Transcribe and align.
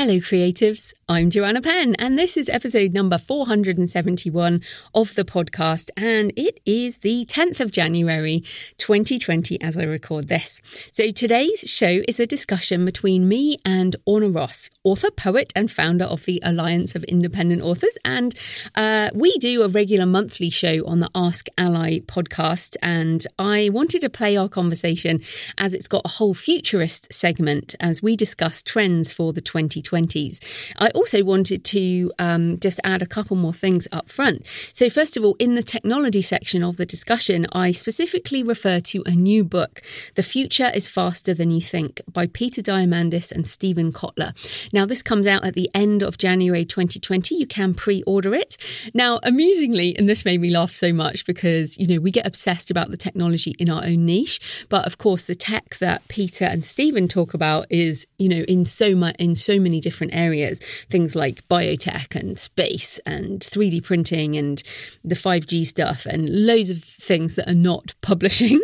Hello, 0.00 0.14
creatives. 0.14 0.94
I'm 1.10 1.28
Joanna 1.28 1.60
Penn, 1.60 1.94
and 1.96 2.16
this 2.16 2.38
is 2.38 2.48
episode 2.48 2.94
number 2.94 3.18
471 3.18 4.62
of 4.94 5.14
the 5.14 5.24
podcast. 5.24 5.90
And 5.94 6.32
it 6.36 6.60
is 6.64 6.98
the 6.98 7.26
10th 7.26 7.60
of 7.60 7.70
January, 7.70 8.42
2020, 8.78 9.60
as 9.60 9.76
I 9.76 9.82
record 9.82 10.28
this. 10.28 10.62
So 10.92 11.10
today's 11.10 11.68
show 11.68 12.00
is 12.08 12.18
a 12.18 12.26
discussion 12.26 12.86
between 12.86 13.28
me 13.28 13.58
and 13.62 13.96
Orna 14.06 14.30
Ross, 14.30 14.70
author, 14.84 15.10
poet, 15.10 15.52
and 15.54 15.70
founder 15.70 16.04
of 16.04 16.24
the 16.24 16.40
Alliance 16.44 16.94
of 16.94 17.04
Independent 17.04 17.60
Authors. 17.60 17.98
And 18.02 18.34
uh, 18.76 19.10
we 19.12 19.36
do 19.36 19.62
a 19.64 19.68
regular 19.68 20.06
monthly 20.06 20.48
show 20.48 20.86
on 20.86 21.00
the 21.00 21.10
Ask 21.14 21.48
ALLi 21.58 22.00
podcast. 22.06 22.76
And 22.80 23.26
I 23.38 23.68
wanted 23.70 24.00
to 24.00 24.08
play 24.08 24.34
our 24.34 24.48
conversation 24.48 25.20
as 25.58 25.74
it's 25.74 25.88
got 25.88 26.06
a 26.06 26.08
whole 26.08 26.32
futurist 26.32 27.12
segment 27.12 27.74
as 27.80 28.02
we 28.02 28.16
discuss 28.16 28.62
trends 28.62 29.12
for 29.12 29.34
the 29.34 29.42
2020s. 29.90 30.72
I 30.78 30.88
also 30.90 31.24
wanted 31.24 31.64
to 31.64 32.12
um, 32.18 32.58
just 32.58 32.80
add 32.84 33.02
a 33.02 33.06
couple 33.06 33.36
more 33.36 33.52
things 33.52 33.88
up 33.92 34.10
front. 34.10 34.46
So, 34.72 34.88
first 34.90 35.16
of 35.16 35.24
all, 35.24 35.36
in 35.38 35.54
the 35.54 35.62
technology 35.62 36.22
section 36.22 36.62
of 36.62 36.76
the 36.76 36.86
discussion, 36.86 37.46
I 37.52 37.72
specifically 37.72 38.42
refer 38.42 38.80
to 38.80 39.02
a 39.06 39.12
new 39.12 39.44
book, 39.44 39.82
The 40.14 40.22
Future 40.22 40.70
is 40.74 40.88
Faster 40.88 41.34
Than 41.34 41.50
You 41.50 41.60
Think, 41.60 42.00
by 42.10 42.26
Peter 42.26 42.62
Diamandis 42.62 43.32
and 43.32 43.46
Steven 43.46 43.92
Kotler. 43.92 44.32
Now, 44.72 44.86
this 44.86 45.02
comes 45.02 45.26
out 45.26 45.44
at 45.44 45.54
the 45.54 45.70
end 45.74 46.02
of 46.02 46.18
January 46.18 46.64
2020. 46.64 47.34
You 47.34 47.46
can 47.46 47.74
pre 47.74 48.02
order 48.06 48.34
it. 48.34 48.56
Now, 48.94 49.20
amusingly, 49.22 49.96
and 49.96 50.08
this 50.08 50.24
made 50.24 50.40
me 50.40 50.50
laugh 50.50 50.72
so 50.72 50.92
much 50.92 51.26
because, 51.26 51.78
you 51.78 51.86
know, 51.86 52.00
we 52.00 52.10
get 52.10 52.26
obsessed 52.26 52.70
about 52.70 52.90
the 52.90 52.96
technology 52.96 53.54
in 53.58 53.68
our 53.68 53.84
own 53.84 54.06
niche, 54.06 54.66
but 54.68 54.86
of 54.86 54.98
course, 54.98 55.24
the 55.24 55.34
tech 55.34 55.76
that 55.78 56.06
Peter 56.08 56.44
and 56.44 56.64
Stephen 56.64 57.08
talk 57.08 57.34
about 57.34 57.66
is, 57.70 58.06
you 58.18 58.28
know, 58.28 58.44
in 58.48 58.64
so 58.64 58.94
much, 58.94 59.16
in 59.18 59.34
so 59.34 59.58
many 59.58 59.79
different 59.80 60.14
areas, 60.14 60.60
things 60.88 61.16
like 61.16 61.46
biotech 61.48 62.14
and 62.14 62.38
space 62.38 62.98
and 63.06 63.40
3D 63.40 63.82
printing 63.82 64.36
and 64.36 64.62
the 65.04 65.14
5G 65.14 65.66
stuff 65.66 66.06
and 66.06 66.28
loads 66.46 66.70
of 66.70 66.78
things 66.82 67.36
that 67.36 67.48
are 67.48 67.54
not 67.54 67.94
publishing. 68.00 68.60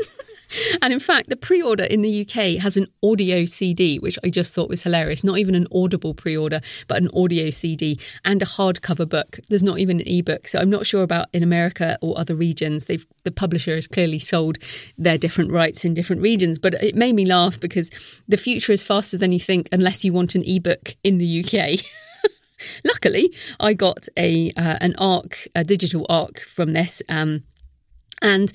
and 0.83 0.93
in 0.93 1.01
fact, 1.01 1.29
the 1.29 1.37
pre 1.37 1.63
order 1.63 1.85
in 1.85 2.03
the 2.03 2.23
UK 2.23 2.63
has 2.63 2.77
an 2.77 2.87
audio 3.03 3.45
CD, 3.45 3.99
which 3.99 4.19
I 4.25 4.31
just 4.31 4.55
thought 4.55 4.69
was 4.69 4.83
hilarious. 4.83 5.25
Not 5.25 5.39
even 5.39 5.55
an 5.55 5.67
audible 5.75 6.15
pre 6.15 6.37
order, 6.37 6.61
but 6.89 6.99
an 6.99 7.11
audio 7.15 7.51
CD 7.51 7.99
and 8.25 8.43
a 8.43 8.47
hardcover 8.47 9.09
book. 9.09 9.41
There's 9.49 9.63
not 9.63 9.79
even 9.79 10.01
an 10.01 10.07
ebook. 10.07 10.49
So 10.49 10.59
I'm 10.59 10.71
not 10.71 10.87
sure 10.87 11.03
about 11.03 11.29
in 11.33 11.43
America 11.43 11.99
or 12.01 12.19
other 12.19 12.35
regions. 12.35 12.87
They've 12.87 13.07
the 13.25 13.33
publisher 13.33 13.75
has 13.75 13.87
clearly 13.87 14.19
sold 14.19 14.59
their 14.97 15.19
different 15.19 15.51
rights 15.51 15.85
in 15.85 15.95
different 15.95 16.23
regions. 16.23 16.59
But 16.59 16.75
it 16.75 16.95
made 16.95 17.15
me 17.15 17.27
laugh 17.27 17.59
because 17.59 17.91
the 18.29 18.37
future 18.37 18.73
is 18.73 18.83
faster 18.83 19.19
than 19.19 19.33
you 19.33 19.41
think 19.41 19.69
unless 19.73 20.05
you 20.05 20.13
want 20.13 20.35
an 20.35 20.45
ebook 20.47 20.97
in 21.03 21.19
the 21.19 21.45
UK. 21.45 21.81
Luckily, 22.85 23.35
I 23.61 23.75
got 23.75 24.09
a 24.17 24.51
uh, 24.57 24.79
an 24.81 24.95
arc, 24.97 25.49
a 25.55 25.65
digital 25.65 26.07
arc 26.09 26.41
from 26.41 26.73
this. 26.73 27.03
Um, 27.09 27.45
and 28.23 28.53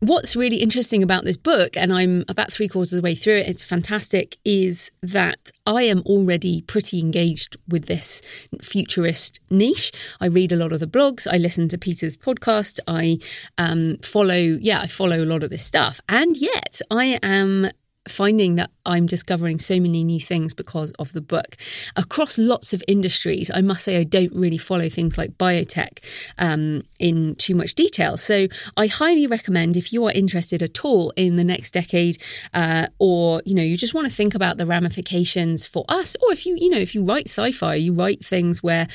what's 0.00 0.34
really 0.34 0.56
interesting 0.56 1.02
about 1.02 1.24
this 1.24 1.36
book, 1.36 1.76
and 1.76 1.92
I'm 1.92 2.24
about 2.28 2.52
three 2.52 2.68
quarters 2.68 2.92
of 2.92 2.98
the 2.98 3.04
way 3.04 3.14
through 3.14 3.38
it, 3.38 3.48
it's 3.48 3.62
fantastic, 3.62 4.38
is 4.44 4.90
that 5.02 5.50
I 5.66 5.82
am 5.82 6.02
already 6.02 6.62
pretty 6.62 6.98
engaged 6.98 7.56
with 7.68 7.86
this 7.86 8.22
futurist 8.60 9.40
niche. 9.50 9.92
I 10.20 10.26
read 10.26 10.52
a 10.52 10.56
lot 10.56 10.72
of 10.72 10.80
the 10.80 10.86
blogs, 10.86 11.26
I 11.30 11.36
listen 11.36 11.68
to 11.68 11.78
Peter's 11.78 12.16
podcast, 12.16 12.80
I 12.88 13.18
um, 13.58 13.98
follow, 14.02 14.34
yeah, 14.36 14.80
I 14.80 14.86
follow 14.86 15.22
a 15.22 15.26
lot 15.26 15.42
of 15.42 15.50
this 15.50 15.64
stuff. 15.64 16.00
And 16.08 16.36
yet 16.36 16.80
I 16.90 17.18
am 17.22 17.70
finding 18.08 18.56
that 18.56 18.70
I'm 18.84 19.06
discovering 19.06 19.58
so 19.58 19.78
many 19.78 20.02
new 20.02 20.20
things 20.20 20.52
because 20.52 20.90
of 20.92 21.12
the 21.12 21.20
book 21.20 21.56
across 21.96 22.36
lots 22.38 22.72
of 22.72 22.82
industries. 22.88 23.50
I 23.54 23.60
must 23.60 23.84
say, 23.84 23.98
I 23.98 24.04
don't 24.04 24.34
really 24.34 24.58
follow 24.58 24.88
things 24.88 25.16
like 25.16 25.38
biotech 25.38 26.04
um, 26.38 26.82
in 26.98 27.36
too 27.36 27.54
much 27.54 27.74
detail. 27.74 28.16
So 28.16 28.48
I 28.76 28.88
highly 28.88 29.26
recommend 29.26 29.76
if 29.76 29.92
you 29.92 30.04
are 30.06 30.12
interested 30.12 30.62
at 30.62 30.84
all 30.84 31.12
in 31.16 31.36
the 31.36 31.44
next 31.44 31.72
decade, 31.72 32.18
uh, 32.52 32.86
or 32.98 33.42
you 33.44 33.54
know, 33.54 33.62
you 33.62 33.76
just 33.76 33.94
want 33.94 34.06
to 34.08 34.12
think 34.12 34.34
about 34.34 34.56
the 34.56 34.66
ramifications 34.66 35.64
for 35.66 35.84
us, 35.88 36.16
or 36.22 36.32
if 36.32 36.44
you 36.46 36.56
you 36.56 36.70
know 36.70 36.78
if 36.78 36.94
you 36.94 37.04
write 37.04 37.28
sci-fi, 37.28 37.74
you 37.74 37.92
write 37.92 38.24
things 38.24 38.62
where 38.62 38.88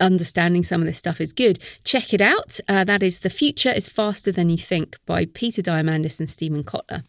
understanding 0.00 0.62
some 0.62 0.80
of 0.80 0.86
this 0.86 0.98
stuff 0.98 1.20
is 1.20 1.32
good. 1.32 1.58
Check 1.84 2.14
it 2.14 2.20
out. 2.20 2.60
Uh, 2.68 2.84
that 2.84 3.02
is 3.02 3.20
the 3.20 3.30
future 3.30 3.70
is 3.70 3.88
faster 3.88 4.30
than 4.30 4.50
you 4.50 4.58
think 4.58 4.96
by 5.06 5.26
Peter 5.26 5.62
Diamandis 5.62 6.20
and 6.20 6.30
Steven 6.30 6.62
Kotler. 6.62 7.02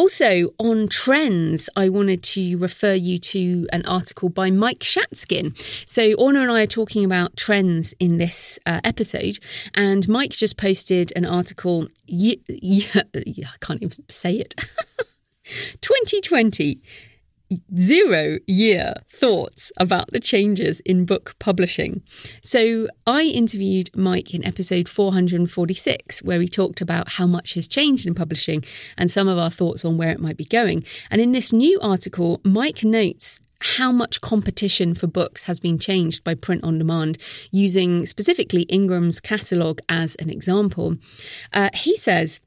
Also, 0.00 0.48
on 0.58 0.88
trends, 0.88 1.68
I 1.76 1.90
wanted 1.90 2.22
to 2.22 2.56
refer 2.56 2.94
you 2.94 3.18
to 3.18 3.68
an 3.70 3.84
article 3.84 4.30
by 4.30 4.50
Mike 4.50 4.78
Shatzkin. 4.78 5.54
So, 5.86 6.14
Orna 6.14 6.40
and 6.40 6.50
I 6.50 6.62
are 6.62 6.66
talking 6.66 7.04
about 7.04 7.36
trends 7.36 7.92
in 8.00 8.16
this 8.16 8.58
uh, 8.64 8.80
episode, 8.82 9.38
and 9.74 10.08
Mike 10.08 10.30
just 10.30 10.56
posted 10.56 11.12
an 11.14 11.26
article. 11.26 11.86
Yeah, 12.06 12.36
yeah, 12.48 13.02
I 13.14 13.58
can't 13.60 13.82
even 13.82 14.08
say 14.08 14.36
it. 14.36 14.54
2020 15.82 16.80
zero 17.76 18.38
year 18.46 18.94
thoughts 19.08 19.72
about 19.78 20.12
the 20.12 20.20
changes 20.20 20.80
in 20.80 21.04
book 21.04 21.34
publishing. 21.38 22.02
So 22.42 22.88
I 23.06 23.22
interviewed 23.22 23.90
Mike 23.96 24.34
in 24.34 24.44
episode 24.44 24.88
446, 24.88 26.22
where 26.22 26.38
we 26.38 26.48
talked 26.48 26.80
about 26.80 27.12
how 27.12 27.26
much 27.26 27.54
has 27.54 27.66
changed 27.66 28.06
in 28.06 28.14
publishing 28.14 28.64
and 28.96 29.10
some 29.10 29.28
of 29.28 29.38
our 29.38 29.50
thoughts 29.50 29.84
on 29.84 29.96
where 29.96 30.10
it 30.10 30.20
might 30.20 30.36
be 30.36 30.44
going. 30.44 30.84
And 31.10 31.20
in 31.20 31.32
this 31.32 31.52
new 31.52 31.78
article, 31.80 32.40
Mike 32.44 32.84
notes 32.84 33.40
how 33.62 33.92
much 33.92 34.20
competition 34.20 34.94
for 34.94 35.06
books 35.06 35.44
has 35.44 35.60
been 35.60 35.78
changed 35.78 36.24
by 36.24 36.34
print 36.34 36.64
on 36.64 36.78
demand, 36.78 37.18
using 37.50 38.06
specifically 38.06 38.62
Ingram's 38.62 39.20
catalogue 39.20 39.80
as 39.88 40.14
an 40.16 40.30
example. 40.30 40.96
Uh, 41.52 41.68
he 41.74 41.96
says, 41.96 42.40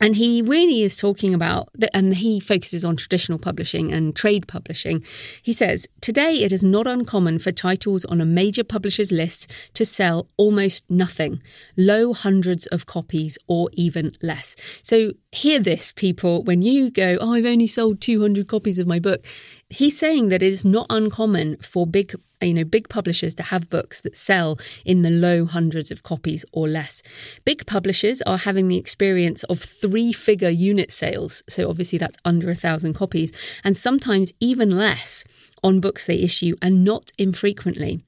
and 0.00 0.16
he 0.16 0.42
really 0.42 0.82
is 0.82 0.96
talking 0.96 1.34
about, 1.34 1.68
and 1.92 2.16
he 2.16 2.40
focuses 2.40 2.84
on 2.84 2.96
traditional 2.96 3.38
publishing 3.38 3.92
and 3.92 4.14
trade 4.14 4.46
publishing. 4.46 5.02
He 5.42 5.52
says, 5.52 5.88
Today 6.00 6.42
it 6.42 6.52
is 6.52 6.62
not 6.62 6.86
uncommon 6.86 7.38
for 7.40 7.52
titles 7.52 8.04
on 8.04 8.20
a 8.20 8.26
major 8.26 8.64
publisher's 8.64 9.10
list 9.10 9.52
to 9.74 9.84
sell 9.84 10.28
almost 10.36 10.88
nothing, 10.88 11.42
low 11.76 12.12
hundreds 12.12 12.66
of 12.68 12.86
copies 12.86 13.38
or 13.46 13.70
even 13.72 14.12
less. 14.22 14.54
So 14.82 15.12
hear 15.32 15.58
this, 15.58 15.92
people, 15.92 16.42
when 16.44 16.62
you 16.62 16.90
go, 16.90 17.18
Oh, 17.20 17.34
I've 17.34 17.46
only 17.46 17.66
sold 17.66 18.00
200 18.00 18.46
copies 18.46 18.78
of 18.78 18.86
my 18.86 18.98
book 18.98 19.24
he's 19.70 19.98
saying 19.98 20.28
that 20.28 20.42
it 20.42 20.52
is 20.52 20.64
not 20.64 20.86
uncommon 20.88 21.56
for 21.58 21.86
big 21.86 22.14
you 22.40 22.54
know 22.54 22.64
big 22.64 22.88
publishers 22.88 23.34
to 23.34 23.42
have 23.42 23.68
books 23.68 24.00
that 24.00 24.16
sell 24.16 24.58
in 24.84 25.02
the 25.02 25.10
low 25.10 25.44
hundreds 25.44 25.90
of 25.90 26.02
copies 26.02 26.44
or 26.52 26.66
less 26.66 27.02
big 27.44 27.66
publishers 27.66 28.22
are 28.22 28.38
having 28.38 28.68
the 28.68 28.78
experience 28.78 29.44
of 29.44 29.58
three 29.58 30.12
figure 30.12 30.48
unit 30.48 30.90
sales 30.90 31.42
so 31.48 31.68
obviously 31.68 31.98
that's 31.98 32.16
under 32.24 32.50
a 32.50 32.54
thousand 32.54 32.94
copies 32.94 33.30
and 33.62 33.76
sometimes 33.76 34.32
even 34.40 34.70
less 34.70 35.24
on 35.62 35.80
books 35.80 36.06
they 36.06 36.20
issue 36.20 36.54
and 36.62 36.84
not 36.84 37.12
infrequently 37.18 38.00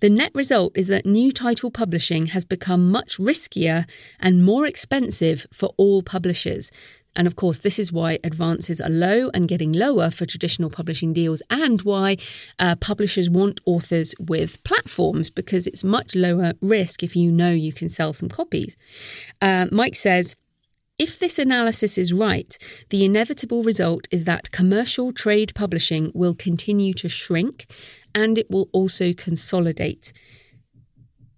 the 0.00 0.10
net 0.10 0.30
result 0.34 0.72
is 0.76 0.86
that 0.88 1.06
new 1.06 1.32
title 1.32 1.70
publishing 1.70 2.26
has 2.26 2.44
become 2.44 2.90
much 2.90 3.18
riskier 3.18 3.88
and 4.20 4.44
more 4.44 4.66
expensive 4.66 5.46
for 5.52 5.74
all 5.76 6.00
publishers. 6.00 6.70
And 7.16 7.26
of 7.26 7.36
course, 7.36 7.58
this 7.58 7.78
is 7.78 7.92
why 7.92 8.18
advances 8.24 8.80
are 8.80 8.90
low 8.90 9.30
and 9.32 9.48
getting 9.48 9.72
lower 9.72 10.10
for 10.10 10.26
traditional 10.26 10.70
publishing 10.70 11.12
deals, 11.12 11.42
and 11.50 11.82
why 11.82 12.16
uh, 12.58 12.76
publishers 12.76 13.30
want 13.30 13.60
authors 13.64 14.14
with 14.18 14.62
platforms 14.64 15.30
because 15.30 15.66
it's 15.66 15.84
much 15.84 16.14
lower 16.14 16.54
risk 16.60 17.02
if 17.02 17.14
you 17.16 17.30
know 17.30 17.50
you 17.50 17.72
can 17.72 17.88
sell 17.88 18.12
some 18.12 18.28
copies. 18.28 18.76
Uh, 19.40 19.66
Mike 19.70 19.96
says, 19.96 20.36
if 20.96 21.18
this 21.18 21.40
analysis 21.40 21.98
is 21.98 22.12
right, 22.12 22.56
the 22.90 23.04
inevitable 23.04 23.64
result 23.64 24.06
is 24.12 24.24
that 24.24 24.52
commercial 24.52 25.12
trade 25.12 25.52
publishing 25.54 26.12
will 26.14 26.36
continue 26.36 26.94
to 26.94 27.08
shrink 27.08 27.66
and 28.14 28.38
it 28.38 28.48
will 28.48 28.68
also 28.72 29.12
consolidate. 29.12 30.12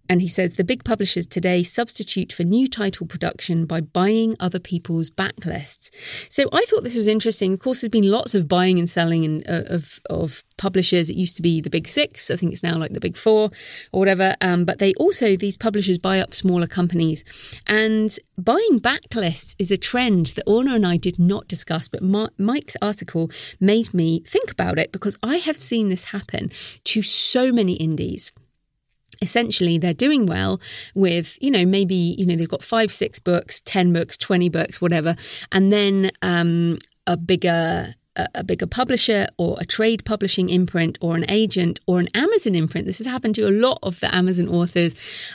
And 0.09 0.21
he 0.21 0.29
says 0.29 0.55
the 0.55 0.65
big 0.65 0.85
publishers 0.85 1.27
today 1.27 1.63
substitute 1.63 2.33
for 2.33 2.45
new 2.45 2.69
title 2.69 3.07
production 3.07 3.67
by 3.67 3.81
buying 3.81 4.37
other 4.41 4.59
people's 4.59 5.11
backlists. 5.11 5.91
So 6.31 6.49
I 6.53 6.65
thought 6.65 6.85
this 6.85 6.97
was 6.97 7.09
interesting. 7.09 7.53
Of 7.53 7.61
course, 7.61 7.81
there's 7.81 7.91
been 7.91 8.11
lots 8.11 8.35
of 8.35 8.49
buying 8.49 8.79
and 8.79 8.89
selling 8.89 9.25
in, 9.25 9.45
uh, 9.49 9.65
of 9.67 10.01
of 10.09 10.45
publishers. 10.57 11.11
It 11.11 11.17
used 11.17 11.37
to 11.37 11.43
be 11.43 11.61
the 11.61 11.71
big 11.71 11.89
six. 11.89 12.31
I 12.31 12.37
think 12.37 12.53
it's 12.53 12.63
now 12.63 12.77
like 12.77 12.93
the 12.93 13.01
big 13.01 13.17
four 13.17 13.51
or 13.93 14.01
whatever. 14.01 14.35
Um, 14.41 14.65
but 14.65 14.79
they 14.79 14.95
also 14.95 15.37
these 15.37 15.57
publishers 15.57 15.99
buy 15.99 16.21
up 16.21 16.35
smaller 16.35 16.67
companies, 16.67 17.25
and 17.67 18.17
buying 18.39 18.81
backlists 18.81 19.55
is 19.59 19.71
a 19.71 19.77
trend 19.77 20.27
that 20.29 20.45
Orna 20.47 20.75
and 20.75 20.87
I 20.87 20.97
did 20.97 21.19
not 21.19 21.49
discuss. 21.49 21.89
But 21.89 22.03
Ma- 22.03 22.29
Mike's 22.39 22.77
article 22.81 23.31
made 23.61 23.93
me 23.93 24.21
think 24.21 24.51
about 24.51 24.79
it 24.79 24.93
because 24.93 25.19
I 25.23 25.37
have 25.37 25.61
seen 25.61 25.89
this 25.89 26.05
happen 26.05 26.51
to 26.85 27.03
so 27.03 27.53
many 27.53 27.75
indies 27.75 28.33
essentially 29.23 29.79
they're 29.79 29.95
doing 29.95 30.27
well 30.27 30.61
with 30.95 31.39
you 31.41 31.51
know 31.51 31.65
maybe 31.65 32.15
you 32.19 32.27
know 32.27 32.37
they've 32.37 32.49
got 32.49 32.63
five 32.63 32.91
six 32.91 33.19
books 33.19 33.61
10 33.61 33.93
books 33.93 34.17
20 34.17 34.49
books 34.49 34.81
whatever 34.81 35.17
and 35.53 35.73
then 35.73 36.11
um, 36.23 36.79
a 37.07 37.17
bigger 37.17 37.95
a 38.35 38.43
bigger 38.43 38.67
publisher 38.67 39.27
or 39.37 39.59
a 39.61 39.67
trade 39.67 40.05
publishing 40.05 40.49
imprint 40.49 40.97
or 41.01 41.17
an 41.17 41.25
agent 41.29 41.81
or 41.87 42.01
an 42.01 42.09
Amazon 42.15 42.55
imprint. 42.55 42.87
This 42.87 42.99
has 42.99 43.07
happened 43.07 43.35
to 43.35 43.43
a 43.43 43.51
lot 43.51 43.79
of 43.83 44.01
the 44.01 44.15
Amazon 44.15 44.49
authors, 44.49 44.95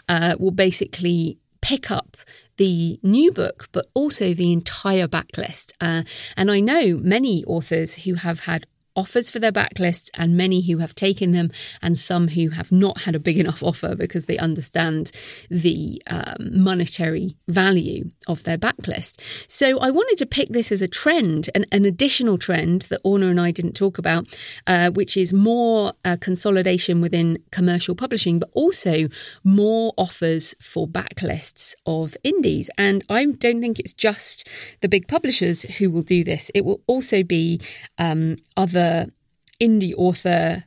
uh, 0.09 0.35
will 0.39 0.51
basically 0.51 1.37
pick 1.61 1.91
up 1.91 2.17
the 2.57 2.99
new 3.03 3.31
book, 3.31 3.67
but 3.71 3.87
also 3.93 4.33
the 4.33 4.51
entire 4.51 5.07
backlist. 5.07 5.73
Uh, 5.79 6.03
and 6.35 6.51
I 6.51 6.59
know 6.59 6.97
many 6.97 7.43
authors 7.45 8.03
who 8.03 8.15
have 8.15 8.41
had 8.41 8.65
offers 8.95 9.29
for 9.29 9.39
their 9.39 9.51
backlists 9.51 10.09
and 10.17 10.35
many 10.35 10.61
who 10.61 10.77
have 10.77 10.95
taken 10.95 11.31
them 11.31 11.51
and 11.81 11.97
some 11.97 12.29
who 12.29 12.49
have 12.49 12.71
not 12.71 13.01
had 13.01 13.15
a 13.15 13.19
big 13.19 13.37
enough 13.37 13.63
offer 13.71 13.95
because 13.95 14.25
they 14.25 14.37
understand 14.37 15.11
the 15.49 16.01
um, 16.07 16.63
monetary 16.63 17.37
value 17.47 18.09
of 18.27 18.43
their 18.43 18.57
backlist. 18.57 19.19
So 19.47 19.79
I 19.79 19.89
wanted 19.91 20.17
to 20.19 20.25
pick 20.25 20.49
this 20.49 20.71
as 20.71 20.81
a 20.81 20.87
trend, 20.87 21.49
an, 21.55 21.65
an 21.71 21.85
additional 21.85 22.37
trend 22.37 22.83
that 22.83 23.01
Orna 23.03 23.27
and 23.27 23.39
I 23.39 23.51
didn't 23.51 23.73
talk 23.73 23.97
about, 23.97 24.27
uh, 24.67 24.91
which 24.91 25.15
is 25.15 25.33
more 25.33 25.93
uh, 26.03 26.17
consolidation 26.19 27.01
within 27.01 27.37
commercial 27.51 27.95
publishing, 27.95 28.39
but 28.39 28.49
also 28.53 29.07
more 29.43 29.93
offers 29.97 30.55
for 30.59 30.87
backlists 30.87 31.75
of 31.85 32.17
indies. 32.23 32.69
And 32.77 33.03
I 33.09 33.25
don't 33.25 33.61
think 33.61 33.79
it's 33.79 33.93
just 33.93 34.49
the 34.81 34.89
big 34.89 35.07
publishers 35.07 35.63
who 35.63 35.89
will 35.89 36.01
do 36.01 36.23
this. 36.23 36.51
It 36.53 36.65
will 36.65 36.81
also 36.87 37.23
be 37.23 37.61
um, 37.97 38.37
other 38.57 38.80
other 38.81 39.11
indie 39.59 39.93
author 39.97 40.63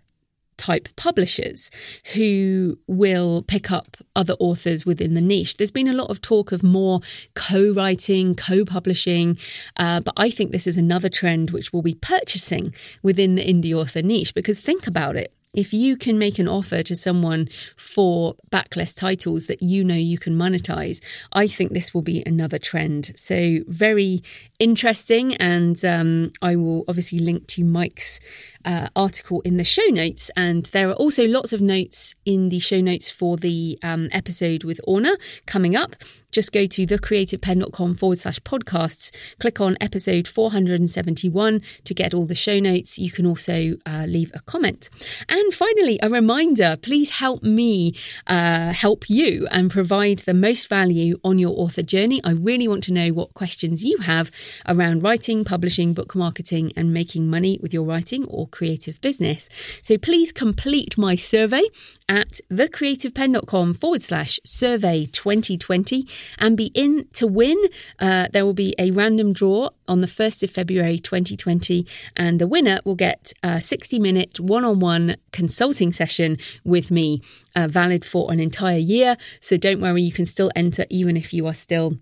type 0.56 0.88
publishers 0.94 1.68
who 2.14 2.78
will 2.86 3.42
pick 3.42 3.72
up 3.72 3.96
other 4.14 4.34
authors 4.34 4.86
within 4.86 5.14
the 5.14 5.20
niche. 5.20 5.56
There's 5.56 5.72
been 5.72 5.88
a 5.88 5.92
lot 5.92 6.10
of 6.10 6.20
talk 6.20 6.52
of 6.52 6.62
more 6.62 7.00
co 7.34 7.72
writing, 7.72 8.36
co 8.36 8.64
publishing, 8.64 9.36
uh, 9.76 10.00
but 10.00 10.14
I 10.16 10.30
think 10.30 10.52
this 10.52 10.66
is 10.66 10.76
another 10.76 11.08
trend 11.08 11.50
which 11.50 11.72
will 11.72 11.82
be 11.82 11.94
purchasing 11.94 12.72
within 13.02 13.34
the 13.34 13.44
indie 13.44 13.74
author 13.74 14.00
niche 14.00 14.32
because 14.32 14.60
think 14.60 14.86
about 14.86 15.16
it 15.16 15.34
if 15.54 15.72
you 15.72 15.96
can 15.96 16.18
make 16.18 16.38
an 16.38 16.48
offer 16.48 16.82
to 16.82 16.96
someone 16.96 17.48
for 17.76 18.34
backlist 18.50 18.96
titles 18.96 19.46
that 19.46 19.62
you 19.62 19.84
know 19.84 19.94
you 19.94 20.18
can 20.18 20.36
monetize, 20.36 21.00
I 21.32 21.46
think 21.46 21.72
this 21.72 21.94
will 21.94 22.02
be 22.02 22.22
another 22.26 22.58
trend. 22.58 23.12
So, 23.16 23.60
very 23.68 24.22
interesting. 24.58 25.34
And 25.36 25.82
um, 25.84 26.32
I 26.42 26.56
will 26.56 26.84
obviously 26.88 27.18
link 27.18 27.46
to 27.48 27.64
Mike's 27.64 28.20
uh, 28.64 28.88
article 28.96 29.40
in 29.42 29.56
the 29.56 29.64
show 29.64 29.86
notes. 29.90 30.30
And 30.36 30.66
there 30.66 30.88
are 30.88 30.94
also 30.94 31.26
lots 31.26 31.52
of 31.52 31.60
notes 31.60 32.14
in 32.24 32.48
the 32.48 32.58
show 32.58 32.80
notes 32.80 33.10
for 33.10 33.36
the 33.36 33.78
um, 33.82 34.08
episode 34.12 34.64
with 34.64 34.80
Orna 34.84 35.16
coming 35.46 35.76
up 35.76 35.96
just 36.34 36.52
go 36.52 36.66
to 36.66 36.84
thecreativepenn.com 36.84 37.94
forward 37.94 38.18
slash 38.18 38.40
podcasts, 38.40 39.16
click 39.38 39.60
on 39.60 39.76
episode 39.80 40.26
471 40.26 41.62
to 41.84 41.94
get 41.94 42.12
all 42.12 42.26
the 42.26 42.34
show 42.34 42.58
notes. 42.58 42.98
You 42.98 43.12
can 43.12 43.24
also 43.24 43.76
uh, 43.86 44.04
leave 44.08 44.32
a 44.34 44.40
comment. 44.40 44.90
And 45.28 45.54
finally, 45.54 45.98
a 46.02 46.10
reminder 46.10 46.76
please 46.82 47.10
help 47.10 47.44
me 47.44 47.94
uh, 48.26 48.72
help 48.72 49.08
you 49.08 49.46
and 49.52 49.70
provide 49.70 50.20
the 50.20 50.34
most 50.34 50.68
value 50.68 51.20
on 51.22 51.38
your 51.38 51.56
author 51.56 51.82
journey. 51.82 52.20
I 52.24 52.32
really 52.32 52.66
want 52.66 52.82
to 52.84 52.92
know 52.92 53.10
what 53.10 53.34
questions 53.34 53.84
you 53.84 53.98
have 53.98 54.32
around 54.66 55.02
writing, 55.02 55.44
publishing, 55.44 55.94
book 55.94 56.14
marketing, 56.14 56.72
and 56.76 56.92
making 56.92 57.28
money 57.28 57.58
with 57.60 57.72
your 57.72 57.84
writing 57.84 58.24
or 58.26 58.48
creative 58.48 59.00
business. 59.00 59.48
So 59.82 59.98
please 59.98 60.32
complete 60.32 60.96
my 60.98 61.16
survey 61.16 61.64
at 62.08 62.40
thecreativepenn.com 62.50 63.74
forward 63.74 64.02
slash 64.02 64.38
survey 64.44 65.06
2020 65.06 66.06
and 66.38 66.56
be 66.56 66.66
in 66.74 67.06
to 67.14 67.26
win. 67.26 67.56
Uh, 67.98 68.28
there 68.32 68.44
will 68.44 68.54
be 68.54 68.74
a 68.78 68.90
random 68.90 69.32
draw 69.32 69.70
on 69.86 70.00
the 70.00 70.06
1st 70.06 70.44
of 70.44 70.50
February 70.50 70.98
2020, 70.98 71.86
and 72.16 72.40
the 72.40 72.46
winner 72.46 72.78
will 72.84 72.94
get 72.94 73.32
a 73.42 73.60
60 73.60 73.98
minute 73.98 74.40
one 74.40 74.64
on 74.64 74.80
one 74.80 75.16
consulting 75.32 75.92
session 75.92 76.38
with 76.64 76.90
me, 76.90 77.20
uh, 77.54 77.68
valid 77.68 78.04
for 78.04 78.32
an 78.32 78.40
entire 78.40 78.78
year. 78.78 79.16
So 79.40 79.56
don't 79.56 79.80
worry, 79.80 80.02
you 80.02 80.12
can 80.12 80.26
still 80.26 80.50
enter 80.56 80.86
even 80.90 81.16
if 81.16 81.32
you 81.32 81.46
are 81.46 81.54
still 81.54 81.98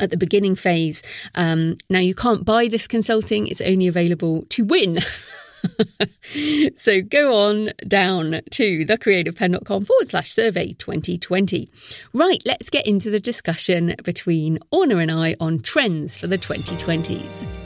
at 0.00 0.10
the 0.10 0.16
beginning 0.16 0.54
phase. 0.54 1.02
Um, 1.34 1.76
now, 1.90 2.00
you 2.00 2.14
can't 2.14 2.44
buy 2.44 2.68
this 2.68 2.86
consulting, 2.86 3.46
it's 3.46 3.60
only 3.60 3.86
available 3.86 4.44
to 4.50 4.64
win. 4.64 4.98
so 6.76 7.00
go 7.02 7.34
on 7.34 7.70
down 7.86 8.40
to 8.50 8.84
thecreativepenn.com 8.84 9.84
forward 9.84 10.08
slash 10.08 10.32
survey 10.32 10.72
2020. 10.74 11.70
Right, 12.12 12.42
let's 12.44 12.70
get 12.70 12.86
into 12.86 13.10
the 13.10 13.20
discussion 13.20 13.94
between 14.04 14.58
Orna 14.70 14.98
and 14.98 15.10
I 15.10 15.36
on 15.40 15.60
trends 15.60 16.16
for 16.16 16.26
the 16.26 16.38
2020s. 16.38 17.63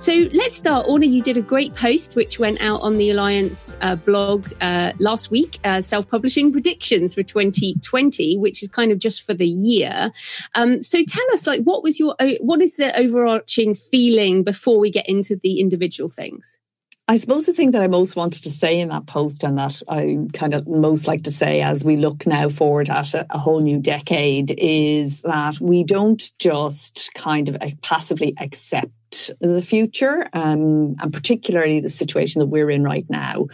So 0.00 0.14
let's 0.32 0.56
start. 0.56 0.86
Orna, 0.88 1.04
you 1.04 1.20
did 1.20 1.36
a 1.36 1.42
great 1.42 1.74
post 1.74 2.16
which 2.16 2.38
went 2.38 2.62
out 2.62 2.80
on 2.80 2.96
the 2.96 3.10
Alliance 3.10 3.76
uh, 3.82 3.96
blog 3.96 4.50
uh, 4.62 4.94
last 4.98 5.30
week, 5.30 5.58
uh, 5.62 5.82
self 5.82 6.08
publishing 6.08 6.52
predictions 6.52 7.14
for 7.14 7.22
2020, 7.22 8.38
which 8.38 8.62
is 8.62 8.70
kind 8.70 8.92
of 8.92 8.98
just 8.98 9.22
for 9.22 9.34
the 9.34 9.46
year. 9.46 10.10
Um, 10.54 10.80
so 10.80 11.04
tell 11.06 11.24
us, 11.34 11.46
like, 11.46 11.60
what 11.64 11.82
was 11.82 12.00
your, 12.00 12.16
what 12.40 12.62
is 12.62 12.76
the 12.76 12.98
overarching 12.98 13.74
feeling 13.74 14.42
before 14.42 14.78
we 14.78 14.90
get 14.90 15.06
into 15.06 15.36
the 15.36 15.60
individual 15.60 16.08
things? 16.08 16.59
I 17.10 17.16
suppose 17.16 17.44
the 17.44 17.52
thing 17.52 17.72
that 17.72 17.82
I 17.82 17.88
most 17.88 18.14
wanted 18.14 18.44
to 18.44 18.50
say 18.50 18.78
in 18.78 18.90
that 18.90 19.06
post 19.06 19.42
and 19.42 19.58
that 19.58 19.82
I 19.88 20.18
kind 20.32 20.54
of 20.54 20.68
most 20.68 21.08
like 21.08 21.22
to 21.22 21.32
say 21.32 21.60
as 21.60 21.84
we 21.84 21.96
look 21.96 22.24
now 22.24 22.48
forward 22.48 22.88
at 22.88 23.14
a, 23.14 23.26
a 23.30 23.38
whole 23.38 23.58
new 23.58 23.80
decade 23.80 24.54
is 24.56 25.20
that 25.22 25.60
we 25.60 25.82
don't 25.82 26.22
just 26.38 27.10
kind 27.14 27.48
of 27.48 27.56
passively 27.82 28.32
accept 28.38 28.92
the 29.40 29.60
future, 29.60 30.28
um, 30.34 30.94
and 31.00 31.12
particularly 31.12 31.80
the 31.80 31.88
situation 31.88 32.38
that 32.38 32.46
we're 32.46 32.70
in 32.70 32.84
right 32.84 33.06
now. 33.10 33.48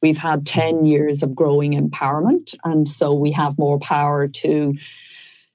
We've 0.00 0.16
had 0.16 0.46
10 0.46 0.86
years 0.86 1.24
of 1.24 1.34
growing 1.34 1.72
empowerment, 1.72 2.54
and 2.62 2.88
so 2.88 3.12
we 3.12 3.32
have 3.32 3.58
more 3.58 3.80
power 3.80 4.28
to 4.28 4.74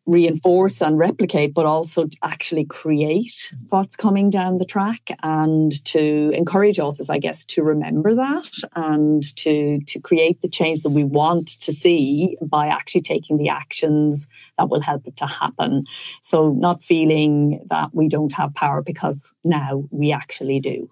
reinforce 0.06 0.82
and 0.82 0.98
replicate, 0.98 1.54
but 1.54 1.66
also 1.66 2.08
actually 2.24 2.66
create 2.66 3.52
what's 3.70 3.96
coming 3.96 4.30
down 4.30 4.58
the 4.58 4.66
track 4.66 5.10
and 5.24 5.84
to 5.86 6.32
encourage 6.34 6.80
authors, 6.80 7.10
I 7.10 7.18
guess, 7.18 7.44
to 7.46 7.64
remember 7.64 8.14
that 8.16 8.52
and 8.76 9.24
to, 9.38 9.80
to 9.80 10.00
create 10.00 10.42
the 10.42 10.50
change 10.50 10.82
that 10.84 10.92
we 10.92 11.04
want 11.04 11.48
to 11.62 11.72
see 11.72 12.38
by 12.42 12.68
actually 12.68 13.02
taking 13.02 13.38
the 13.38 13.50
actions 13.50 14.28
that 14.58 14.70
will 14.70 14.82
help 14.82 15.08
it 15.08 15.18
to 15.18 15.26
happen. 15.26 15.86
So 16.22 16.52
not 16.52 16.84
feeling 16.84 17.66
that 17.70 17.94
we 17.94 18.08
don't 18.08 18.34
have 18.34 18.54
power 18.54 18.82
because 18.82 19.34
now 19.44 19.86
we 19.92 20.12
actually 20.12 20.60
do. 20.60 20.90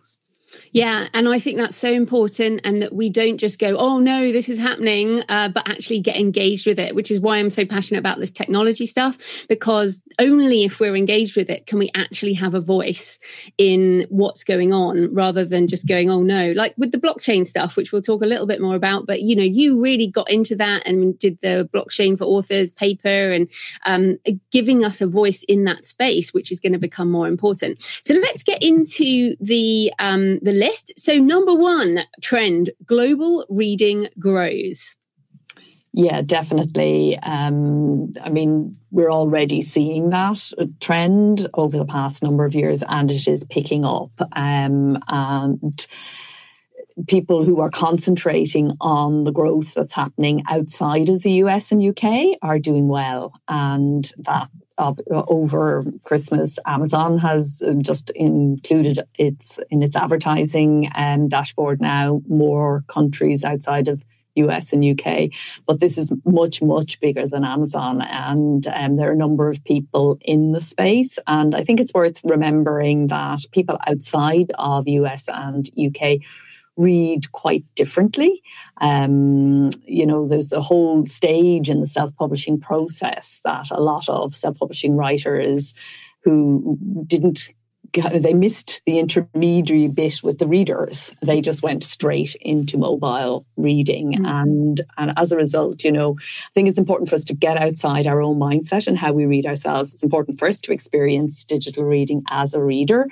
Yeah, 0.72 1.08
and 1.14 1.28
I 1.28 1.40
think 1.40 1.58
that's 1.58 1.76
so 1.76 1.92
important, 1.92 2.62
and 2.64 2.82
that 2.82 2.94
we 2.94 3.10
don't 3.10 3.38
just 3.38 3.60
go, 3.60 3.78
"Oh 3.78 4.00
no, 4.00 4.32
this 4.32 4.50
is 4.50 4.60
happening," 4.60 5.22
uh, 5.30 5.50
but 5.50 5.68
actually 5.70 6.00
get 6.00 6.16
engaged 6.18 6.66
with 6.66 6.80
it. 6.80 6.96
Which 6.96 7.12
is 7.12 7.20
why 7.20 7.38
I'm 7.38 7.50
so 7.50 7.66
passionate 7.66 8.00
about 8.00 8.20
this 8.20 8.32
technology 8.32 8.86
stuff, 8.86 9.46
because 9.48 10.02
only 10.20 10.64
if 10.64 10.80
we're 10.80 10.96
engaged 10.96 11.38
with 11.38 11.50
it 11.50 11.66
can 11.68 11.80
we 11.80 11.90
actually 11.96 12.34
have 12.34 12.54
a 12.54 12.60
voice 12.62 13.20
in 13.58 14.06
what's 14.10 14.44
going 14.44 14.74
on, 14.74 15.14
rather 15.14 15.46
than 15.46 15.68
just 15.68 15.88
going, 15.88 16.10
"Oh 16.10 16.24
no," 16.24 16.52
like 16.54 16.74
with 16.78 16.92
the 16.92 16.98
blockchain 16.98 17.46
stuff, 17.46 17.78
which 17.78 17.92
we'll 17.92 18.02
talk 18.02 18.22
a 18.22 18.28
little 18.28 18.48
bit 18.48 18.62
more 18.62 18.76
about. 18.76 19.06
But 19.06 19.22
you 19.22 19.36
know, 19.36 19.44
you 19.44 19.82
really 19.82 20.08
got 20.08 20.30
into 20.30 20.56
that 20.56 20.88
and 20.88 21.18
did 21.20 21.40
the 21.42 21.70
blockchain 21.74 22.18
for 22.18 22.26
authors 22.26 22.72
paper, 22.74 23.32
and 23.32 23.50
um, 23.86 24.18
giving 24.52 24.84
us 24.84 25.02
a 25.02 25.08
voice 25.08 25.44
in 25.44 25.66
that 25.66 25.86
space, 25.86 26.34
which 26.34 26.52
is 26.52 26.60
going 26.60 26.74
to 26.74 26.80
become 26.80 27.12
more 27.12 27.28
important. 27.28 27.80
So 28.02 28.14
let's 28.16 28.44
get 28.44 28.62
into 28.64 29.36
the 29.40 29.94
um, 30.00 30.40
the 30.44 30.52
list. 30.52 30.94
So, 31.00 31.18
number 31.18 31.56
one 31.56 32.02
trend 32.22 32.70
global 32.86 33.46
reading 33.50 34.10
grows. 34.20 34.96
Yeah, 35.94 36.22
definitely. 36.22 37.18
Um, 37.20 38.14
I 38.24 38.30
mean, 38.30 38.78
we're 38.92 39.12
already 39.12 39.62
seeing 39.62 40.10
that 40.10 40.42
trend 40.80 41.48
over 41.54 41.78
the 41.78 41.86
past 41.86 42.24
number 42.24 42.46
of 42.46 42.56
years, 42.56 42.84
and 42.84 43.10
it 43.10 43.28
is 43.28 43.44
picking 43.46 43.86
up. 43.86 44.12
Um, 44.34 44.98
and 45.08 45.88
people 47.08 47.44
who 47.44 47.60
are 47.60 47.70
concentrating 47.70 48.72
on 48.82 49.24
the 49.24 49.32
growth 49.32 49.74
that's 49.74 49.94
happening 49.94 50.44
outside 50.48 51.10
of 51.10 51.24
the 51.24 51.32
US 51.44 51.72
and 51.72 51.82
UK 51.82 52.38
are 52.42 52.60
doing 52.60 52.88
well. 52.88 53.34
And 53.48 54.12
that 54.20 54.50
uh, 54.78 54.94
over 55.10 55.86
Christmas, 56.04 56.58
Amazon 56.66 57.20
has 57.20 57.62
just 57.80 58.10
included 58.12 59.00
its 59.18 59.60
in 59.70 59.84
its 59.84 59.96
advertising 59.96 60.90
um, 60.96 61.28
dashboard 61.28 61.80
now 61.80 62.22
more 62.28 62.84
countries 62.88 63.44
outside 63.44 63.88
of 63.88 64.04
US 64.36 64.74
and 64.74 64.84
UK, 64.84 65.30
but 65.68 65.80
this 65.80 65.98
is 65.98 66.14
much, 66.26 66.62
much 66.62 67.00
bigger 67.00 67.28
than 67.28 67.44
Amazon. 67.44 68.02
And 68.02 68.66
um, 68.68 68.96
there 68.96 69.10
are 69.10 69.14
a 69.14 69.18
number 69.18 69.50
of 69.50 69.64
people 69.64 70.18
in 70.22 70.52
the 70.52 70.62
space. 70.62 71.20
And 71.28 71.56
I 71.56 71.64
think 71.64 71.80
it's 71.80 71.94
worth 71.94 72.22
remembering 72.24 73.08
that 73.08 73.42
people 73.52 73.78
outside 73.88 74.52
of 74.58 74.88
US 74.88 75.30
and 75.30 75.70
UK 75.78 76.20
read 76.78 77.32
quite 77.32 77.64
differently. 77.76 78.42
Um, 78.82 79.70
you 79.86 80.06
know, 80.06 80.28
there's 80.28 80.52
a 80.52 80.62
whole 80.62 81.06
stage 81.06 81.70
in 81.70 81.80
the 81.80 81.88
self 81.88 82.16
publishing 82.16 82.60
process 82.60 83.42
that 83.44 83.72
a 83.72 83.82
lot 83.82 84.10
of 84.10 84.36
self 84.36 84.60
publishing 84.60 84.96
writers 84.96 85.74
who 86.24 86.78
didn't 87.06 87.50
they 87.94 88.34
missed 88.34 88.82
the 88.86 88.98
intermediary 88.98 89.88
bit 89.88 90.24
with 90.24 90.40
the 90.40 90.48
readers. 90.48 91.14
They 91.22 91.42
just 91.42 91.62
went 91.62 91.84
straight 91.84 92.36
into 92.42 92.78
mobile 92.78 93.46
reading. 93.56 94.14
Mm-hmm. 94.14 94.26
And, 94.26 94.82
and 94.98 95.14
as 95.18 95.32
a 95.32 95.38
result, 95.38 95.84
you 95.84 95.92
know, 95.92 96.16
I 96.20 96.52
think 96.54 96.70
it's 96.70 96.80
important 96.80 97.10
for 97.10 97.16
us 97.16 97.26
to 97.26 97.36
get 97.36 97.58
outside 97.58 98.08
our 98.08 98.22
own 98.22 98.40
mindset 98.40 98.88
and 98.88 98.98
how 98.98 99.14
we 99.14 99.26
read 99.26 99.46
ourselves. 99.46 99.94
It's 99.94 100.04
important 100.04 100.40
for 100.40 100.48
us 100.48 100.60
to 100.62 100.74
experience 100.74 101.44
digital 101.44 101.84
reading 101.84 102.24
as 102.30 102.54
a 102.54 102.64
reader 102.64 103.08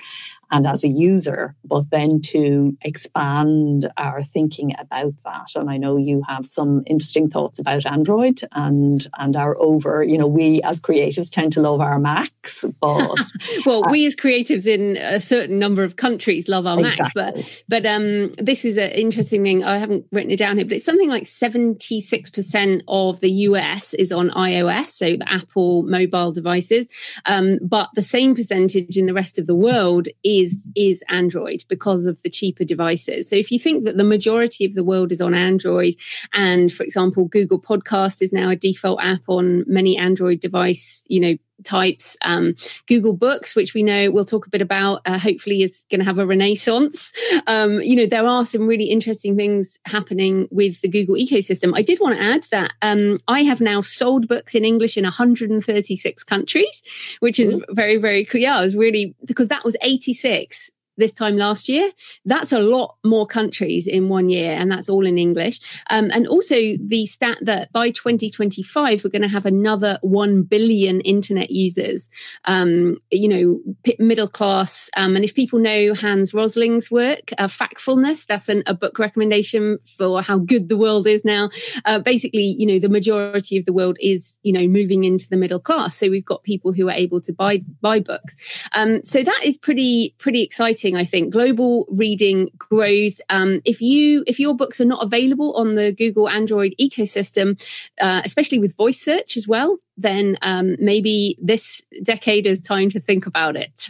and 0.52 0.68
as 0.68 0.84
a 0.84 0.90
user, 0.90 1.56
but 1.64 1.90
then 1.90 2.22
to 2.22 2.78
expand 2.82 3.90
our 3.98 4.22
thinking 4.22 4.76
about 4.78 5.14
that. 5.24 5.48
And 5.56 5.70
I 5.70 5.78
know 5.78 5.96
you 5.98 6.22
have 6.28 6.46
some 6.46 6.84
interesting 6.86 7.30
thoughts 7.30 7.58
about 7.58 7.86
Android 7.86 8.42
and 8.52 9.08
and 9.18 9.36
our 9.36 9.58
over, 9.60 10.04
you 10.04 10.18
know, 10.18 10.28
we 10.28 10.62
as 10.64 10.82
creatives 10.82 11.32
tend 11.32 11.54
to 11.54 11.62
love 11.62 11.80
our 11.80 12.00
Macs, 12.00 12.66
but 12.82 13.18
well, 13.66 13.86
uh, 13.86 13.92
we 13.92 14.06
as 14.06 14.16
creatives 14.16 14.68
in 14.68 14.98
a 14.98 15.22
certain 15.22 15.58
number 15.58 15.84
of 15.84 15.96
countries 15.96 16.50
love 16.50 16.66
our 16.66 16.80
exactly. 16.80 17.22
Macs, 17.24 17.64
but 17.68 17.84
but 17.84 17.86
um, 17.86 18.32
this 18.34 18.66
is 18.66 18.78
an 18.78 18.92
interesting 18.92 19.44
thing. 19.44 19.64
I 19.64 19.78
haven't 19.78 20.06
written 20.12 20.32
it 20.32 20.38
down 20.38 20.58
here, 20.58 20.66
but 20.66 20.74
it's 20.74 20.86
something 20.86 21.10
like 21.10 21.26
seventy 21.26 22.02
six 22.02 22.30
percent 22.30 22.84
of 22.90 23.22
the 23.22 23.32
US 23.32 23.94
is 23.94 24.12
on 24.12 24.30
iOS, 24.32 24.90
so 24.90 25.16
the 25.16 25.32
Apple 25.32 25.84
mobile 25.84 26.34
devices, 26.34 26.90
um, 27.26 27.58
but 27.62 27.90
the 27.96 28.02
same 28.02 28.36
percentage 28.36 28.98
in 28.98 29.06
the 29.06 29.14
rest 29.14 29.40
of 29.40 29.46
the 29.48 29.56
world 29.56 30.08
is 30.24 30.41
is 30.42 30.70
is 30.76 31.04
Android 31.10 31.64
because 31.70 32.06
of 32.06 32.22
the 32.24 32.30
cheaper 32.30 32.64
devices. 32.64 33.30
So 33.30 33.36
if 33.36 33.52
you 33.52 33.60
think 33.60 33.86
that 33.86 33.98
the 33.98 34.04
majority 34.04 34.66
of 34.66 34.74
the 34.74 34.84
world 34.84 35.12
is 35.12 35.22
on 35.22 35.34
Android, 35.34 35.96
and 36.34 36.72
for 36.72 36.84
example, 36.84 37.26
Google 37.26 37.62
Podcast 37.62 38.22
is 38.22 38.34
now 38.34 38.50
a 38.50 38.56
default 38.56 39.02
app 39.02 39.22
on 39.28 39.64
many 39.68 39.98
Android 39.98 40.40
device, 40.40 41.06
you 41.08 41.20
know, 41.20 41.36
types. 41.64 42.18
Um, 42.24 42.56
Google 42.88 43.14
Books, 43.14 43.56
which 43.56 43.74
we 43.74 43.84
know 43.84 44.12
we'll 44.12 44.26
talk 44.26 44.46
a 44.46 44.50
bit 44.50 44.62
about, 44.62 45.02
uh, 45.06 45.18
hopefully 45.18 45.62
is 45.62 45.86
going 45.90 46.00
to 46.00 46.06
have 46.06 46.20
a 46.20 46.26
renaissance. 46.26 47.14
Um, 47.48 47.82
you 47.82 47.96
know, 47.96 48.06
there 48.06 48.26
are 48.26 48.46
some 48.46 48.68
really 48.68 48.86
interesting 48.86 49.36
things 49.36 49.80
happening 49.86 50.48
with 50.52 50.82
the 50.82 50.90
Google 50.90 51.16
ecosystem. 51.16 51.72
I 51.76 51.82
did 51.82 52.00
want 52.00 52.18
to 52.18 52.24
add 52.24 52.46
that 52.52 52.74
um, 52.82 53.18
I 53.28 53.44
have 53.44 53.62
now 53.62 53.82
sold 53.82 54.28
books 54.28 54.56
in 54.56 54.66
English 54.66 54.98
in 54.98 55.04
136 55.04 56.24
countries, 56.24 56.84
which 57.20 57.40
is 57.40 57.62
very, 57.70 57.98
very 57.98 58.26
cool. 58.26 58.42
Yeah, 58.42 58.58
I 58.58 58.62
was 58.62 58.76
really, 58.76 59.16
because 59.26 59.48
that 59.50 59.64
was 59.64 59.76
86 59.82 60.72
this 61.02 61.14
time 61.14 61.36
last 61.36 61.68
year. 61.68 61.92
That's 62.24 62.54
a 62.54 62.60
lot 62.60 62.96
more 63.04 63.28
countries 63.28 63.88
in 63.88 64.08
one 64.08 64.30
year, 64.30 64.54
and 64.54 64.72
that's 64.72 64.88
all 64.88 65.06
in 65.06 65.18
English. 65.18 65.60
Um, 65.90 66.10
and 66.14 66.28
also 66.28 66.56
the 66.56 67.06
stat 67.06 67.38
that 67.42 67.72
by 67.74 67.90
2025, 67.92 69.04
we're 69.04 69.10
going 69.10 69.22
to 69.22 69.28
have 69.28 69.46
another 69.46 70.00
1 70.02 70.44
billion 70.44 71.02
internet 71.02 71.52
users, 71.52 72.10
um, 72.46 72.98
you 73.12 73.28
know, 73.28 73.60
middle 74.00 74.28
class. 74.28 74.90
Um, 74.96 75.16
and 75.16 75.26
if 75.26 75.36
people 75.36 75.60
know 75.60 75.94
Hans 75.94 76.34
Rosling's 76.34 76.90
work, 76.90 77.32
uh, 77.38 77.48
Factfulness, 77.48 78.26
that's 78.26 78.48
an, 78.48 78.64
a 78.66 78.74
book 78.74 79.00
recommendation 79.00 79.80
for 79.98 80.22
how 80.22 80.38
good 80.38 80.70
the 80.70 80.78
world 80.78 81.08
is 81.08 81.26
now. 81.26 81.50
Uh, 81.86 82.00
basically, 82.00 82.56
you 82.58 82.66
know, 82.66 82.80
the 82.80 82.90
majority 82.90 83.58
of 83.58 83.66
the 83.66 83.74
world 83.74 83.98
is, 84.00 84.40
you 84.44 84.54
know, 84.54 84.68
moving 84.68 85.04
into 85.04 85.28
the 85.30 85.38
middle 85.38 85.60
class. 85.60 85.98
So 85.98 86.10
we've 86.10 86.26
got 86.26 86.44
people 86.44 86.74
who 86.74 86.88
are 86.90 86.94
able 86.94 87.22
to 87.22 87.34
buy, 87.34 87.62
buy 87.82 88.00
books. 88.00 88.68
Um, 88.76 89.04
so 89.04 89.24
that 89.24 89.42
is 89.44 89.58
pretty, 89.58 90.16
pretty 90.20 90.44
exciting 90.44 90.91
I 90.96 91.06
think 91.06 91.32
global 91.32 91.86
reading 91.90 92.50
grows. 92.58 93.22
Um, 93.30 93.62
if 93.66 93.82
you 93.82 94.24
if 94.28 94.40
your 94.40 94.56
books 94.56 94.80
are 94.82 94.86
not 94.86 95.04
available 95.04 95.54
on 95.56 95.76
the 95.76 95.92
Google 95.92 96.30
Android 96.30 96.74
ecosystem, 96.80 97.62
uh, 98.00 98.22
especially 98.24 98.60
with 98.60 98.76
voice 98.76 99.00
search 99.00 99.38
as 99.38 99.48
well, 99.48 99.78
then 99.98 100.38
um, 100.42 100.76
maybe 100.80 101.38
this 101.42 101.86
decade 102.04 102.48
is 102.48 102.62
time 102.62 102.90
to 102.90 103.00
think 103.00 103.26
about 103.26 103.56
it. 103.56 103.90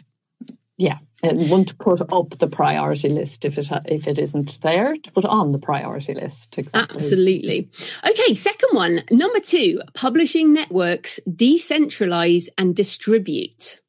Yeah, 0.77 0.98
and 1.22 1.50
want 1.50 1.67
to 1.67 1.75
put 1.75 2.01
up 2.12 2.31
the 2.39 2.48
priority 2.48 3.10
list 3.10 3.46
if 3.46 3.58
it 3.58 3.70
if 3.86 4.08
it 4.08 4.17
isn't 4.17 4.62
there 4.62 4.96
to 4.96 5.12
put 5.12 5.25
on 5.25 5.51
the 5.51 5.60
priority 5.60 6.13
list. 6.13 6.58
Exactly. 6.58 6.96
Absolutely. 6.96 7.70
Okay, 8.08 8.34
second 8.34 8.70
one, 8.72 9.03
number 9.12 9.39
two, 9.39 9.81
publishing 9.93 10.53
networks 10.53 11.20
decentralize 11.29 12.50
and 12.58 12.75
distribute. 12.75 13.81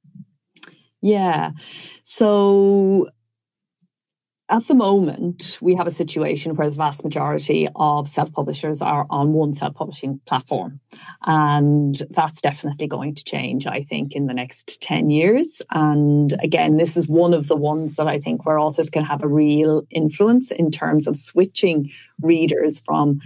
Yeah. 1.03 1.51
So 2.05 3.09
at 4.53 4.67
the 4.67 4.75
moment, 4.75 5.57
we 5.63 5.75
have 5.77 5.87
a 5.87 5.91
situation 5.91 6.55
where 6.57 6.69
the 6.69 6.77
vast 6.77 7.05
majority 7.05 7.69
of 7.75 8.07
self 8.07 8.33
publishers 8.35 8.83
are 8.83 9.07
on 9.09 9.33
one 9.33 9.55
self 9.55 9.75
publishing 9.75 10.21
platform. 10.27 10.79
And 11.25 11.97
that's 12.11 12.43
definitely 12.43 12.87
going 12.87 13.15
to 13.15 13.25
change, 13.25 13.67
I 13.67 13.83
think, 13.83 14.15
in 14.15 14.27
the 14.27 14.35
next 14.35 14.83
10 14.83 15.09
years. 15.09 15.63
And 15.71 16.35
again, 16.43 16.77
this 16.77 16.99
is 16.99 17.09
one 17.09 17.33
of 17.33 17.49
the 17.49 17.57
ones 17.57 17.97
that 17.97 18.07
I 18.07 18.19
think 18.19 18.45
where 18.45 18.59
authors 18.59 18.91
can 18.91 19.05
have 19.05 19.23
a 19.23 19.29
real 19.29 19.85
influence 19.91 20.51
in 20.51 20.71
terms 20.71 21.07
of 21.07 21.17
switching 21.17 21.91
readers 22.21 22.83
from 22.85 23.21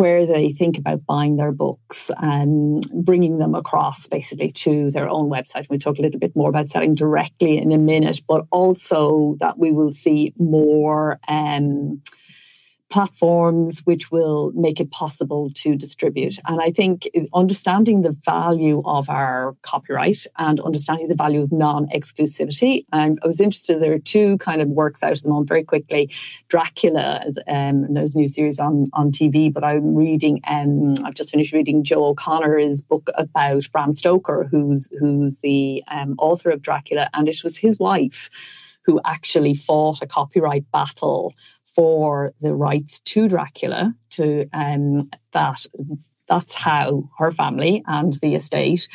where 0.00 0.24
they 0.24 0.50
think 0.50 0.78
about 0.78 1.04
buying 1.04 1.36
their 1.36 1.52
books 1.52 2.10
and 2.22 2.82
bringing 2.90 3.36
them 3.36 3.54
across 3.54 4.08
basically 4.08 4.50
to 4.50 4.90
their 4.92 5.06
own 5.06 5.28
website. 5.28 5.68
We'll 5.68 5.78
talk 5.78 5.98
a 5.98 6.00
little 6.00 6.18
bit 6.18 6.34
more 6.34 6.48
about 6.48 6.68
selling 6.68 6.94
directly 6.94 7.58
in 7.58 7.70
a 7.70 7.76
minute, 7.76 8.22
but 8.26 8.46
also 8.50 9.34
that 9.40 9.58
we 9.58 9.72
will 9.72 9.92
see 9.92 10.32
more. 10.38 11.20
Um, 11.28 12.00
platforms 12.90 13.80
which 13.84 14.10
will 14.10 14.52
make 14.54 14.80
it 14.80 14.90
possible 14.90 15.50
to 15.54 15.76
distribute. 15.76 16.38
And 16.46 16.60
I 16.60 16.70
think 16.70 17.08
understanding 17.32 18.02
the 18.02 18.16
value 18.24 18.82
of 18.84 19.08
our 19.08 19.56
copyright 19.62 20.26
and 20.38 20.58
understanding 20.60 21.08
the 21.08 21.14
value 21.14 21.42
of 21.42 21.52
non-exclusivity. 21.52 22.84
And 22.92 23.18
I 23.22 23.26
was 23.26 23.40
interested, 23.40 23.80
there 23.80 23.92
are 23.92 23.98
two 23.98 24.38
kind 24.38 24.60
of 24.60 24.68
works 24.68 25.02
out 25.02 25.12
at 25.12 25.22
the 25.22 25.28
moment 25.28 25.48
very 25.48 25.62
quickly. 25.62 26.10
Dracula, 26.48 27.24
um, 27.46 27.94
there's 27.94 28.16
a 28.16 28.18
new 28.18 28.28
series 28.28 28.58
on, 28.58 28.86
on 28.92 29.12
TV, 29.12 29.52
but 29.52 29.62
I'm 29.62 29.94
reading, 29.94 30.40
um, 30.46 30.94
I've 31.04 31.14
just 31.14 31.30
finished 31.30 31.52
reading 31.52 31.84
Joe 31.84 32.06
O'Connor's 32.06 32.82
book 32.82 33.08
about 33.14 33.68
Bram 33.70 33.94
Stoker, 33.94 34.48
who's, 34.50 34.90
who's 34.98 35.40
the 35.40 35.82
um, 35.88 36.16
author 36.18 36.50
of 36.50 36.60
Dracula. 36.60 37.08
And 37.14 37.28
it 37.28 37.44
was 37.44 37.56
his 37.56 37.78
wife 37.78 38.30
who 38.84 39.00
actually 39.04 39.54
fought 39.54 40.02
a 40.02 40.06
copyright 40.06 40.70
battle 40.72 41.34
for 41.74 42.32
the 42.40 42.54
rights 42.54 43.00
to 43.00 43.28
Dracula. 43.28 43.94
To 44.10 44.46
um, 44.52 45.10
that, 45.32 45.66
that's 46.26 46.54
how 46.54 47.08
her 47.18 47.30
family 47.30 47.82
and 47.86 48.12
the 48.14 48.34
estate 48.34 48.88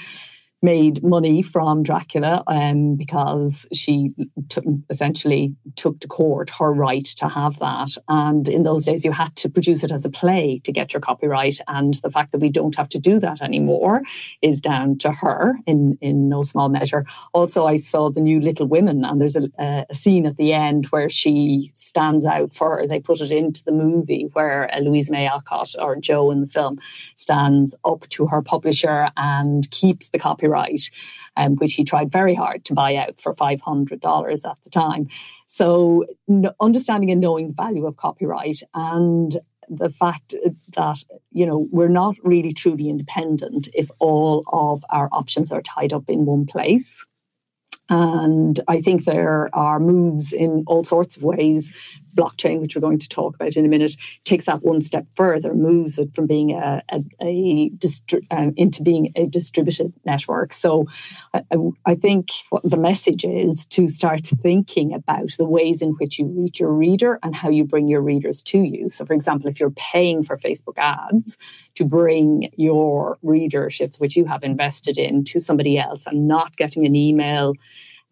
made 0.65 1.03
money 1.03 1.43
from 1.43 1.83
Dracula 1.83 2.43
um, 2.47 2.95
because 2.95 3.67
she 3.71 4.11
t- 4.49 4.61
essentially 4.89 5.55
took 5.75 5.99
to 5.99 6.07
court 6.07 6.49
her 6.57 6.73
right 6.73 7.05
to 7.05 7.29
have 7.29 7.59
that. 7.59 7.91
And 8.09 8.49
in 8.49 8.63
those 8.63 8.85
days, 8.85 9.05
you 9.05 9.11
had 9.11 9.35
to 9.37 9.47
produce 9.47 9.83
it 9.83 9.91
as 9.91 10.03
a 10.03 10.09
play 10.09 10.59
to 10.63 10.71
get 10.71 10.91
your 10.91 11.01
copyright. 11.01 11.59
And 11.67 11.93
the 11.95 12.09
fact 12.09 12.31
that 12.31 12.41
we 12.41 12.49
don't 12.49 12.75
have 12.75 12.89
to 12.89 12.99
do 12.99 13.19
that 13.19 13.41
anymore 13.41 14.01
is 14.41 14.59
down 14.59 14.97
to 14.97 15.11
her 15.11 15.55
in, 15.67 15.97
in 16.01 16.29
no 16.29 16.41
small 16.41 16.67
measure. 16.67 17.05
Also, 17.33 17.65
I 17.65 17.77
saw 17.77 18.09
the 18.09 18.19
new 18.19 18.39
Little 18.39 18.67
Women, 18.67 19.05
and 19.05 19.21
there's 19.21 19.35
a, 19.35 19.47
a 19.59 19.93
scene 19.93 20.25
at 20.25 20.37
the 20.37 20.51
end 20.51 20.87
where 20.87 21.09
she 21.09 21.69
stands 21.73 22.25
out 22.25 22.53
for 22.55 22.77
her. 22.77 22.87
They 22.87 22.99
put 22.99 23.21
it 23.21 23.31
into 23.31 23.63
the 23.63 23.71
movie 23.71 24.29
where 24.33 24.69
Louisa 24.81 25.11
May 25.11 25.27
Alcott 25.27 25.75
or 25.79 25.95
Jo 25.97 26.31
in 26.31 26.41
the 26.41 26.47
film 26.47 26.79
stands 27.15 27.75
up 27.85 28.01
to 28.09 28.25
her 28.27 28.41
publisher 28.41 29.11
and 29.15 29.69
keeps 29.69 30.09
the 30.09 30.17
copyright 30.17 30.54
copyright, 30.55 30.89
um, 31.37 31.55
which 31.55 31.73
he 31.73 31.83
tried 31.83 32.11
very 32.11 32.35
hard 32.35 32.65
to 32.65 32.73
buy 32.73 32.95
out 32.95 33.19
for 33.19 33.33
$500 33.33 34.49
at 34.49 34.63
the 34.63 34.69
time. 34.69 35.07
So, 35.47 36.05
understanding 36.59 37.11
and 37.11 37.21
knowing 37.21 37.49
the 37.49 37.55
value 37.55 37.85
of 37.85 37.97
copyright 37.97 38.61
and 38.73 39.37
the 39.67 39.89
fact 39.89 40.35
that 40.75 41.03
you 41.31 41.45
know 41.45 41.67
we're 41.71 41.87
not 41.87 42.15
really 42.23 42.53
truly 42.53 42.87
independent 42.87 43.67
if 43.73 43.89
all 43.99 44.43
of 44.53 44.85
our 44.91 45.09
options 45.11 45.51
are 45.51 45.61
tied 45.61 45.91
up 45.91 46.07
in 46.07 46.25
one 46.25 46.45
place 46.45 47.03
and 47.89 48.59
I 48.67 48.81
think 48.81 49.05
there 49.05 49.49
are 49.53 49.79
moves 49.79 50.33
in 50.33 50.63
all 50.67 50.83
sorts 50.83 51.17
of 51.17 51.23
ways 51.23 51.75
blockchain, 52.15 52.61
which 52.61 52.75
we're 52.75 52.81
going 52.81 52.99
to 52.99 53.09
talk 53.09 53.35
about 53.35 53.55
in 53.55 53.65
a 53.65 53.67
minute, 53.67 53.95
takes 54.23 54.45
that 54.45 54.63
one 54.63 54.81
step 54.81 55.05
further, 55.11 55.53
moves 55.53 55.99
it 55.99 56.13
from 56.13 56.27
being 56.27 56.51
a, 56.51 56.81
a, 56.89 57.03
a 57.21 57.69
distri- 57.77 58.25
um, 58.31 58.53
into 58.57 58.81
being 58.81 59.11
a 59.15 59.25
distributed 59.25 59.93
network. 60.05 60.53
So 60.53 60.85
I, 61.33 61.41
I 61.85 61.95
think 61.95 62.29
what 62.49 62.63
the 62.63 62.77
message 62.77 63.25
is 63.25 63.65
to 63.67 63.87
start 63.87 64.25
thinking 64.25 64.93
about 64.93 65.31
the 65.37 65.45
ways 65.45 65.81
in 65.81 65.91
which 65.91 66.19
you 66.19 66.27
reach 66.27 66.59
your 66.59 66.71
reader 66.71 67.19
and 67.23 67.35
how 67.35 67.49
you 67.49 67.65
bring 67.65 67.87
your 67.87 68.01
readers 68.01 68.41
to 68.43 68.59
you. 68.59 68.89
So, 68.89 69.05
for 69.05 69.13
example, 69.13 69.49
if 69.49 69.59
you're 69.59 69.71
paying 69.71 70.23
for 70.23 70.37
Facebook 70.37 70.77
ads 70.77 71.37
to 71.75 71.85
bring 71.85 72.49
your 72.57 73.17
readership, 73.21 73.95
which 73.97 74.15
you 74.15 74.25
have 74.25 74.43
invested 74.43 74.97
in, 74.97 75.23
to 75.25 75.39
somebody 75.39 75.77
else 75.77 76.05
and 76.05 76.27
not 76.27 76.55
getting 76.57 76.85
an 76.85 76.95
email 76.95 77.53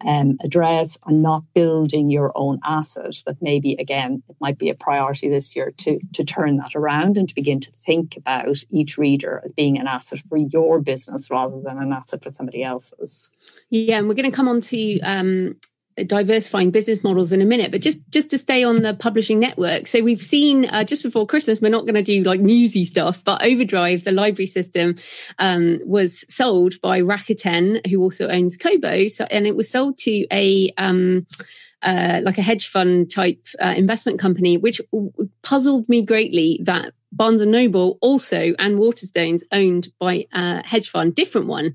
um, 0.04 0.36
address 0.42 0.98
and 1.06 1.22
not 1.22 1.42
building 1.54 2.10
your 2.10 2.32
own 2.34 2.60
asset 2.64 3.14
that 3.26 3.36
maybe 3.40 3.74
again 3.78 4.22
it 4.28 4.36
might 4.40 4.58
be 4.58 4.68
a 4.68 4.74
priority 4.74 5.28
this 5.28 5.56
year 5.56 5.72
to 5.78 5.98
to 6.12 6.24
turn 6.24 6.56
that 6.56 6.74
around 6.74 7.16
and 7.16 7.28
to 7.28 7.34
begin 7.34 7.60
to 7.60 7.70
think 7.70 8.16
about 8.16 8.46
each 8.70 8.98
reader 8.98 9.40
as 9.44 9.52
being 9.52 9.78
an 9.78 9.86
asset 9.86 10.20
for 10.28 10.38
your 10.38 10.80
business 10.80 11.30
rather 11.30 11.60
than 11.60 11.78
an 11.78 11.92
asset 11.92 12.22
for 12.22 12.30
somebody 12.30 12.62
else's. 12.62 13.30
Yeah 13.70 13.98
and 13.98 14.08
we're 14.08 14.14
going 14.14 14.30
to 14.30 14.36
come 14.36 14.48
on 14.48 14.60
to 14.60 15.00
um, 15.00 15.56
diversifying 16.06 16.70
business 16.70 17.04
models 17.04 17.32
in 17.32 17.40
a 17.40 17.44
minute 17.44 17.70
but 17.70 17.80
just 17.80 18.00
just 18.10 18.30
to 18.30 18.38
stay 18.38 18.64
on 18.64 18.82
the 18.82 18.94
publishing 18.94 19.38
network. 19.38 19.86
So 19.86 20.02
we've 20.02 20.20
seen 20.20 20.64
uh, 20.66 20.84
just 20.84 21.02
before 21.02 21.26
christmas 21.26 21.60
we're 21.60 21.68
not 21.68 21.86
going 21.86 21.94
to 21.94 22.02
do 22.02 22.22
like 22.22 22.40
newsy 22.40 22.84
stuff 22.84 23.22
but 23.22 23.44
overdrive 23.44 24.04
the 24.04 24.12
library 24.12 24.46
system 24.46 24.96
um, 25.38 25.78
was 25.84 26.24
sold 26.32 26.80
by 26.80 27.00
rakuten 27.00 27.86
who 27.86 28.00
also 28.00 28.28
owns 28.28 28.56
kobo. 28.56 29.08
So, 29.08 29.24
and 29.30 29.46
it 29.46 29.56
was 29.56 29.70
sold 29.70 29.98
to 29.98 30.26
a 30.32 30.70
um, 30.76 31.26
uh, 31.84 32.20
like 32.24 32.38
a 32.38 32.42
hedge 32.42 32.66
fund 32.66 33.10
type 33.10 33.46
uh, 33.60 33.74
investment 33.76 34.18
company, 34.18 34.56
which 34.56 34.80
puzzled 35.42 35.86
me 35.88 36.02
greatly 36.02 36.58
that 36.62 36.94
Barnes 37.16 37.40
and 37.40 37.52
Noble 37.52 37.98
also 38.00 38.54
and 38.58 38.76
Waterstones 38.76 39.42
owned 39.52 39.88
by 40.00 40.26
a 40.32 40.66
hedge 40.66 40.90
fund, 40.90 41.14
different 41.14 41.46
one. 41.46 41.74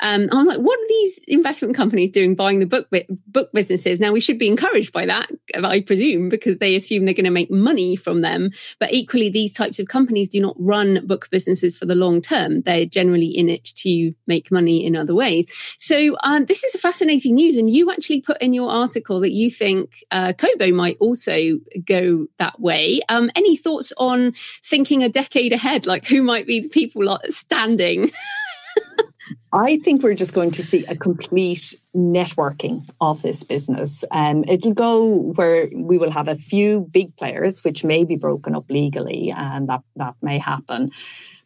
Um, 0.00 0.28
I'm 0.32 0.46
like, 0.46 0.58
what 0.58 0.78
are 0.78 0.88
these 0.88 1.24
investment 1.28 1.76
companies 1.76 2.10
doing 2.10 2.34
buying 2.34 2.58
the 2.58 2.66
book 2.66 2.88
book 3.26 3.50
businesses? 3.52 4.00
Now 4.00 4.12
we 4.12 4.20
should 4.20 4.38
be 4.38 4.48
encouraged 4.48 4.92
by 4.92 5.06
that, 5.06 5.30
I 5.54 5.80
presume, 5.80 6.28
because 6.28 6.58
they 6.58 6.74
assume 6.74 7.04
they're 7.04 7.14
going 7.14 7.24
to 7.24 7.30
make 7.30 7.50
money 7.50 7.94
from 7.94 8.22
them. 8.22 8.50
But 8.80 8.92
equally, 8.92 9.28
these 9.28 9.52
types 9.52 9.78
of 9.78 9.86
companies 9.86 10.28
do 10.28 10.40
not 10.40 10.56
run 10.58 11.06
book 11.06 11.28
businesses 11.30 11.78
for 11.78 11.86
the 11.86 11.94
long 11.94 12.20
term. 12.20 12.62
They're 12.62 12.86
generally 12.86 13.28
in 13.28 13.48
it 13.48 13.64
to 13.76 14.12
make 14.26 14.50
money 14.50 14.84
in 14.84 14.96
other 14.96 15.14
ways. 15.14 15.46
So 15.78 16.16
uh, 16.24 16.40
this 16.40 16.64
is 16.64 16.74
a 16.74 16.78
fascinating 16.78 17.36
news, 17.36 17.56
and 17.56 17.70
you 17.70 17.92
actually 17.92 18.22
put 18.22 18.42
in 18.42 18.52
your 18.52 18.70
article 18.70 19.20
that 19.20 19.30
you 19.30 19.50
think 19.50 20.04
uh, 20.10 20.32
Kobo 20.32 20.72
might 20.72 20.96
also 20.98 21.60
go 21.84 22.26
that 22.38 22.58
way. 22.60 23.00
Um, 23.08 23.30
any 23.36 23.56
thoughts 23.56 23.92
on 23.96 24.32
things? 24.64 24.79
Thinking 24.80 25.02
a 25.02 25.10
decade 25.10 25.52
ahead, 25.52 25.86
like 25.86 26.06
who 26.06 26.22
might 26.22 26.46
be 26.46 26.60
the 26.60 26.68
people 26.68 27.18
standing? 27.28 28.10
I 29.52 29.76
think 29.78 30.02
we're 30.02 30.14
just 30.14 30.32
going 30.32 30.52
to 30.52 30.62
see 30.62 30.86
a 30.86 30.96
complete 30.96 31.74
networking 31.94 32.88
of 32.98 33.20
this 33.20 33.44
business. 33.44 34.04
Um, 34.10 34.42
it'll 34.48 34.72
go 34.72 35.04
where 35.04 35.68
we 35.74 35.98
will 35.98 36.10
have 36.10 36.28
a 36.28 36.34
few 36.34 36.80
big 36.80 37.14
players, 37.18 37.62
which 37.62 37.84
may 37.84 38.04
be 38.04 38.16
broken 38.16 38.56
up 38.56 38.70
legally, 38.70 39.30
and 39.36 39.68
that, 39.68 39.82
that 39.96 40.14
may 40.22 40.38
happen. 40.38 40.92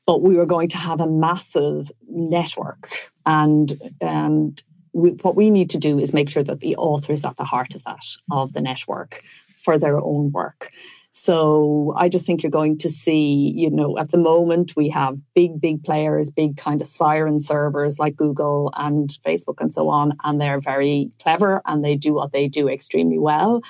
But 0.07 0.23
we 0.23 0.39
are 0.39 0.47
going 0.47 0.69
to 0.69 0.77
have 0.77 1.01
a 1.01 1.09
massive 1.09 1.91
network. 2.09 2.89
And, 3.27 3.75
and 4.01 4.63
we, 4.93 5.11
what 5.23 5.35
we 5.35 5.51
need 5.51 5.71
to 5.71 5.79
do 5.79 5.99
is 5.99 6.15
make 6.15 6.31
sure 6.31 6.45
that 6.45 6.61
the 6.61 6.77
author 6.77 7.13
is 7.13 7.25
at 7.25 7.37
the 7.37 7.45
heart 7.45 7.75
of 7.75 7.83
that, 7.83 8.05
of 8.31 8.53
the 8.53 8.61
network 8.61 9.23
for 9.65 9.77
their 9.77 9.99
own 9.99 10.31
work. 10.31 10.71
So 11.17 11.95
I 11.97 12.09
just 12.09 12.27
think 12.27 12.43
you're 12.43 12.51
going 12.51 12.77
to 12.79 12.91
see, 12.91 13.53
you 13.55 13.71
know, 13.71 13.97
at 13.99 14.11
the 14.11 14.19
moment 14.19 14.73
we 14.77 14.89
have 14.89 15.17
big, 15.33 15.61
big 15.61 15.85
players, 15.85 16.33
big 16.33 16.57
kind 16.57 16.81
of 16.81 16.89
siren 16.89 17.39
servers 17.39 18.01
like 18.01 18.17
Google 18.17 18.73
and 18.77 19.09
Facebook 19.25 19.61
and 19.61 19.73
so 19.73 19.89
on, 19.91 20.15
and 20.25 20.41
they're 20.41 20.59
very 20.59 21.13
clever 21.23 21.63
and 21.67 21.85
they 21.85 21.95
do 21.95 22.15
what 22.15 22.33
they 22.33 22.49
do 22.49 22.69
extremely 22.69 23.21
well. 23.21 23.63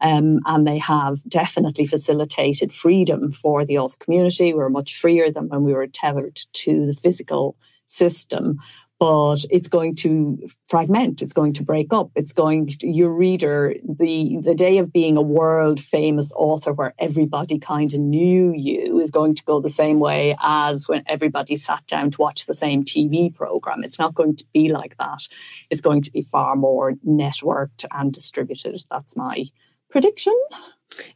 Um, 0.00 0.40
and 0.44 0.66
they 0.66 0.78
have 0.78 1.22
definitely 1.28 1.86
facilitated 1.86 2.72
freedom 2.72 3.30
for 3.30 3.64
the 3.64 3.78
author 3.78 3.98
community. 4.00 4.52
We're 4.52 4.68
much 4.68 4.96
freer 4.96 5.30
than 5.30 5.48
when 5.48 5.62
we 5.62 5.74
were 5.74 5.86
tethered 5.86 6.40
to 6.54 6.84
the 6.84 6.94
physical 6.94 7.56
system 7.86 8.58
but 8.98 9.44
it's 9.50 9.68
going 9.68 9.94
to 9.94 10.48
fragment 10.66 11.22
it's 11.22 11.32
going 11.32 11.52
to 11.52 11.62
break 11.62 11.92
up. 11.92 12.10
It's 12.14 12.32
going 12.32 12.66
to, 12.66 12.88
your 12.88 13.12
reader 13.12 13.74
the 13.82 14.38
the 14.42 14.54
day 14.54 14.78
of 14.78 14.92
being 14.92 15.16
a 15.16 15.22
world 15.22 15.80
famous 15.80 16.32
author 16.34 16.72
where 16.72 16.94
everybody 16.98 17.58
kind 17.58 17.92
of 17.94 18.00
knew 18.00 18.52
you 18.52 19.00
is 19.00 19.10
going 19.10 19.34
to 19.36 19.44
go 19.44 19.60
the 19.60 19.70
same 19.70 20.00
way 20.00 20.36
as 20.40 20.88
when 20.88 21.04
everybody 21.06 21.56
sat 21.56 21.86
down 21.86 22.10
to 22.12 22.20
watch 22.20 22.46
the 22.46 22.54
same 22.54 22.84
TV 22.84 23.34
program 23.34 23.84
it's 23.84 23.98
not 23.98 24.14
going 24.14 24.36
to 24.36 24.44
be 24.52 24.70
like 24.70 24.96
that. 24.98 25.22
It's 25.70 25.80
going 25.80 26.02
to 26.02 26.10
be 26.10 26.22
far 26.22 26.56
more 26.56 26.92
networked 27.06 27.84
and 27.92 28.12
distributed. 28.12 28.82
That's 28.90 29.16
my 29.16 29.46
prediction 29.90 30.34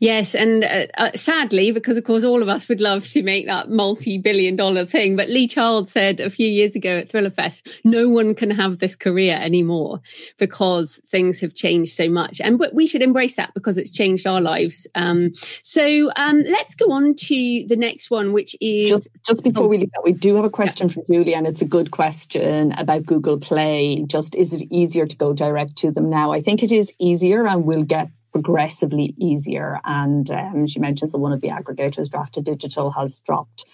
Yes, 0.01 0.35
and 0.35 0.65
uh, 0.65 0.87
uh, 0.99 1.13
sadly, 1.15 1.73
because 1.73 1.97
of 1.97 2.05
course 2.05 2.25
all 2.25 2.43
of 2.43 2.49
us 2.49 2.69
would 2.69 2.81
love 2.81 3.07
to 3.09 3.23
make 3.23 3.47
that 3.47 3.71
multi-billion 3.71 4.57
dollar 4.57 4.85
thing, 4.85 5.17
but 5.17 5.29
Lee 5.29 5.49
Child 5.49 5.89
said 5.89 6.21
a 6.21 6.31
few 6.31 6.47
years 6.47 6.77
ago 6.77 6.99
at 6.99 7.11
Thriller 7.11 7.31
Fest, 7.31 7.69
no 7.85 8.09
one 8.09 8.35
can 8.35 8.51
have 8.51 8.79
this 8.79 8.97
career 8.97 9.39
anymore 9.41 10.01
because 10.39 11.01
things 11.07 11.41
have 11.41 11.55
changed 11.55 11.95
so 11.95 12.09
much, 12.09 12.41
and 12.41 12.63
we 12.73 12.87
should 12.87 13.03
embrace 13.03 13.37
that 13.37 13.55
because 13.55 13.79
it's 13.79 13.91
changed 13.91 14.27
our 14.27 14.41
lives. 14.41 14.87
Um, 14.95 15.33
so 15.63 16.11
um, 16.17 16.43
let's 16.43 16.75
go 16.75 16.93
on 16.93 17.15
to 17.15 17.65
the 17.67 17.77
next 17.77 18.11
one, 18.11 18.33
which 18.33 18.57
is 18.61 18.89
just 18.89 19.09
just 19.27 19.45
before 19.45 19.65
oh, 19.65 19.69
we 19.69 19.79
leave 19.79 19.93
that, 19.93 20.03
we 20.05 20.13
do 20.13 20.37
have 20.37 20.45
a 20.45 20.51
question 20.51 20.89
yeah. 20.89 20.95
from 20.95 21.05
Julie, 21.07 21.35
and 21.35 21.47
it's 21.47 21.63
a 21.63 21.67
good 21.67 21.91
question 21.91 22.73
about 22.73 23.07
Google 23.07 23.39
Play. 23.39 24.05
Just 24.07 24.35
is 24.35 24.53
it 24.53 24.67
easier 24.71 25.07
to 25.07 25.17
go 25.17 25.33
direct 25.33 25.77
to 25.77 25.91
them 25.91 26.11
now? 26.11 26.33
I 26.33 26.41
think 26.41 26.63
it 26.63 26.73
is 26.73 26.93
easier, 26.99 27.47
and 27.47 27.65
we'll 27.65 27.85
get 27.85 28.09
progressively 28.33 29.15
easier. 29.19 29.81
And 29.85 30.31
um, 30.31 30.67
she 30.67 30.81
mentions 30.81 31.13
that 31.13 31.19
one 31.19 31.33
of 31.33 31.41
the 31.41 31.49
aggregators, 31.49 32.09
Draft2Digital, 32.09 32.95
has 32.97 33.21
dropped 33.21 33.65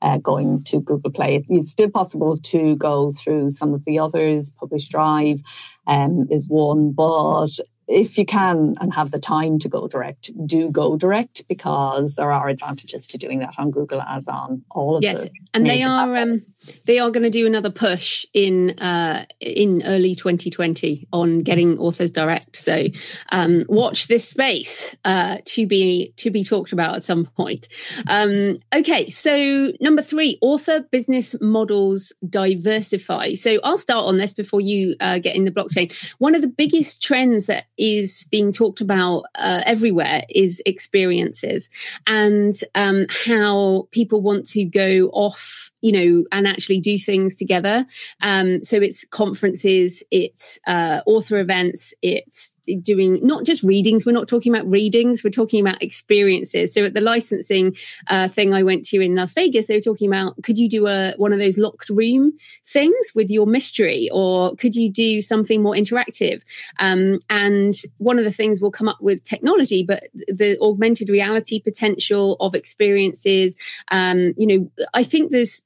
uh, 0.00 0.18
going 0.18 0.62
to 0.64 0.80
Google 0.80 1.10
Play. 1.10 1.44
It's 1.48 1.70
still 1.70 1.90
possible 1.90 2.36
to 2.36 2.76
go 2.76 3.10
through 3.10 3.50
some 3.50 3.74
of 3.74 3.84
the 3.84 3.98
others. 3.98 4.50
Publish 4.50 4.88
Drive 4.88 5.40
um, 5.86 6.26
is 6.30 6.48
one, 6.48 6.92
but 6.92 7.58
if 7.88 8.18
you 8.18 8.26
can 8.26 8.74
and 8.80 8.92
have 8.92 9.10
the 9.10 9.18
time 9.18 9.58
to 9.60 9.68
go 9.68 9.88
direct, 9.88 10.30
do 10.46 10.70
go 10.70 10.96
direct 10.96 11.48
because 11.48 12.14
there 12.14 12.30
are 12.30 12.48
advantages 12.48 13.06
to 13.06 13.18
doing 13.18 13.38
that 13.38 13.54
on 13.56 13.70
Google 13.70 14.02
as 14.02 14.28
on 14.28 14.62
all 14.70 14.96
of 14.96 15.02
yes, 15.02 15.28
and 15.54 15.66
they 15.66 15.82
are 15.82 16.16
um, 16.16 16.42
they 16.86 16.98
are 16.98 17.10
going 17.10 17.22
to 17.22 17.30
do 17.30 17.46
another 17.46 17.70
push 17.70 18.26
in 18.34 18.78
uh, 18.78 19.24
in 19.40 19.82
early 19.86 20.14
2020 20.14 21.08
on 21.12 21.40
getting 21.40 21.78
authors 21.78 22.10
direct. 22.10 22.56
So 22.56 22.84
um, 23.30 23.64
watch 23.68 24.08
this 24.08 24.28
space 24.28 24.94
uh, 25.04 25.38
to 25.46 25.66
be 25.66 26.12
to 26.16 26.30
be 26.30 26.44
talked 26.44 26.72
about 26.72 26.94
at 26.94 27.04
some 27.04 27.24
point. 27.24 27.68
Um, 28.06 28.56
okay, 28.74 29.08
so 29.08 29.72
number 29.80 30.02
three, 30.02 30.38
author 30.42 30.82
business 30.82 31.34
models 31.40 32.12
diversify. 32.28 33.32
So 33.34 33.60
I'll 33.64 33.78
start 33.78 34.04
on 34.04 34.18
this 34.18 34.34
before 34.34 34.60
you 34.60 34.94
uh, 35.00 35.18
get 35.20 35.36
in 35.36 35.44
the 35.44 35.50
blockchain. 35.50 35.90
One 36.18 36.34
of 36.34 36.42
the 36.42 36.48
biggest 36.48 37.02
trends 37.02 37.46
that 37.46 37.64
is 37.78 38.26
being 38.30 38.52
talked 38.52 38.80
about 38.80 39.24
uh, 39.36 39.62
everywhere 39.64 40.24
is 40.28 40.62
experiences 40.66 41.70
and 42.06 42.54
um, 42.74 43.06
how 43.24 43.88
people 43.92 44.20
want 44.20 44.44
to 44.46 44.64
go 44.64 45.08
off, 45.12 45.70
you 45.80 45.92
know, 45.92 46.24
and 46.32 46.46
actually 46.46 46.80
do 46.80 46.98
things 46.98 47.36
together. 47.36 47.86
Um, 48.20 48.62
so 48.62 48.76
it's 48.76 49.04
conferences, 49.06 50.02
it's 50.10 50.58
uh, 50.66 51.00
author 51.06 51.38
events, 51.38 51.94
it's 52.02 52.57
doing 52.82 53.24
not 53.26 53.44
just 53.44 53.62
readings. 53.62 54.04
We're 54.04 54.12
not 54.12 54.28
talking 54.28 54.54
about 54.54 54.70
readings. 54.70 55.24
We're 55.24 55.30
talking 55.30 55.60
about 55.60 55.82
experiences. 55.82 56.74
So 56.74 56.84
at 56.84 56.94
the 56.94 57.00
licensing 57.00 57.76
uh, 58.08 58.28
thing 58.28 58.54
I 58.54 58.62
went 58.62 58.84
to 58.86 59.00
in 59.00 59.14
Las 59.14 59.34
Vegas, 59.34 59.66
they 59.66 59.76
were 59.76 59.80
talking 59.80 60.08
about 60.08 60.34
could 60.42 60.58
you 60.58 60.68
do 60.68 60.86
a 60.86 61.14
one 61.16 61.32
of 61.32 61.38
those 61.38 61.58
locked 61.58 61.90
room 61.90 62.32
things 62.64 63.12
with 63.14 63.30
your 63.30 63.46
mystery, 63.46 64.08
or 64.12 64.54
could 64.56 64.76
you 64.76 64.90
do 64.90 65.20
something 65.22 65.62
more 65.62 65.74
interactive? 65.74 66.42
Um, 66.78 67.18
and 67.30 67.74
one 67.98 68.18
of 68.18 68.24
the 68.24 68.32
things 68.32 68.60
will 68.60 68.70
come 68.70 68.88
up 68.88 69.00
with 69.00 69.24
technology, 69.24 69.84
but 69.84 70.04
the 70.14 70.58
augmented 70.60 71.08
reality 71.08 71.60
potential 71.60 72.36
of 72.40 72.54
experiences. 72.54 73.56
Um, 73.90 74.34
you 74.36 74.46
know, 74.46 74.70
I 74.94 75.02
think 75.02 75.30
there's 75.30 75.64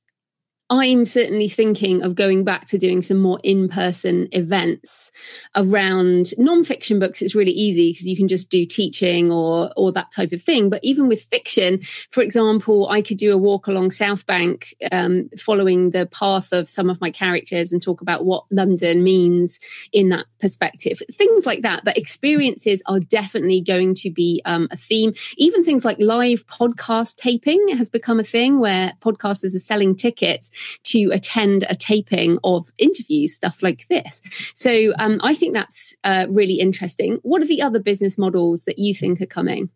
I'm 0.73 1.05
certainly 1.05 1.51
thinking 1.51 2.03
of 2.03 2.15
going 2.15 2.45
back 2.45 2.65
to 2.69 2.79
doing 2.79 3.03
some 3.03 3.19
more 3.19 3.39
in 3.45 3.69
person 3.69 4.27
events 4.33 5.13
around 5.55 6.33
non-fiction 6.39 6.99
books. 6.99 7.21
It's 7.21 7.35
really 7.35 7.53
easy 7.53 7.91
because 7.91 8.07
you 8.07 8.17
can 8.17 8.27
just 8.27 8.49
do 8.49 8.65
teaching 8.65 9.31
or 9.31 9.71
or 9.77 9.93
that 9.93 10.11
type 10.17 10.33
of 10.33 10.43
thing. 10.43 10.71
But 10.71 10.81
even 10.83 11.09
with 11.09 11.23
fiction, 11.23 11.83
for 12.11 12.23
example, 12.23 12.89
I 12.89 13.03
could 13.03 13.19
do 13.19 13.35
a 13.35 13.37
walk 13.37 13.67
along 13.67 13.91
South 13.91 14.25
Bank, 14.25 14.75
um, 14.91 15.29
following 15.39 15.91
the 15.91 16.07
path 16.07 16.55
of 16.55 16.71
some 16.71 16.89
of 16.89 17.03
my 17.03 17.11
characters, 17.11 17.71
and 17.71 17.83
talk 17.83 18.01
about 18.01 18.25
what 18.25 18.45
London 18.51 19.05
means 19.05 19.61
in 19.93 20.09
that 20.09 20.25
perspective. 20.41 21.03
Things 21.13 21.45
like 21.45 21.61
that. 21.61 21.85
But 21.85 21.99
experiences 21.99 22.83
are 22.87 22.99
definitely 22.99 23.61
going 23.61 23.93
to 23.97 24.11
be 24.11 24.41
um, 24.47 24.69
a 24.71 24.77
theme. 24.79 25.13
Even 25.37 25.65
things 25.65 25.85
like 25.85 25.99
live 26.01 26.47
podcast 26.47 27.17
taping 27.17 27.69
has 27.77 27.91
become 27.91 28.19
a 28.19 28.25
thing 28.25 28.59
where 28.59 28.95
podcasters 29.03 29.55
are 29.55 29.59
selling 29.59 29.95
tickets 29.95 30.51
to 30.85 31.11
attend 31.13 31.65
a 31.69 31.75
taping 31.75 32.39
of 32.45 32.67
interviews, 32.79 33.35
stuff 33.35 33.63
like 33.63 33.87
this. 33.89 34.23
So 34.55 34.93
um, 34.99 35.21
I 35.23 35.35
think 35.35 35.55
that's 35.55 35.97
uh, 36.05 36.27
really 36.31 36.55
interesting. 36.55 37.19
What 37.23 37.43
are 37.43 37.47
the 37.47 37.63
other 37.63 37.79
business 37.79 38.19
models 38.19 38.65
that 38.65 38.79
you 38.79 38.95
think 38.95 39.21
are 39.21 39.27
coming? 39.27 39.71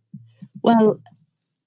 Well, 0.62 1.00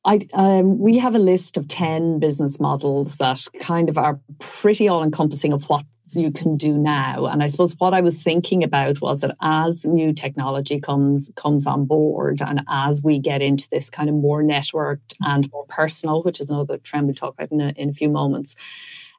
I, 0.05 0.27
um, 0.34 0.79
we 0.79 0.97
have 0.97 1.15
a 1.15 1.19
list 1.19 1.58
of 1.58 1.67
10 1.67 2.19
business 2.19 2.60
models 2.60 3.17
that 3.17 3.45
kind 3.62 3.89
of 3.89 3.97
are 3.97 4.19
pretty 4.39 4.88
all 4.88 5.03
encompassing 5.03 5.53
of 5.53 5.69
what 5.69 5.84
you 6.15 6.32
can 6.32 6.58
do 6.58 6.77
now. 6.77 7.25
And 7.25 7.43
I 7.43 7.47
suppose 7.47 7.75
what 7.77 7.93
I 7.93 8.01
was 8.01 8.21
thinking 8.23 8.63
about 8.63 9.01
was 9.01 9.21
that 9.21 9.36
as 9.41 9.86
new 9.86 10.13
technology 10.13 10.79
comes 10.79 11.32
comes 11.36 11.65
on 11.65 11.86
board, 11.86 12.41
and 12.41 12.62
as 12.69 13.03
we 13.03 13.19
get 13.19 13.41
into 13.41 13.67
this 13.69 13.89
kind 13.89 14.10
of 14.10 14.15
more 14.15 14.43
networked 14.43 15.13
and 15.21 15.51
more 15.51 15.65
personal, 15.67 16.23
which 16.23 16.39
is 16.39 16.49
another 16.49 16.77
trend 16.77 17.08
we'll 17.08 17.15
talk 17.15 17.34
about 17.34 17.51
in 17.51 17.62
a, 17.62 17.69
in 17.75 17.89
a 17.89 17.93
few 17.93 18.10
moments, 18.10 18.55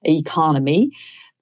economy, 0.04 0.92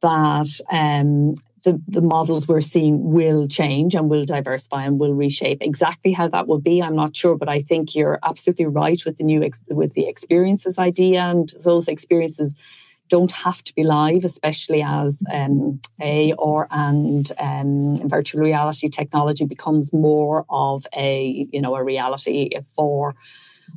that 0.01 0.61
um, 0.71 1.35
the, 1.65 1.81
the 1.89 2.01
models 2.01 2.47
we're 2.47 2.61
seeing 2.61 3.13
will 3.13 3.49
change 3.49 3.95
and 3.95 4.09
will 4.09 4.25
diversify 4.25 4.85
and 4.85 4.99
will 4.99 5.13
reshape. 5.13 5.59
Exactly 5.61 6.13
how 6.13 6.29
that 6.29 6.47
will 6.47 6.61
be, 6.61 6.83
I'm 6.83 6.97
not 6.97 7.17
sure, 7.17 7.37
but 7.37 7.49
I 7.49 7.61
think 7.61 7.95
you're 7.95 8.19
absolutely 8.23 8.67
right 8.67 9.01
with 9.05 9.17
the 9.17 9.25
new 9.25 9.49
with 9.69 9.95
the 9.95 10.07
experiences 10.09 10.79
idea, 10.79 11.23
and 11.23 11.53
those 11.65 11.89
experiences 11.89 12.57
don't 13.09 13.33
have 13.33 13.65
to 13.65 13.75
be 13.75 13.85
live, 13.85 14.25
especially 14.25 14.83
as 14.83 15.23
um, 15.33 15.81
AR 16.01 16.69
and 16.71 17.33
um, 17.41 17.97
virtual 18.09 18.43
reality 18.43 18.89
technology 18.89 19.47
becomes 19.47 19.93
more 19.93 20.45
of 20.51 20.87
a 20.97 21.49
you 21.51 21.61
know 21.61 21.75
a 21.75 21.83
reality 21.83 22.51
for 22.75 23.15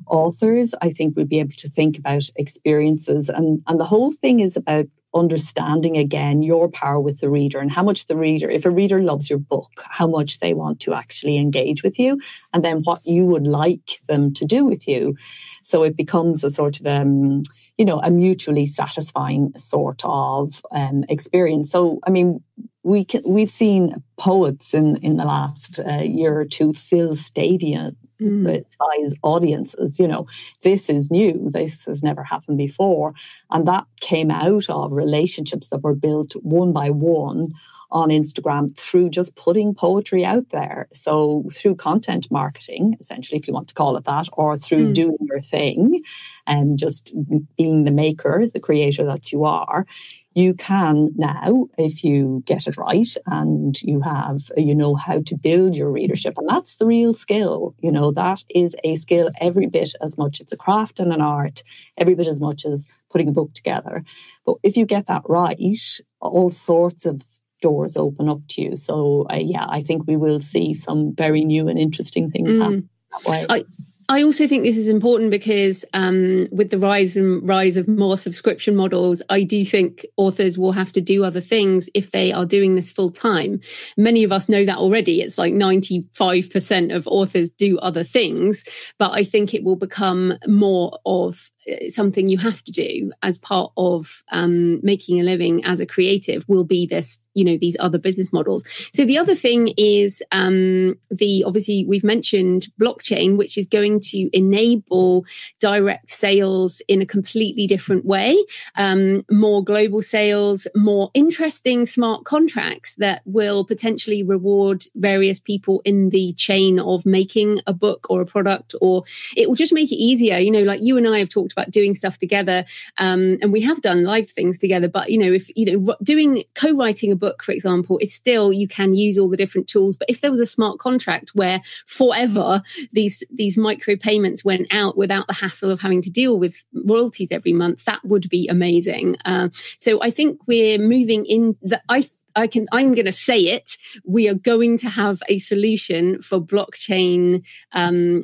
authors. 0.07 0.73
I 0.81 0.91
think 0.91 1.15
we'll 1.15 1.25
be 1.25 1.39
able 1.39 1.55
to 1.57 1.69
think 1.69 1.97
about 1.97 2.23
experiences, 2.35 3.29
and 3.29 3.61
and 3.67 3.79
the 3.79 3.85
whole 3.85 4.11
thing 4.11 4.39
is 4.39 4.57
about 4.57 4.85
understanding 5.13 5.97
again 5.97 6.41
your 6.41 6.69
power 6.69 6.99
with 6.99 7.19
the 7.19 7.29
reader 7.29 7.59
and 7.59 7.71
how 7.71 7.83
much 7.83 8.05
the 8.05 8.15
reader, 8.15 8.49
if 8.49 8.65
a 8.65 8.69
reader 8.69 9.01
loves 9.01 9.29
your 9.29 9.39
book, 9.39 9.69
how 9.83 10.07
much 10.07 10.39
they 10.39 10.53
want 10.53 10.79
to 10.79 10.93
actually 10.93 11.37
engage 11.37 11.83
with 11.83 11.99
you, 11.99 12.19
and 12.53 12.63
then 12.63 12.81
what 12.83 13.05
you 13.05 13.25
would 13.25 13.45
like 13.45 13.99
them 14.07 14.33
to 14.33 14.45
do 14.45 14.63
with 14.63 14.87
you. 14.87 15.15
So 15.63 15.83
it 15.83 15.97
becomes 15.97 16.43
a 16.43 16.49
sort 16.49 16.79
of, 16.79 16.87
um, 16.87 17.43
you 17.77 17.85
know, 17.85 17.99
a 17.99 18.09
mutually 18.09 18.65
satisfying 18.65 19.51
sort 19.57 20.01
of 20.05 20.65
um, 20.71 21.03
experience. 21.09 21.71
So, 21.71 21.99
I 22.07 22.09
mean, 22.09 22.41
we 22.83 23.05
can, 23.05 23.21
we've 23.25 23.51
seen 23.51 24.03
poets 24.17 24.73
in, 24.73 24.95
in 24.97 25.17
the 25.17 25.25
last 25.25 25.79
uh, 25.79 26.01
year 26.01 26.39
or 26.39 26.45
two 26.45 26.73
fill 26.73 27.15
stadia 27.15 27.91
mm. 28.21 28.63
size 28.69 29.15
audiences. 29.23 29.99
You 29.99 30.07
know, 30.07 30.27
this 30.63 30.89
is 30.89 31.11
new. 31.11 31.49
This 31.49 31.85
has 31.85 32.03
never 32.03 32.23
happened 32.23 32.57
before. 32.57 33.13
And 33.49 33.67
that 33.67 33.85
came 33.99 34.31
out 34.31 34.69
of 34.69 34.91
relationships 34.91 35.69
that 35.69 35.83
were 35.83 35.95
built 35.95 36.33
one 36.41 36.73
by 36.73 36.89
one 36.89 37.53
on 37.91 38.09
Instagram 38.09 38.75
through 38.77 39.09
just 39.09 39.35
putting 39.35 39.75
poetry 39.75 40.23
out 40.23 40.49
there. 40.49 40.87
So 40.93 41.43
through 41.53 41.75
content 41.75 42.27
marketing, 42.31 42.95
essentially, 42.99 43.37
if 43.37 43.47
you 43.47 43.53
want 43.53 43.67
to 43.67 43.73
call 43.73 43.97
it 43.97 44.05
that, 44.05 44.27
or 44.33 44.55
through 44.55 44.91
mm. 44.91 44.93
doing 44.93 45.17
your 45.21 45.41
thing 45.41 46.01
and 46.47 46.77
just 46.77 47.13
being 47.57 47.83
the 47.83 47.91
maker, 47.91 48.45
the 48.51 48.59
creator 48.59 49.03
that 49.05 49.31
you 49.31 49.43
are, 49.43 49.85
you 50.33 50.53
can 50.53 51.09
now, 51.15 51.67
if 51.77 52.03
you 52.03 52.41
get 52.45 52.67
it 52.67 52.77
right 52.77 53.13
and 53.25 53.81
you 53.81 54.01
have, 54.01 54.39
you 54.55 54.73
know, 54.73 54.95
how 54.95 55.21
to 55.21 55.35
build 55.35 55.75
your 55.75 55.91
readership. 55.91 56.37
And 56.37 56.47
that's 56.47 56.77
the 56.77 56.85
real 56.85 57.13
skill. 57.13 57.75
You 57.81 57.91
know, 57.91 58.11
that 58.11 58.43
is 58.49 58.75
a 58.83 58.95
skill 58.95 59.29
every 59.41 59.67
bit 59.67 59.91
as 60.01 60.17
much. 60.17 60.39
It's 60.39 60.53
a 60.53 60.57
craft 60.57 60.99
and 60.99 61.11
an 61.11 61.21
art, 61.21 61.63
every 61.97 62.15
bit 62.15 62.27
as 62.27 62.39
much 62.39 62.65
as 62.65 62.87
putting 63.09 63.27
a 63.27 63.33
book 63.33 63.53
together. 63.53 64.03
But 64.45 64.57
if 64.63 64.77
you 64.77 64.85
get 64.85 65.07
that 65.07 65.23
right, 65.27 65.99
all 66.21 66.49
sorts 66.49 67.05
of 67.05 67.21
doors 67.61 67.97
open 67.97 68.29
up 68.29 68.41
to 68.49 68.61
you. 68.61 68.75
So 68.77 69.27
uh, 69.29 69.35
yeah, 69.35 69.65
I 69.67 69.81
think 69.81 70.07
we 70.07 70.15
will 70.17 70.39
see 70.39 70.73
some 70.73 71.13
very 71.13 71.43
new 71.43 71.67
and 71.67 71.77
interesting 71.77 72.31
things 72.31 72.51
mm. 72.51 72.61
happen 72.61 72.89
that 73.11 73.29
way. 73.29 73.45
I- 73.49 73.65
I 74.11 74.23
also 74.23 74.45
think 74.45 74.63
this 74.63 74.75
is 74.75 74.89
important 74.89 75.31
because 75.31 75.85
um, 75.93 76.49
with 76.51 76.69
the 76.69 76.77
rise 76.77 77.15
and 77.15 77.47
rise 77.47 77.77
of 77.77 77.87
more 77.87 78.17
subscription 78.17 78.75
models, 78.75 79.21
I 79.29 79.43
do 79.43 79.63
think 79.63 80.05
authors 80.17 80.59
will 80.59 80.73
have 80.73 80.91
to 80.91 80.99
do 80.99 81.23
other 81.23 81.39
things 81.39 81.89
if 81.93 82.11
they 82.11 82.33
are 82.33 82.45
doing 82.45 82.75
this 82.75 82.91
full 82.91 83.09
time. 83.09 83.61
Many 83.95 84.25
of 84.25 84.33
us 84.33 84.49
know 84.49 84.65
that 84.65 84.79
already. 84.79 85.21
It's 85.21 85.37
like 85.37 85.53
95% 85.53 86.93
of 86.93 87.07
authors 87.07 87.51
do 87.51 87.79
other 87.79 88.03
things, 88.03 88.65
but 88.99 89.11
I 89.11 89.23
think 89.23 89.53
it 89.53 89.63
will 89.63 89.77
become 89.77 90.33
more 90.45 90.99
of 91.05 91.49
something 91.87 92.27
you 92.27 92.37
have 92.37 92.63
to 92.63 92.71
do 92.71 93.11
as 93.21 93.37
part 93.37 93.71
of 93.77 94.23
um, 94.31 94.79
making 94.83 95.19
a 95.19 95.23
living 95.23 95.63
as 95.65 95.79
a 95.79 95.85
creative 95.85 96.43
will 96.47 96.63
be 96.63 96.85
this, 96.85 97.27
you 97.33 97.45
know, 97.45 97.57
these 97.57 97.77
other 97.79 97.97
business 97.97 98.33
models. 98.33 98.63
So 98.93 99.05
the 99.05 99.17
other 99.17 99.35
thing 99.35 99.73
is 99.77 100.23
um, 100.31 100.97
the 101.09 101.43
obviously 101.45 101.85
we've 101.87 102.03
mentioned 102.03 102.67
blockchain, 102.79 103.37
which 103.37 103.57
is 103.57 103.67
going 103.67 103.99
to 104.11 104.29
enable 104.35 105.25
direct 105.59 106.09
sales 106.09 106.81
in 106.87 107.01
a 107.01 107.05
completely 107.05 107.67
different 107.67 108.05
way, 108.05 108.43
um, 108.75 109.23
more 109.29 109.63
global 109.63 110.01
sales, 110.01 110.67
more 110.75 111.11
interesting 111.13 111.85
smart 111.85 112.23
contracts 112.25 112.95
that 112.95 113.21
will 113.25 113.63
potentially 113.65 114.23
reward 114.23 114.83
various 114.95 115.39
people 115.39 115.81
in 115.85 116.09
the 116.09 116.33
chain 116.33 116.79
of 116.79 117.05
making 117.05 117.59
a 117.67 117.73
book 117.73 118.07
or 118.09 118.21
a 118.21 118.25
product, 118.25 118.73
or 118.81 119.03
it 119.35 119.47
will 119.47 119.55
just 119.55 119.73
make 119.73 119.91
it 119.91 119.95
easier. 119.95 120.37
You 120.37 120.51
know, 120.51 120.63
like 120.63 120.81
you 120.81 120.97
and 120.97 121.07
I 121.07 121.19
have 121.19 121.29
talked 121.29 121.50
talked 121.51 121.67
about 121.67 121.71
doing 121.71 121.93
stuff 121.95 122.17
together, 122.17 122.65
um, 122.97 123.37
and 123.41 123.51
we 123.51 123.61
have 123.61 123.81
done 123.81 124.03
live 124.03 124.29
things 124.29 124.57
together. 124.57 124.87
But 124.87 125.09
you 125.09 125.17
know, 125.17 125.31
if 125.31 125.49
you 125.55 125.77
know, 125.77 125.95
doing 126.03 126.43
co-writing 126.55 127.11
a 127.11 127.15
book, 127.15 127.43
for 127.43 127.51
example, 127.51 127.97
is 127.99 128.13
still 128.13 128.51
you 128.53 128.67
can 128.67 128.93
use 128.93 129.17
all 129.17 129.29
the 129.29 129.37
different 129.37 129.67
tools. 129.67 129.97
But 129.97 130.09
if 130.09 130.21
there 130.21 130.31
was 130.31 130.39
a 130.39 130.45
smart 130.45 130.79
contract 130.79 131.31
where 131.33 131.61
forever 131.85 132.61
these 132.91 133.23
these 133.31 133.57
micro 133.57 133.95
payments 133.95 134.45
went 134.45 134.67
out 134.71 134.97
without 134.97 135.27
the 135.27 135.33
hassle 135.33 135.71
of 135.71 135.81
having 135.81 136.01
to 136.03 136.09
deal 136.09 136.37
with 136.37 136.63
royalties 136.73 137.31
every 137.31 137.53
month, 137.53 137.85
that 137.85 138.03
would 138.03 138.29
be 138.29 138.47
amazing. 138.47 139.17
Uh, 139.25 139.49
so 139.77 140.01
I 140.01 140.09
think 140.09 140.39
we're 140.47 140.79
moving 140.79 141.25
in 141.25 141.55
that 141.63 141.83
I. 141.89 142.05
I 142.33 142.47
can, 142.47 142.65
I'm 142.71 142.93
going 142.93 143.07
to 143.07 143.11
say 143.11 143.47
it. 143.47 143.75
We 144.05 144.29
are 144.29 144.35
going 144.35 144.77
to 144.77 144.87
have 144.87 145.21
a 145.27 145.37
solution 145.37 146.21
for 146.21 146.39
blockchain 146.39 147.45
um, 147.73 148.23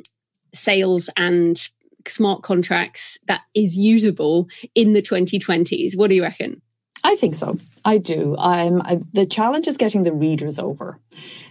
sales 0.54 1.10
and 1.14 1.68
smart 2.06 2.42
contracts 2.42 3.18
that 3.26 3.42
is 3.54 3.76
usable 3.76 4.48
in 4.74 4.92
the 4.92 5.02
2020s. 5.02 5.96
What 5.96 6.08
do 6.08 6.14
you 6.14 6.22
reckon? 6.22 6.62
I 7.04 7.16
think 7.16 7.34
so. 7.34 7.58
I 7.84 7.98
do. 7.98 8.36
I'm, 8.38 8.82
I, 8.82 9.00
the 9.12 9.26
challenge 9.26 9.66
is 9.66 9.76
getting 9.76 10.02
the 10.02 10.12
readers 10.12 10.58
over. 10.58 11.00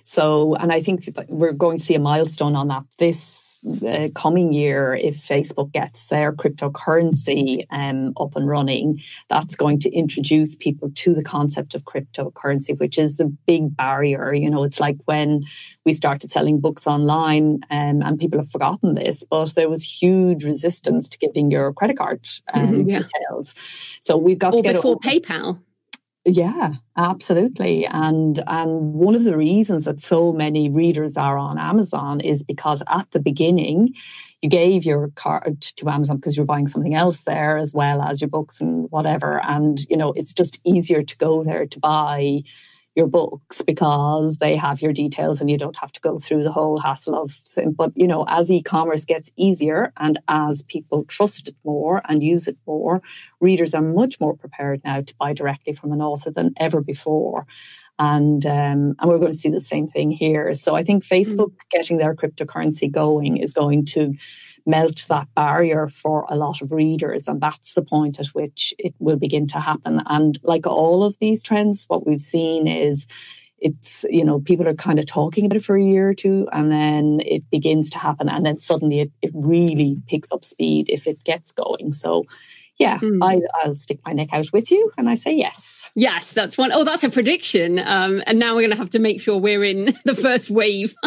So, 0.04 0.56
and 0.56 0.72
I 0.72 0.82
think 0.82 1.10
we're 1.28 1.52
going 1.52 1.80
to 1.80 1.84
see 1.84 1.96
a 1.96 2.00
milestone 2.00 2.56
on 2.56 2.70
that 2.70 2.84
this 2.98 3.60
uh, 3.86 4.08
coming 4.16 4.54
year. 4.54 4.94
If 4.94 5.18
Facebook 5.18 5.74
gets 5.74 6.08
their 6.08 6.32
cryptocurrency 6.32 7.66
um, 7.70 8.14
up 8.18 8.38
and 8.38 8.48
running, 8.48 9.02
that's 9.28 9.58
going 9.58 9.80
to 9.82 9.92
introduce 9.92 10.56
people 10.56 10.92
to 10.96 11.14
the 11.14 11.24
concept 11.24 11.76
of 11.76 11.84
cryptocurrency, 11.84 12.80
which 12.80 12.98
is 12.98 13.18
the 13.18 13.26
big 13.46 13.76
barrier. 13.76 14.34
You 14.34 14.50
know, 14.50 14.64
it's 14.64 14.80
like 14.80 14.96
when 15.06 15.44
we 15.86 15.92
started 15.92 16.32
selling 16.32 16.62
books 16.62 16.88
online, 16.88 17.60
um, 17.70 18.02
and 18.02 18.18
people 18.18 18.40
have 18.40 18.50
forgotten 18.50 18.96
this, 18.96 19.26
but 19.30 19.56
there 19.56 19.70
was 19.70 19.84
huge 19.84 20.46
resistance 20.46 21.10
to 21.10 21.18
giving 21.18 21.52
your 21.52 21.74
credit 21.74 21.98
card 21.98 22.26
um, 22.54 22.78
mm-hmm, 22.78 22.90
yeah. 22.90 23.00
details. 23.00 23.56
So 24.02 24.16
we've 24.16 24.40
got 24.40 24.54
or 24.54 24.58
to 24.58 24.64
get 24.64 24.76
before 24.76 24.96
over- 24.96 25.00
PayPal. 25.00 25.62
Yeah, 26.30 26.74
absolutely. 26.98 27.86
And 27.86 28.44
and 28.48 28.94
one 28.94 29.16
of 29.16 29.24
the 29.24 29.38
reasons 29.38 29.86
that 29.86 30.02
so 30.02 30.34
many 30.34 30.70
readers 30.70 31.16
are 31.16 31.38
on 31.38 31.58
Amazon 31.58 32.20
is 32.20 32.44
because 32.44 32.84
at 32.90 33.10
the 33.12 33.20
beginning 33.22 33.94
you 34.42 34.50
gave 34.50 34.84
your 34.86 35.10
card 35.16 35.62
to 35.62 35.90
Amazon 35.90 36.18
because 36.18 36.36
you're 36.36 36.46
buying 36.46 36.68
something 36.68 36.94
else 36.96 37.24
there 37.24 37.58
as 37.58 37.74
well 37.74 38.02
as 38.02 38.22
your 38.22 38.30
books 38.30 38.60
and 38.60 38.88
whatever. 38.92 39.42
And 39.46 39.80
you 39.90 39.96
know, 39.96 40.12
it's 40.18 40.34
just 40.34 40.60
easier 40.66 41.02
to 41.02 41.18
go 41.18 41.46
there 41.46 41.66
to 41.66 41.80
buy 41.80 42.42
your 42.98 43.08
books 43.08 43.62
because 43.62 44.38
they 44.38 44.56
have 44.56 44.82
your 44.82 44.92
details 44.92 45.40
and 45.40 45.52
you 45.52 45.58
don't 45.58 45.78
have 45.78 45.92
to 45.92 46.02
go 46.02 46.18
through 46.18 46.42
the 46.42 46.52
whole 46.52 46.80
hassle 46.80 47.14
of 47.14 47.40
but 47.76 47.92
you 47.96 48.08
know 48.08 48.26
as 48.28 48.52
e-commerce 48.52 49.06
gets 49.06 49.30
easier 49.38 49.94
and 49.98 50.18
as 50.28 50.64
people 50.64 51.06
trust 51.06 51.50
it 51.50 51.56
more 51.64 52.02
and 52.10 52.24
use 52.24 52.48
it 52.48 52.58
more 52.66 53.00
readers 53.40 53.76
are 53.76 53.84
much 53.84 54.20
more 54.20 54.36
prepared 54.36 54.82
now 54.84 55.00
to 55.00 55.14
buy 55.20 55.32
directly 55.32 55.74
from 55.74 55.92
an 55.92 56.02
author 56.02 56.32
than 56.32 56.54
ever 56.58 56.82
before 56.82 57.46
and 58.00 58.48
um, 58.48 58.96
and 59.00 59.10
we're 59.10 59.20
going 59.20 59.32
to 59.32 59.38
see 59.38 59.50
the 59.50 59.62
same 59.62 59.86
thing 59.86 60.10
here 60.10 60.52
so 60.56 60.76
i 60.76 60.84
think 60.84 61.04
facebook 61.04 61.52
mm. 61.52 61.70
getting 61.70 61.98
their 61.98 62.16
cryptocurrency 62.16 62.92
going 62.92 63.38
is 63.38 63.54
going 63.54 63.86
to 63.86 64.16
melt 64.68 65.06
that 65.08 65.28
barrier 65.34 65.88
for 65.88 66.26
a 66.30 66.36
lot 66.36 66.62
of 66.62 66.72
readers. 66.72 67.28
And 67.28 67.42
that's 67.42 67.74
the 67.74 67.82
point 67.82 68.20
at 68.20 68.28
which 68.28 68.74
it 68.78 68.94
will 69.00 69.16
begin 69.16 69.48
to 69.48 69.60
happen. 69.60 70.04
And 70.06 70.38
like 70.44 70.68
all 70.68 71.04
of 71.04 71.18
these 71.20 71.42
trends, 71.42 71.86
what 71.88 72.06
we've 72.06 72.20
seen 72.20 72.68
is 72.68 73.08
it's, 73.60 74.06
you 74.10 74.24
know, 74.24 74.40
people 74.40 74.68
are 74.68 74.76
kind 74.76 75.00
of 75.00 75.06
talking 75.08 75.46
about 75.46 75.58
it 75.58 75.64
for 75.64 75.76
a 75.76 75.84
year 75.84 76.10
or 76.10 76.14
two 76.14 76.48
and 76.52 76.72
then 76.72 77.22
it 77.26 77.50
begins 77.50 77.90
to 77.92 77.98
happen. 77.98 78.30
And 78.30 78.46
then 78.46 78.60
suddenly 78.60 79.00
it, 79.00 79.12
it 79.22 79.32
really 79.34 79.98
picks 80.08 80.32
up 80.32 80.46
speed 80.46 80.90
if 80.90 81.08
it 81.08 81.24
gets 81.24 81.52
going. 81.54 81.92
So 81.94 82.26
yeah, 82.78 83.00
mm. 83.00 83.18
I, 83.24 83.68
will 83.68 83.74
stick 83.76 84.00
my 84.06 84.14
neck 84.14 84.30
out 84.34 84.52
with 84.54 84.70
you. 84.70 84.92
And 84.98 85.10
I 85.10 85.16
say 85.16 85.34
yes. 85.34 85.90
Yes, 85.96 86.34
that's 86.34 86.58
one. 86.60 86.72
Oh, 86.72 86.84
that's 86.84 87.04
a 87.04 87.10
prediction. 87.10 87.80
Um, 87.80 88.22
and 88.28 88.38
now 88.38 88.54
we're 88.54 88.62
going 88.62 88.72
to 88.72 88.78
have 88.78 88.92
to 88.92 89.00
make 89.00 89.20
sure 89.20 89.40
we're 89.40 89.64
in 89.64 89.86
the 90.06 90.14
first 90.14 90.52
wave 90.52 90.94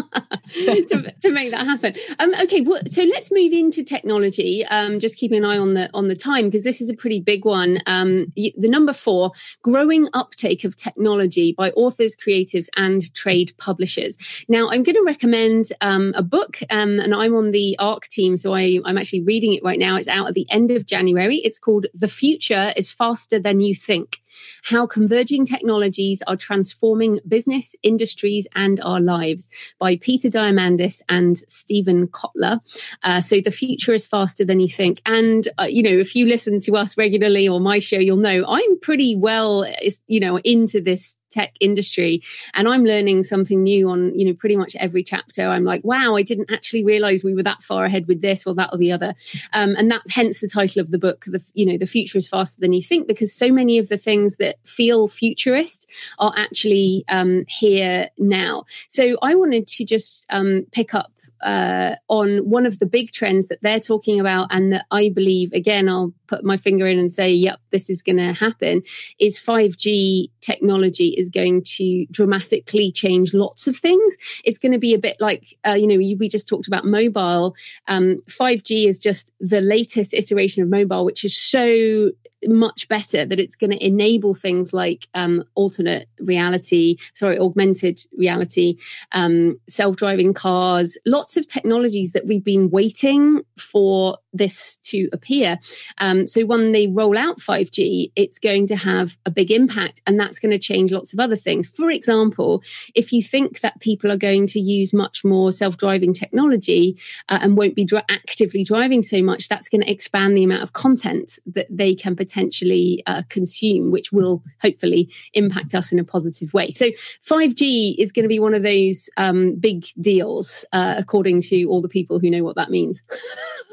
to, 0.53 1.15
to, 1.23 1.31
make 1.31 1.53
that 1.53 1.65
happen. 1.65 1.95
Um, 2.19 2.35
okay, 2.43 2.63
well, 2.63 2.81
so 2.89 3.05
let's 3.05 3.31
move 3.31 3.53
into 3.53 3.85
technology. 3.85 4.65
Um, 4.65 4.99
just 4.99 5.17
keeping 5.17 5.39
an 5.39 5.45
eye 5.45 5.59
on 5.59 5.75
the 5.75 5.89
on 5.95 6.09
the 6.09 6.17
time 6.17 6.47
because 6.47 6.65
this 6.65 6.81
is 6.81 6.91
a 6.91 6.95
pretty 6.95 7.21
big 7.21 7.45
one. 7.45 7.79
Um, 7.87 8.33
the 8.35 8.69
number 8.69 8.93
four, 8.93 9.31
growing 9.63 10.09
uptake 10.13 10.65
of 10.65 10.75
technology 10.75 11.55
by 11.57 11.71
authors, 11.71 12.17
creatives, 12.17 12.69
and 12.77 13.13
trade 13.15 13.53
publishers. 13.59 14.19
Now, 14.49 14.69
I'm 14.71 14.83
going 14.83 14.97
to 14.97 15.05
recommend 15.07 15.67
um, 15.81 16.13
a 16.17 16.23
book, 16.23 16.59
um, 16.69 16.99
and 16.99 17.15
I'm 17.15 17.37
on 17.37 17.53
the 17.53 17.77
ARC 17.79 18.09
team, 18.09 18.37
so 18.37 18.55
I, 18.55 18.81
I'm 18.85 18.99
actually 18.99 19.23
reading 19.23 19.55
it 19.55 19.63
right 19.63 19.79
now. 19.79 19.97
It's 19.97 20.09
out 20.09 20.27
at 20.27 20.35
the 20.35 20.47
end 20.51 20.73
of 20.73 20.85
January. 20.85 21.37
It's 21.37 21.60
called 21.61 21.87
The 21.95 22.09
Future 22.09 22.73
is 22.77 22.91
Faster 22.91 23.39
Than 23.39 23.61
You 23.61 23.75
Think 23.75 24.20
how 24.65 24.87
Converging 24.87 25.47
Technologies 25.47 26.23
Are 26.27 26.37
Transforming 26.37 27.19
Business, 27.27 27.75
Industries, 27.83 28.47
and 28.55 28.81
Our 28.81 29.01
Lives 29.01 29.49
by 29.79 29.97
Peter 29.97 30.29
Diamandis 30.29 31.03
and 31.09 31.37
Steven 31.49 32.09
Kotler. 32.09 32.61
Uh, 33.03 33.21
so 33.21 33.41
the 33.41 33.51
future 33.51 33.93
is 33.93 34.07
faster 34.07 34.45
than 34.45 34.61
you 34.61 34.69
think. 34.69 35.01
And, 35.07 35.49
uh, 35.59 35.67
you 35.69 35.83
know, 35.83 35.91
if 35.91 36.15
you 36.15 36.27
listen 36.27 36.61
to 36.61 36.77
us 36.77 36.97
regularly 36.97 37.49
or 37.49 37.61
my 37.61 37.79
show, 37.79 37.99
you'll 37.99 38.17
know 38.17 38.45
I'm 38.47 38.79
pretty 38.81 39.17
well, 39.17 39.67
you 40.07 40.21
know, 40.21 40.39
into 40.39 40.81
this 40.81 41.17
tech 41.31 41.55
industry 41.61 42.21
and 42.55 42.69
I'm 42.69 42.85
learning 42.85 43.23
something 43.23 43.63
new 43.63 43.89
on, 43.89 44.19
you 44.19 44.27
know, 44.27 44.35
pretty 44.35 44.57
much 44.57 44.75
every 44.77 45.05
chapter. 45.05 45.47
I'm 45.47 45.65
like, 45.65 45.85
wow, 45.85 46.17
I 46.17 46.23
didn't 46.23 46.51
actually 46.51 46.85
realize 46.85 47.23
we 47.23 47.35
were 47.35 47.45
that 47.45 47.63
far 47.63 47.85
ahead 47.85 48.09
with 48.09 48.21
this 48.21 48.47
or 48.47 48.55
that 48.57 48.71
or 48.73 48.79
the 48.79 48.93
other. 48.93 49.15
Um, 49.53 49.77
and 49.79 49.91
that 49.93 50.03
hence 50.11 50.41
the 50.41 50.49
title 50.49 50.81
of 50.81 50.91
the 50.91 50.99
book, 50.99 51.25
the, 51.27 51.41
you 51.55 51.67
know, 51.67 51.79
the 51.79 51.87
future 51.87 52.19
is 52.19 52.29
faster 52.29 52.61
than 52.61 52.73
you 52.73 52.83
think, 52.83 53.07
because 53.07 53.33
so 53.33 53.53
many 53.53 53.79
of 53.79 53.89
the 53.89 53.97
things 53.97 54.20
that 54.37 54.57
feel 54.67 55.09
futurist 55.09 55.91
are 56.19 56.33
actually 56.37 57.05
um, 57.09 57.45
here 57.49 58.09
now. 58.19 58.65
So 58.89 59.19
I 59.23 59.35
wanted 59.35 59.67
to 59.69 59.85
just 59.85 60.27
um, 60.31 60.67
pick 60.73 60.95
up 60.95 61.13
uh, 61.43 61.97
on 62.09 62.39
one 62.39 62.67
of 62.67 62.79
the 62.79 62.87
big 62.87 63.13
trends 63.13 63.49
that 63.49 63.63
they're 63.63 63.81
talking 63.81 64.21
about 64.21 64.49
and 64.51 64.73
that 64.73 64.87
I 64.91 65.09
believe, 65.09 65.53
again, 65.53 65.89
I'll 65.89 66.13
put 66.27 66.45
my 66.45 66.57
finger 66.57 66.87
in 66.87 66.99
and 66.99 67.13
say, 67.13 67.31
yep, 67.31 67.61
this 67.71 67.91
is 67.91 68.03
going 68.03 68.19
to 68.19 68.33
happen, 68.33 68.83
is 69.19 69.39
5G 69.39 70.31
technology 70.41 71.09
is 71.17 71.29
going 71.29 71.63
to 71.63 72.07
dramatically 72.11 72.93
change 72.93 73.35
lots 73.35 73.67
of 73.67 73.77
things. 73.77 74.17
It's 74.45 74.59
going 74.59 74.73
to 74.73 74.79
be 74.79 74.95
a 74.95 74.99
bit 74.99 75.17
like, 75.21 75.59
uh, 75.67 75.73
you 75.73 75.87
know, 75.87 75.97
we 75.97 76.29
just 76.29 76.49
talked 76.49 76.69
about 76.69 76.85
mobile. 76.85 77.55
Um, 77.89 78.23
5G 78.29 78.87
is 78.87 78.99
just 78.99 79.33
the 79.41 79.61
latest 79.61 80.15
iteration 80.15 80.63
of 80.63 80.69
mobile, 80.69 81.05
which 81.05 81.25
is 81.25 81.41
so 81.41 82.11
much 82.47 82.89
better 82.89 83.25
that 83.25 83.39
it's 83.39 83.57
going 83.57 83.71
to 83.71 83.85
enable 83.85 84.35
things 84.35 84.73
like 84.73 85.07
um, 85.15 85.45
alternate 85.55 86.09
reality, 86.21 86.97
sorry, 87.15 87.39
augmented 87.39 88.01
reality, 88.17 88.77
um, 89.13 89.61
self-driving 89.69 90.35
cars, 90.35 90.97
lots 91.11 91.37
of 91.37 91.47
technologies 91.47 92.13
that 92.13 92.27
we've 92.27 92.45
been 92.45 92.71
waiting 92.71 93.43
for 93.57 94.17
this 94.33 94.77
to 94.79 95.09
appear. 95.13 95.59
Um, 95.99 96.27
so 96.27 96.45
when 96.45 96.73
they 96.73 96.87
roll 96.87 97.19
out 97.19 97.39
5G, 97.39 98.13
it's 98.17 98.39
going 98.39 98.67
to 98.69 98.77
have 98.77 99.19
a 99.27 99.31
big 99.31 99.51
impact 99.51 100.03
and 100.07 100.19
that's 100.19 100.39
going 100.39 100.53
to 100.53 100.59
change 100.59 100.93
lots 100.93 101.13
of 101.13 101.21
other 101.21 101.37
things. 101.37 101.69
For 101.69 101.91
example, 101.91 102.63
if 102.95 103.13
you 103.13 103.23
think 103.23 103.61
that 103.61 103.81
people 103.81 104.11
are 104.13 104.17
going 104.17 104.47
to 104.49 104.61
use 104.61 104.93
much 104.93 105.25
more 105.25 105.53
self-driving 105.53 106.15
technology 106.15 106.99
uh, 107.29 107.39
and 107.43 107.57
won't 107.57 107.75
be 107.75 107.85
dr- 107.85 108.05
actively 108.09 108.65
driving 108.65 109.03
so 109.03 109.23
much, 109.23 109.49
that's 109.49 109.69
going 109.69 109.83
to 109.83 109.91
expand 109.91 110.37
the 110.37 110.45
amount 110.45 110.63
of 110.63 110.73
content 110.73 111.39
that 111.47 111.67
they 111.71 111.95
can 111.95 112.15
potentially 112.17 113.03
uh, 113.07 113.23
consume, 113.29 113.91
which 113.91 114.13
will 114.13 114.43
hopefully 114.63 115.11
impact 115.35 115.75
us 115.75 115.93
in 115.93 115.99
a 115.99 116.05
positive 116.05 116.55
way. 116.55 116.71
So 116.71 116.87
5G 117.23 117.97
is 117.99 118.13
going 118.13 118.25
to 118.25 118.29
be 118.29 118.41
one 118.41 118.55
of 118.55 118.63
those 118.63 119.11
um, 119.17 119.57
big 119.57 119.87
deals, 120.01 120.65
uh, 120.73 120.95
according 120.99 121.43
to 121.43 121.65
all 121.65 121.81
the 121.81 121.89
people 121.89 122.19
who 122.19 122.31
know 122.31 122.45
what 122.45 122.57
that 122.57 122.71
means. 122.71 123.03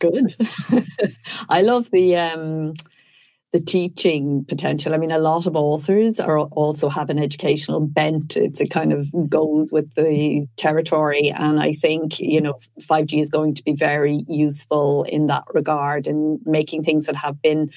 Good. 0.00 0.34
I 1.48 1.60
love 1.60 1.90
the 1.90 2.16
um, 2.16 2.74
the 3.52 3.60
teaching 3.60 4.44
potential. 4.44 4.94
I 4.94 4.98
mean, 4.98 5.10
a 5.10 5.18
lot 5.18 5.46
of 5.46 5.56
authors 5.56 6.20
are 6.20 6.38
also 6.38 6.88
have 6.88 7.10
an 7.10 7.18
educational 7.18 7.80
bent. 7.80 8.36
It's 8.36 8.60
a 8.60 8.66
kind 8.66 8.92
of 8.92 9.08
goes 9.28 9.72
with 9.72 9.94
the 9.94 10.46
territory, 10.56 11.30
and 11.30 11.60
I 11.60 11.72
think 11.72 12.18
you 12.20 12.40
know 12.40 12.54
five 12.80 13.06
G 13.06 13.20
is 13.20 13.30
going 13.30 13.54
to 13.54 13.64
be 13.64 13.72
very 13.72 14.24
useful 14.28 15.04
in 15.04 15.26
that 15.28 15.44
regard 15.54 16.06
in 16.06 16.40
making 16.44 16.84
things 16.84 17.06
that 17.06 17.16
have 17.16 17.40
been 17.40 17.70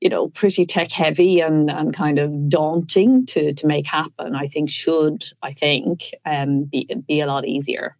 you 0.00 0.10
know, 0.10 0.28
pretty 0.28 0.66
tech 0.66 0.92
heavy 0.92 1.40
and, 1.40 1.70
and 1.70 1.94
kind 1.94 2.18
of 2.18 2.50
daunting 2.50 3.24
to, 3.26 3.54
to 3.54 3.66
make 3.66 3.86
happen, 3.86 4.34
I 4.36 4.46
think 4.46 4.68
should, 4.68 5.24
I 5.42 5.52
think, 5.52 6.02
um, 6.24 6.64
be, 6.64 6.88
be 7.08 7.20
a 7.20 7.26
lot 7.26 7.46
easier. 7.46 7.96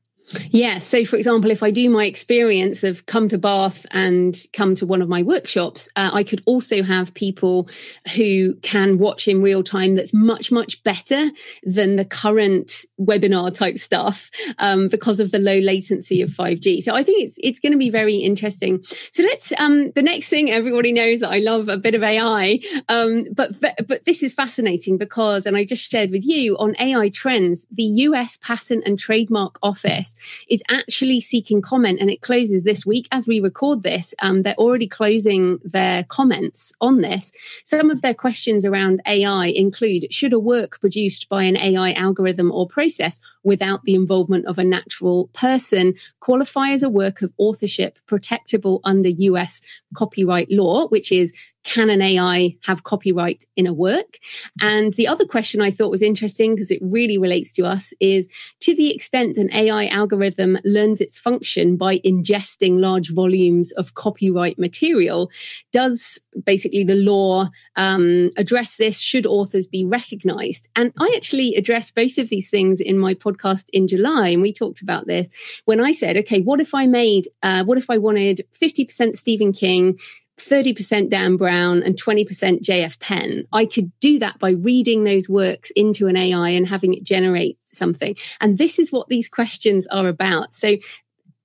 Yeah. 0.50 0.78
So, 0.78 1.04
for 1.04 1.16
example, 1.16 1.50
if 1.50 1.62
I 1.62 1.70
do 1.70 1.88
my 1.88 2.04
experience 2.04 2.82
of 2.82 3.06
come 3.06 3.28
to 3.28 3.38
Bath 3.38 3.86
and 3.92 4.36
come 4.52 4.74
to 4.74 4.86
one 4.86 5.00
of 5.00 5.08
my 5.08 5.22
workshops, 5.22 5.88
uh, 5.94 6.10
I 6.12 6.24
could 6.24 6.42
also 6.46 6.82
have 6.82 7.14
people 7.14 7.68
who 8.16 8.54
can 8.56 8.98
watch 8.98 9.28
in 9.28 9.40
real 9.40 9.62
time 9.62 9.94
that's 9.94 10.12
much, 10.12 10.50
much 10.50 10.82
better 10.82 11.30
than 11.62 11.94
the 11.96 12.04
current 12.04 12.84
webinar 13.00 13.54
type 13.54 13.78
stuff 13.78 14.30
um, 14.58 14.88
because 14.88 15.20
of 15.20 15.30
the 15.30 15.38
low 15.38 15.58
latency 15.58 16.20
of 16.22 16.30
5G. 16.30 16.82
So, 16.82 16.94
I 16.94 17.04
think 17.04 17.22
it's 17.22 17.38
it's 17.42 17.60
going 17.60 17.72
to 17.72 17.78
be 17.78 17.90
very 17.90 18.16
interesting. 18.16 18.82
So, 19.12 19.22
let's 19.22 19.52
um, 19.60 19.92
the 19.92 20.02
next 20.02 20.28
thing 20.28 20.50
everybody 20.50 20.92
knows 20.92 21.20
that 21.20 21.30
I 21.30 21.38
love 21.38 21.68
a 21.68 21.76
bit 21.76 21.94
of 21.94 22.02
AI, 22.02 22.58
um, 22.88 23.26
but 23.32 23.52
but 23.86 24.04
this 24.04 24.24
is 24.24 24.34
fascinating 24.34 24.98
because, 24.98 25.46
and 25.46 25.56
I 25.56 25.64
just 25.64 25.88
shared 25.88 26.10
with 26.10 26.26
you 26.26 26.56
on 26.58 26.74
AI 26.80 27.10
trends, 27.10 27.66
the 27.70 27.84
US 27.84 28.38
Patent 28.38 28.82
and 28.86 28.98
Trademark 28.98 29.60
Office 29.62 30.15
is 30.48 30.62
actually 30.68 31.20
seeking 31.20 31.62
comment 31.62 32.00
and 32.00 32.10
it 32.10 32.20
closes 32.20 32.64
this 32.64 32.84
week 32.86 33.08
as 33.12 33.26
we 33.26 33.40
record 33.40 33.82
this. 33.82 34.14
Um, 34.20 34.42
they're 34.42 34.54
already 34.54 34.86
closing 34.86 35.58
their 35.64 36.04
comments 36.04 36.72
on 36.80 37.00
this. 37.00 37.32
Some 37.64 37.90
of 37.90 38.02
their 38.02 38.14
questions 38.14 38.64
around 38.64 39.02
AI 39.06 39.46
include 39.46 40.12
Should 40.12 40.32
a 40.32 40.38
work 40.38 40.80
produced 40.80 41.28
by 41.28 41.44
an 41.44 41.56
AI 41.56 41.92
algorithm 41.92 42.52
or 42.52 42.66
process 42.66 43.20
without 43.42 43.84
the 43.84 43.94
involvement 43.94 44.46
of 44.46 44.58
a 44.58 44.64
natural 44.64 45.28
person 45.28 45.94
qualify 46.20 46.70
as 46.70 46.82
a 46.82 46.90
work 46.90 47.22
of 47.22 47.32
authorship 47.38 47.98
protectable 48.06 48.80
under 48.84 49.08
US 49.08 49.62
copyright 49.94 50.50
law, 50.50 50.88
which 50.88 51.12
is 51.12 51.32
can 51.66 51.90
an 51.90 52.00
AI 52.00 52.56
have 52.62 52.84
copyright 52.84 53.44
in 53.56 53.66
a 53.66 53.72
work? 53.72 54.18
And 54.60 54.94
the 54.94 55.08
other 55.08 55.26
question 55.26 55.60
I 55.60 55.72
thought 55.72 55.90
was 55.90 56.00
interesting 56.00 56.54
because 56.54 56.70
it 56.70 56.78
really 56.80 57.18
relates 57.18 57.52
to 57.54 57.66
us 57.66 57.92
is 57.98 58.30
to 58.60 58.74
the 58.74 58.94
extent 58.94 59.36
an 59.36 59.52
AI 59.52 59.88
algorithm 59.88 60.58
learns 60.64 61.00
its 61.00 61.18
function 61.18 61.76
by 61.76 61.98
ingesting 61.98 62.80
large 62.80 63.12
volumes 63.12 63.72
of 63.72 63.94
copyright 63.94 64.60
material, 64.60 65.28
does 65.72 66.20
basically 66.44 66.84
the 66.84 66.94
law 66.94 67.48
um, 67.74 68.30
address 68.36 68.76
this? 68.76 69.00
Should 69.00 69.26
authors 69.26 69.66
be 69.66 69.84
recognized? 69.84 70.68
And 70.76 70.92
I 71.00 71.12
actually 71.16 71.56
addressed 71.56 71.96
both 71.96 72.16
of 72.18 72.28
these 72.28 72.48
things 72.48 72.80
in 72.80 72.96
my 72.96 73.14
podcast 73.14 73.64
in 73.72 73.88
July. 73.88 74.28
And 74.28 74.42
we 74.42 74.52
talked 74.52 74.82
about 74.82 75.08
this 75.08 75.28
when 75.64 75.80
I 75.80 75.90
said, 75.90 76.16
okay, 76.18 76.42
what 76.42 76.60
if 76.60 76.76
I 76.76 76.86
made, 76.86 77.24
uh, 77.42 77.64
what 77.64 77.76
if 77.76 77.90
I 77.90 77.98
wanted 77.98 78.46
50% 78.52 79.16
Stephen 79.16 79.52
King, 79.52 79.98
30% 80.38 81.08
Dan 81.08 81.36
Brown 81.36 81.82
and 81.82 82.00
20% 82.00 82.28
JF 82.60 83.00
Penn. 83.00 83.44
I 83.52 83.64
could 83.66 83.90
do 84.00 84.18
that 84.18 84.38
by 84.38 84.50
reading 84.50 85.04
those 85.04 85.28
works 85.28 85.70
into 85.70 86.08
an 86.08 86.16
AI 86.16 86.50
and 86.50 86.66
having 86.66 86.94
it 86.94 87.04
generate 87.04 87.58
something. 87.64 88.16
And 88.40 88.58
this 88.58 88.78
is 88.78 88.92
what 88.92 89.08
these 89.08 89.28
questions 89.28 89.86
are 89.88 90.08
about. 90.08 90.52
So 90.52 90.76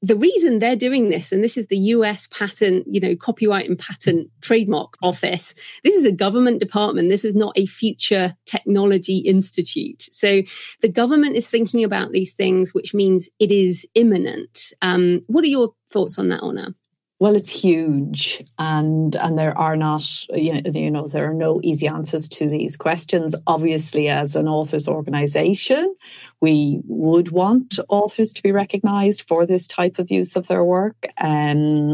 the 0.03 0.15
reason 0.15 0.59
they're 0.59 0.75
doing 0.75 1.09
this, 1.09 1.31
and 1.31 1.43
this 1.43 1.57
is 1.57 1.67
the 1.67 1.77
US 1.77 2.27
patent, 2.27 2.87
you 2.87 2.99
know, 2.99 3.15
copyright 3.15 3.69
and 3.69 3.77
patent 3.77 4.29
trademark 4.41 4.97
office. 5.03 5.53
This 5.83 5.95
is 5.95 6.05
a 6.05 6.11
government 6.11 6.59
department. 6.59 7.09
This 7.09 7.23
is 7.23 7.35
not 7.35 7.53
a 7.55 7.67
future 7.67 8.35
technology 8.45 9.19
institute. 9.19 10.01
So 10.01 10.41
the 10.81 10.89
government 10.89 11.35
is 11.35 11.49
thinking 11.49 11.83
about 11.83 12.11
these 12.11 12.33
things, 12.33 12.73
which 12.73 12.93
means 12.95 13.29
it 13.39 13.51
is 13.51 13.87
imminent. 13.93 14.73
Um, 14.81 15.21
what 15.27 15.43
are 15.43 15.47
your 15.47 15.69
thoughts 15.87 16.17
on 16.17 16.29
that, 16.29 16.41
Orna? 16.41 16.73
Well, 17.21 17.35
it's 17.35 17.61
huge, 17.61 18.43
and 18.57 19.15
and 19.15 19.37
there 19.37 19.55
are 19.55 19.75
not 19.75 20.03
you 20.33 20.89
know, 20.89 21.07
there 21.07 21.29
are 21.29 21.35
no 21.35 21.59
easy 21.61 21.87
answers 21.87 22.27
to 22.29 22.49
these 22.49 22.75
questions. 22.75 23.35
Obviously, 23.45 24.09
as 24.09 24.35
an 24.35 24.47
authors 24.47 24.87
organisation, 24.87 25.95
we 26.41 26.81
would 26.87 27.29
want 27.29 27.77
authors 27.89 28.33
to 28.33 28.41
be 28.41 28.51
recognised 28.51 29.21
for 29.27 29.45
this 29.45 29.67
type 29.67 29.99
of 29.99 30.09
use 30.09 30.35
of 30.35 30.47
their 30.47 30.63
work, 30.63 31.05
um, 31.19 31.93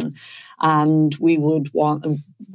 and 0.61 1.13
we 1.19 1.37
would 1.37 1.73
want 1.73 2.05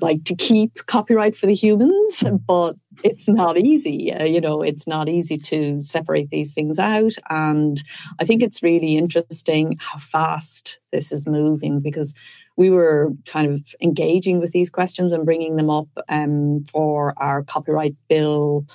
like 0.01 0.25
to 0.25 0.35
keep 0.35 0.87
copyright 0.87 1.37
for 1.37 1.45
the 1.45 1.55
humans, 1.55 2.25
but 2.47 2.77
it's 3.05 3.29
not 3.29 3.59
easy. 3.59 4.15
Uh, 4.15 4.25
you 4.25 4.41
know, 4.41 4.63
it's 4.63 4.87
not 4.87 5.11
easy 5.11 5.37
to 5.37 5.79
separate 5.83 6.31
these 6.31 6.55
things 6.55 6.79
out, 6.79 7.13
and 7.29 7.83
I 8.19 8.25
think 8.25 8.43
it's 8.43 8.63
really 8.63 8.97
interesting 8.97 9.77
how 9.79 9.99
fast 9.99 10.81
this 10.91 11.13
is 11.13 11.27
moving 11.27 11.81
because 11.81 12.15
we 12.57 12.71
were 12.71 13.11
kind 13.27 13.53
of 13.53 13.75
engaging 13.81 14.39
with 14.39 14.53
these 14.53 14.71
questions 14.71 15.13
and 15.13 15.25
bringing 15.25 15.57
them 15.57 15.71
up 15.71 15.89
um, 16.09 16.61
for 16.71 17.15
our 17.17 17.43
copyright 17.43 17.97
bill, 18.09 18.67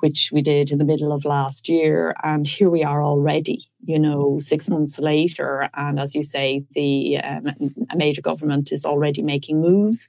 which 0.00 0.30
we 0.32 0.42
did 0.42 0.70
in 0.70 0.78
the 0.78 0.84
middle 0.84 1.12
of 1.12 1.24
last 1.24 1.68
year. 1.68 2.14
And 2.22 2.46
here 2.46 2.70
we 2.70 2.82
are 2.82 3.02
already, 3.02 3.60
you 3.84 3.98
know, 3.98 4.38
six 4.38 4.68
months 4.68 4.98
later. 4.98 5.68
And 5.74 6.00
as 6.00 6.14
you 6.14 6.22
say, 6.22 6.64
the 6.74 7.18
um, 7.18 7.46
a 7.90 7.96
major 7.96 8.22
government 8.22 8.72
is 8.72 8.84
already 8.84 9.22
making 9.22 9.60
moves. 9.60 10.08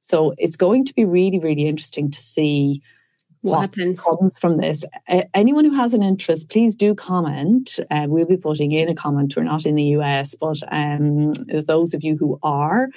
So 0.00 0.34
it's 0.38 0.56
going 0.56 0.84
to 0.84 0.94
be 0.94 1.04
really, 1.04 1.38
really 1.38 1.66
interesting 1.66 2.10
to 2.10 2.20
see 2.20 2.82
what, 3.50 3.60
happens 3.60 4.00
comes 4.00 4.38
from 4.38 4.58
this. 4.58 4.84
Anyone 5.34 5.64
who 5.64 5.74
has 5.74 5.94
an 5.94 6.02
interest, 6.02 6.48
please 6.48 6.74
do 6.74 6.94
comment. 6.94 7.78
Uh, 7.90 8.06
we'll 8.08 8.26
be 8.26 8.36
putting 8.36 8.72
in 8.72 8.88
a 8.88 8.94
comment. 8.94 9.34
We're 9.36 9.42
not 9.42 9.66
in 9.66 9.74
the 9.74 9.84
US, 9.98 10.34
but 10.34 10.58
um, 10.70 11.32
those 11.32 11.94
of 11.94 12.04
you 12.04 12.16
who 12.16 12.38
are, 12.42 12.88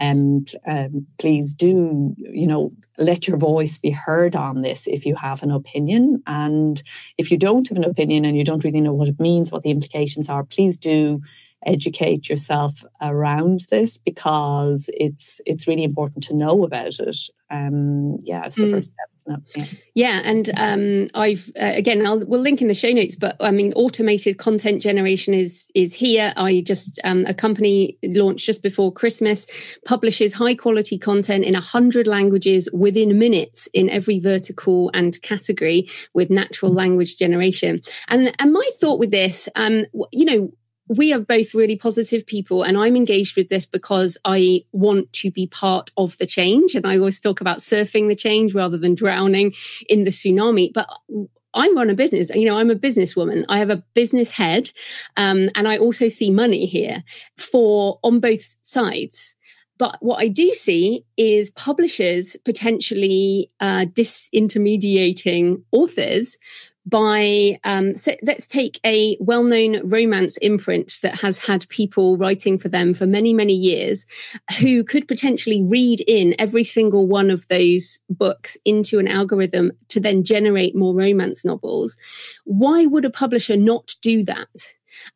um, 0.00 0.44
um, 0.66 1.06
please 1.18 1.54
do, 1.54 2.14
you 2.18 2.46
know, 2.46 2.72
let 2.98 3.26
your 3.26 3.36
voice 3.36 3.78
be 3.78 3.90
heard 3.90 4.36
on 4.36 4.62
this 4.62 4.86
if 4.86 5.04
you 5.04 5.14
have 5.16 5.42
an 5.42 5.50
opinion. 5.50 6.22
And 6.26 6.82
if 7.16 7.30
you 7.30 7.36
don't 7.36 7.68
have 7.68 7.78
an 7.78 7.84
opinion 7.84 8.24
and 8.24 8.36
you 8.36 8.44
don't 8.44 8.64
really 8.64 8.80
know 8.80 8.94
what 8.94 9.08
it 9.08 9.20
means, 9.20 9.50
what 9.50 9.62
the 9.62 9.70
implications 9.70 10.28
are, 10.28 10.44
please 10.44 10.76
do 10.78 11.20
educate 11.66 12.28
yourself 12.28 12.84
around 13.00 13.62
this 13.70 13.98
because 13.98 14.88
it's 14.94 15.40
it's 15.44 15.66
really 15.66 15.82
important 15.82 16.22
to 16.24 16.34
know 16.34 16.64
about 16.64 16.98
it. 17.00 17.18
Um, 17.50 18.18
yeah, 18.24 18.44
it's 18.44 18.56
the 18.56 18.64
mm. 18.64 18.72
first 18.72 18.92
step, 18.92 19.40
Yeah. 19.56 19.64
yeah, 19.94 20.20
and 20.24 20.50
um, 20.56 21.06
I've 21.14 21.50
uh, 21.60 21.72
again, 21.74 22.06
I'll 22.06 22.20
we'll 22.20 22.42
link 22.42 22.60
in 22.60 22.68
the 22.68 22.74
show 22.74 22.90
notes. 22.90 23.16
But 23.16 23.36
I 23.40 23.52
mean, 23.52 23.72
automated 23.74 24.36
content 24.38 24.82
generation 24.82 25.32
is 25.32 25.70
is 25.74 25.94
here. 25.94 26.34
I 26.36 26.60
just 26.60 27.00
um, 27.04 27.24
a 27.26 27.32
company 27.32 27.98
launched 28.02 28.44
just 28.44 28.62
before 28.62 28.92
Christmas 28.92 29.46
publishes 29.86 30.34
high 30.34 30.54
quality 30.54 30.98
content 30.98 31.44
in 31.44 31.54
a 31.54 31.60
hundred 31.60 32.06
languages 32.06 32.68
within 32.72 33.18
minutes 33.18 33.66
in 33.72 33.88
every 33.88 34.20
vertical 34.20 34.90
and 34.92 35.20
category 35.22 35.88
with 36.12 36.28
natural 36.28 36.72
language 36.72 37.16
generation. 37.16 37.80
And 38.08 38.34
and 38.38 38.52
my 38.52 38.70
thought 38.78 38.98
with 38.98 39.10
this, 39.10 39.48
um, 39.56 39.86
you 40.12 40.24
know 40.26 40.52
we 40.88 41.12
are 41.12 41.20
both 41.20 41.54
really 41.54 41.76
positive 41.76 42.26
people 42.26 42.62
and 42.62 42.78
I'm 42.78 42.96
engaged 42.96 43.36
with 43.36 43.48
this 43.48 43.66
because 43.66 44.16
I 44.24 44.64
want 44.72 45.12
to 45.14 45.30
be 45.30 45.46
part 45.46 45.90
of 45.96 46.16
the 46.18 46.26
change. 46.26 46.74
And 46.74 46.86
I 46.86 46.98
always 46.98 47.20
talk 47.20 47.40
about 47.40 47.58
surfing 47.58 48.08
the 48.08 48.16
change 48.16 48.54
rather 48.54 48.78
than 48.78 48.94
drowning 48.94 49.54
in 49.88 50.04
the 50.04 50.10
tsunami. 50.10 50.72
But 50.72 50.88
I 51.54 51.70
run 51.74 51.90
a 51.90 51.94
business. 51.94 52.30
You 52.34 52.46
know, 52.46 52.58
I'm 52.58 52.70
a 52.70 52.76
businesswoman. 52.76 53.44
I 53.48 53.58
have 53.58 53.70
a 53.70 53.82
business 53.94 54.30
head, 54.30 54.70
um, 55.16 55.48
and 55.54 55.66
I 55.66 55.78
also 55.78 56.08
see 56.08 56.30
money 56.30 56.66
here 56.66 57.02
for 57.36 57.98
on 58.02 58.20
both 58.20 58.56
sides. 58.62 59.34
But 59.78 59.96
what 60.00 60.20
I 60.20 60.28
do 60.28 60.52
see 60.54 61.04
is 61.16 61.50
publishers 61.50 62.36
potentially 62.44 63.50
uh, 63.60 63.86
disintermediating 63.86 65.62
authors 65.70 66.38
by 66.88 67.58
um, 67.64 67.94
so 67.94 68.14
let's 68.22 68.46
take 68.46 68.80
a 68.84 69.16
well-known 69.20 69.86
romance 69.88 70.36
imprint 70.38 70.98
that 71.02 71.20
has 71.20 71.44
had 71.44 71.68
people 71.68 72.16
writing 72.16 72.58
for 72.58 72.68
them 72.68 72.94
for 72.94 73.06
many 73.06 73.34
many 73.34 73.52
years 73.52 74.06
who 74.58 74.82
could 74.82 75.06
potentially 75.06 75.62
read 75.68 76.00
in 76.06 76.34
every 76.38 76.64
single 76.64 77.06
one 77.06 77.30
of 77.30 77.46
those 77.48 78.00
books 78.08 78.56
into 78.64 78.98
an 78.98 79.08
algorithm 79.08 79.72
to 79.88 80.00
then 80.00 80.22
generate 80.24 80.74
more 80.74 80.94
romance 80.94 81.44
novels. 81.44 81.96
Why 82.44 82.86
would 82.86 83.04
a 83.04 83.10
publisher 83.10 83.56
not 83.56 83.94
do 84.00 84.24
that 84.24 84.48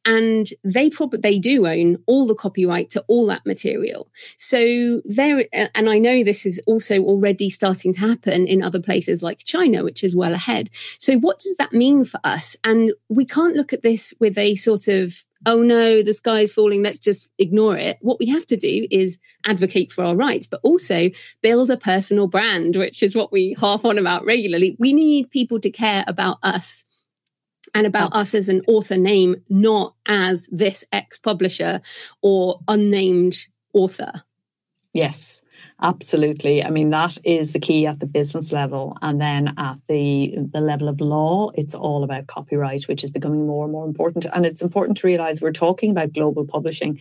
and 0.04 0.48
they 0.64 0.90
probably 0.90 1.20
they 1.20 1.38
do 1.38 1.66
own 1.66 1.98
all 2.06 2.26
the 2.26 2.34
copyright 2.34 2.90
to 2.90 3.04
all 3.08 3.26
that 3.26 3.44
material 3.46 4.08
so 4.36 5.00
there 5.04 5.44
uh, 5.54 5.68
and 5.74 5.88
i 5.88 5.98
know 5.98 6.22
this 6.22 6.46
is 6.46 6.60
also 6.66 7.02
already 7.02 7.48
starting 7.50 7.92
to 7.92 8.00
happen 8.00 8.46
in 8.46 8.62
other 8.62 8.80
places 8.80 9.22
like 9.22 9.44
china 9.44 9.84
which 9.84 10.02
is 10.02 10.16
well 10.16 10.34
ahead 10.34 10.70
so 10.98 11.16
what 11.16 11.38
does 11.38 11.56
that 11.56 11.72
mean 11.72 12.04
for 12.04 12.20
us 12.24 12.56
and 12.64 12.92
we 13.08 13.24
can't 13.24 13.56
look 13.56 13.72
at 13.72 13.82
this 13.82 14.14
with 14.20 14.36
a 14.38 14.54
sort 14.54 14.88
of 14.88 15.24
oh 15.46 15.62
no, 15.62 16.02
the 16.02 16.14
sky 16.14 16.40
is 16.40 16.52
falling, 16.52 16.82
let's 16.82 16.98
just 16.98 17.28
ignore 17.38 17.76
it. 17.76 17.98
What 18.00 18.18
we 18.18 18.28
have 18.28 18.46
to 18.46 18.56
do 18.56 18.86
is 18.90 19.18
advocate 19.46 19.90
for 19.90 20.04
our 20.04 20.14
rights, 20.14 20.46
but 20.46 20.60
also 20.62 21.10
build 21.42 21.70
a 21.70 21.76
personal 21.76 22.28
brand, 22.28 22.76
which 22.76 23.02
is 23.02 23.14
what 23.14 23.32
we 23.32 23.54
harp 23.54 23.84
on 23.84 23.98
about 23.98 24.24
regularly. 24.24 24.76
We 24.78 24.92
need 24.92 25.30
people 25.30 25.58
to 25.60 25.70
care 25.70 26.04
about 26.06 26.38
us 26.42 26.84
and 27.74 27.86
about 27.86 28.12
us 28.14 28.34
as 28.34 28.48
an 28.48 28.62
author 28.66 28.98
name, 28.98 29.36
not 29.48 29.94
as 30.06 30.48
this 30.52 30.84
ex 30.92 31.18
publisher 31.18 31.80
or 32.20 32.60
unnamed 32.68 33.46
author. 33.72 34.22
Yes, 34.92 35.40
absolutely. 35.80 36.62
I 36.62 36.68
mean, 36.68 36.90
that 36.90 37.16
is 37.24 37.54
the 37.54 37.60
key 37.60 37.86
at 37.86 38.00
the 38.00 38.06
business 38.06 38.52
level. 38.52 38.98
And 39.00 39.20
then 39.20 39.54
at 39.56 39.78
the, 39.88 40.34
the 40.52 40.60
level 40.60 40.88
of 40.88 41.00
law, 41.00 41.50
it's 41.54 41.74
all 41.74 42.04
about 42.04 42.26
copyright, 42.26 42.88
which 42.88 43.02
is 43.02 43.10
becoming 43.10 43.46
more 43.46 43.64
and 43.64 43.72
more 43.72 43.86
important. 43.86 44.26
And 44.34 44.44
it's 44.44 44.60
important 44.60 44.98
to 44.98 45.06
realize 45.06 45.40
we're 45.40 45.52
talking 45.52 45.90
about 45.90 46.12
global 46.12 46.44
publishing, 46.44 47.00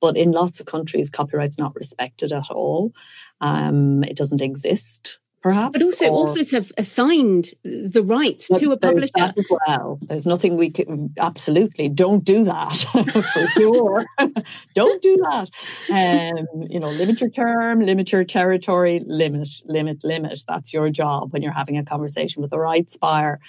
but 0.00 0.18
in 0.18 0.32
lots 0.32 0.60
of 0.60 0.66
countries, 0.66 1.08
copyright's 1.08 1.58
not 1.58 1.74
respected 1.74 2.30
at 2.30 2.50
all. 2.50 2.92
Um, 3.40 4.04
it 4.04 4.16
doesn't 4.16 4.42
exist 4.42 5.18
perhaps. 5.42 5.72
But 5.72 5.82
also, 5.82 6.06
or, 6.08 6.28
authors 6.28 6.50
have 6.50 6.72
assigned 6.76 7.50
the 7.64 8.02
rights 8.02 8.48
to 8.48 8.72
a 8.72 8.76
publisher. 8.76 9.10
as 9.16 9.46
well, 9.66 9.98
there's 10.02 10.26
nothing 10.26 10.56
we 10.56 10.70
can 10.70 11.12
absolutely 11.18 11.88
don't 11.88 12.24
do 12.24 12.44
that 12.44 12.76
for 13.32 13.48
sure. 13.48 14.06
don't 14.74 15.02
do 15.02 15.16
that. 15.16 15.48
Um, 15.90 16.62
you 16.68 16.80
know, 16.80 16.90
limit 16.90 17.20
your 17.20 17.30
term, 17.30 17.80
limit 17.80 18.12
your 18.12 18.24
territory, 18.24 19.02
limit, 19.06 19.48
limit, 19.64 20.04
limit. 20.04 20.42
That's 20.46 20.72
your 20.72 20.90
job 20.90 21.32
when 21.32 21.42
you're 21.42 21.52
having 21.52 21.78
a 21.78 21.84
conversation 21.84 22.42
with 22.42 22.52
a 22.52 22.58
rights 22.58 22.96
buyer. 22.96 23.40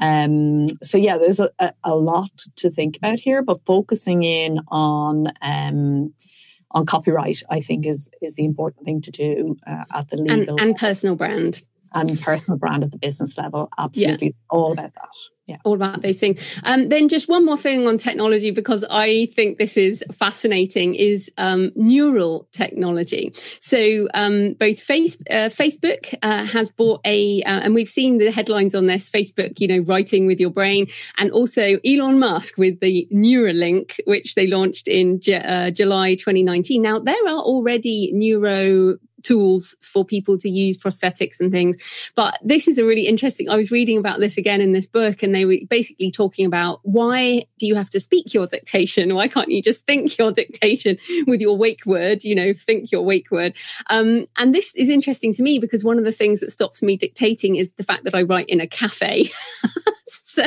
Um, 0.00 0.66
so 0.82 0.96
yeah, 0.96 1.18
there's 1.18 1.40
a, 1.40 1.50
a, 1.58 1.74
a, 1.84 1.94
lot 1.94 2.30
to 2.56 2.70
think 2.70 2.96
about 2.96 3.20
here, 3.20 3.42
but 3.42 3.64
focusing 3.66 4.22
in 4.22 4.60
on 4.68 5.30
um, 5.42 6.14
on 6.72 6.86
copyright, 6.86 7.42
I 7.50 7.60
think 7.60 7.86
is 7.86 8.08
is 8.22 8.34
the 8.34 8.44
important 8.44 8.84
thing 8.84 9.00
to 9.02 9.10
do 9.10 9.56
uh, 9.66 9.84
at 9.94 10.08
the 10.08 10.16
legal 10.16 10.56
and, 10.58 10.70
and 10.70 10.76
personal 10.76 11.16
brand 11.16 11.62
and 11.92 12.20
personal 12.20 12.58
brand 12.58 12.84
at 12.84 12.90
the 12.90 12.98
business 12.98 13.36
level. 13.36 13.68
Absolutely, 13.78 14.28
yeah. 14.28 14.32
all 14.48 14.72
about 14.72 14.94
that 14.94 15.08
yeah. 15.50 15.56
all 15.64 15.74
about 15.74 16.02
those 16.02 16.20
things. 16.20 16.60
Um, 16.62 16.88
then 16.88 17.08
just 17.08 17.28
one 17.28 17.44
more 17.44 17.56
thing 17.56 17.86
on 17.86 17.98
technology 17.98 18.52
because 18.52 18.84
I 18.88 19.26
think 19.26 19.58
this 19.58 19.76
is 19.76 20.04
fascinating 20.12 20.94
is 20.94 21.30
um, 21.38 21.72
neural 21.74 22.48
technology. 22.52 23.32
So 23.60 24.08
um, 24.14 24.54
both 24.54 24.80
face, 24.80 25.16
uh, 25.28 25.50
Facebook 25.50 26.14
uh, 26.22 26.44
has 26.44 26.70
bought 26.70 27.00
a, 27.04 27.42
uh, 27.42 27.60
and 27.60 27.74
we've 27.74 27.88
seen 27.88 28.18
the 28.18 28.30
headlines 28.30 28.74
on 28.74 28.86
this. 28.86 29.10
Facebook, 29.10 29.58
you 29.58 29.66
know, 29.66 29.80
writing 29.80 30.26
with 30.26 30.38
your 30.38 30.50
brain, 30.50 30.86
and 31.18 31.32
also 31.32 31.78
Elon 31.84 32.20
Musk 32.20 32.56
with 32.56 32.78
the 32.80 33.08
Neuralink, 33.12 33.98
which 34.06 34.36
they 34.36 34.46
launched 34.46 34.86
in 34.86 35.20
J- 35.20 35.42
uh, 35.42 35.70
July 35.70 36.14
2019. 36.14 36.80
Now 36.80 37.00
there 37.00 37.26
are 37.26 37.40
already 37.40 38.12
neuro 38.12 38.98
tools 39.22 39.74
for 39.80 40.04
people 40.04 40.38
to 40.38 40.48
use 40.48 40.76
prosthetics 40.76 41.40
and 41.40 41.50
things. 41.50 41.76
But 42.14 42.38
this 42.42 42.68
is 42.68 42.78
a 42.78 42.84
really 42.84 43.06
interesting. 43.06 43.48
I 43.48 43.56
was 43.56 43.70
reading 43.70 43.98
about 43.98 44.20
this 44.20 44.36
again 44.36 44.60
in 44.60 44.72
this 44.72 44.86
book, 44.86 45.22
and 45.22 45.34
they 45.34 45.44
were 45.44 45.58
basically 45.68 46.10
talking 46.10 46.46
about 46.46 46.80
why 46.82 47.44
do 47.58 47.66
you 47.66 47.74
have 47.74 47.90
to 47.90 48.00
speak 48.00 48.34
your 48.34 48.46
dictation? 48.46 49.14
Why 49.14 49.28
can't 49.28 49.50
you 49.50 49.62
just 49.62 49.86
think 49.86 50.18
your 50.18 50.32
dictation 50.32 50.98
with 51.26 51.40
your 51.40 51.56
wake 51.56 51.86
word? 51.86 52.24
You 52.24 52.34
know, 52.34 52.52
think 52.52 52.92
your 52.92 53.02
wake 53.02 53.30
word. 53.30 53.56
Um, 53.88 54.26
and 54.36 54.54
this 54.54 54.74
is 54.76 54.88
interesting 54.88 55.32
to 55.34 55.42
me 55.42 55.58
because 55.58 55.84
one 55.84 55.98
of 55.98 56.04
the 56.04 56.12
things 56.12 56.40
that 56.40 56.50
stops 56.50 56.82
me 56.82 56.96
dictating 56.96 57.56
is 57.56 57.72
the 57.74 57.84
fact 57.84 58.04
that 58.04 58.14
I 58.14 58.22
write 58.22 58.48
in 58.48 58.60
a 58.60 58.66
cafe. 58.66 59.28
so 60.34 60.44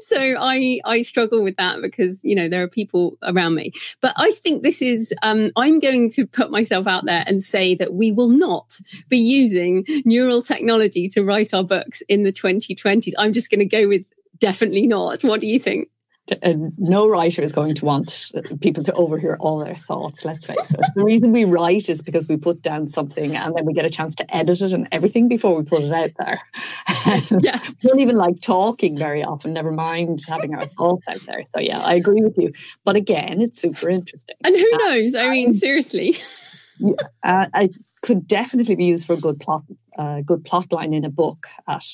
so 0.00 0.34
i 0.38 0.80
i 0.84 1.02
struggle 1.02 1.42
with 1.42 1.56
that 1.56 1.80
because 1.80 2.22
you 2.24 2.34
know 2.34 2.48
there 2.48 2.62
are 2.62 2.68
people 2.68 3.16
around 3.22 3.54
me. 3.54 3.72
But 4.00 4.12
i 4.16 4.30
think 4.30 4.62
this 4.62 4.82
is 4.82 5.14
um, 5.22 5.50
i'm 5.56 5.78
going 5.78 6.10
to 6.10 6.26
put 6.26 6.50
myself 6.50 6.86
out 6.86 7.06
there 7.06 7.24
and 7.26 7.42
say 7.42 7.74
that 7.76 7.94
we 7.94 8.12
will 8.12 8.30
not 8.30 8.78
be 9.08 9.18
using 9.18 9.84
neural 10.04 10.42
technology 10.42 11.08
to 11.08 11.24
write 11.24 11.54
our 11.54 11.64
books 11.64 12.02
in 12.08 12.22
the 12.22 12.32
2020s 12.32 13.12
i'm 13.18 13.32
just 13.32 13.50
going 13.50 13.60
to 13.60 13.64
go 13.66 13.88
with 13.88 14.06
definitely 14.42 14.88
not. 14.88 15.22
What 15.22 15.40
do 15.40 15.46
you 15.46 15.60
think 15.60 15.88
no 16.78 17.08
writer 17.08 17.42
is 17.42 17.52
going 17.52 17.74
to 17.74 17.84
want 17.84 18.30
people 18.60 18.84
to 18.84 18.92
overhear 18.92 19.36
all 19.40 19.58
their 19.58 19.74
thoughts, 19.74 20.24
let's 20.24 20.46
face 20.46 20.72
it. 20.72 20.80
The 20.94 21.04
reason 21.04 21.32
we 21.32 21.44
write 21.44 21.88
is 21.88 22.00
because 22.00 22.28
we 22.28 22.36
put 22.36 22.62
down 22.62 22.88
something 22.88 23.36
and 23.36 23.56
then 23.56 23.66
we 23.66 23.72
get 23.72 23.84
a 23.84 23.90
chance 23.90 24.14
to 24.16 24.34
edit 24.36 24.60
it 24.60 24.72
and 24.72 24.86
everything 24.92 25.28
before 25.28 25.56
we 25.56 25.64
put 25.64 25.82
it 25.82 25.92
out 25.92 26.10
there. 26.18 26.40
yeah. 27.40 27.58
we 27.66 27.88
don't 27.88 28.00
even 28.00 28.16
like 28.16 28.40
talking 28.40 28.96
very 28.96 29.24
often, 29.24 29.52
never 29.52 29.72
mind 29.72 30.20
having 30.28 30.54
our 30.54 30.66
thoughts 30.66 31.06
out 31.08 31.20
there. 31.22 31.42
So, 31.52 31.60
yeah, 31.60 31.80
I 31.80 31.94
agree 31.94 32.22
with 32.22 32.38
you. 32.38 32.52
But 32.84 32.94
again, 32.94 33.40
it's 33.40 33.60
super 33.60 33.88
interesting. 33.88 34.36
And 34.44 34.56
who 34.56 34.70
uh, 34.74 34.78
knows? 34.78 35.14
I 35.14 35.28
mean, 35.28 35.52
seriously. 35.52 36.16
yeah, 36.78 36.92
uh, 37.24 37.46
I 37.52 37.70
could 38.02 38.28
definitely 38.28 38.76
be 38.76 38.84
used 38.84 39.06
for 39.06 39.14
a 39.14 39.20
good 39.20 39.40
plot, 39.40 39.62
uh, 39.98 40.20
good 40.20 40.44
plot 40.44 40.72
line 40.72 40.94
in 40.94 41.04
a 41.04 41.10
book 41.10 41.48
at, 41.68 41.84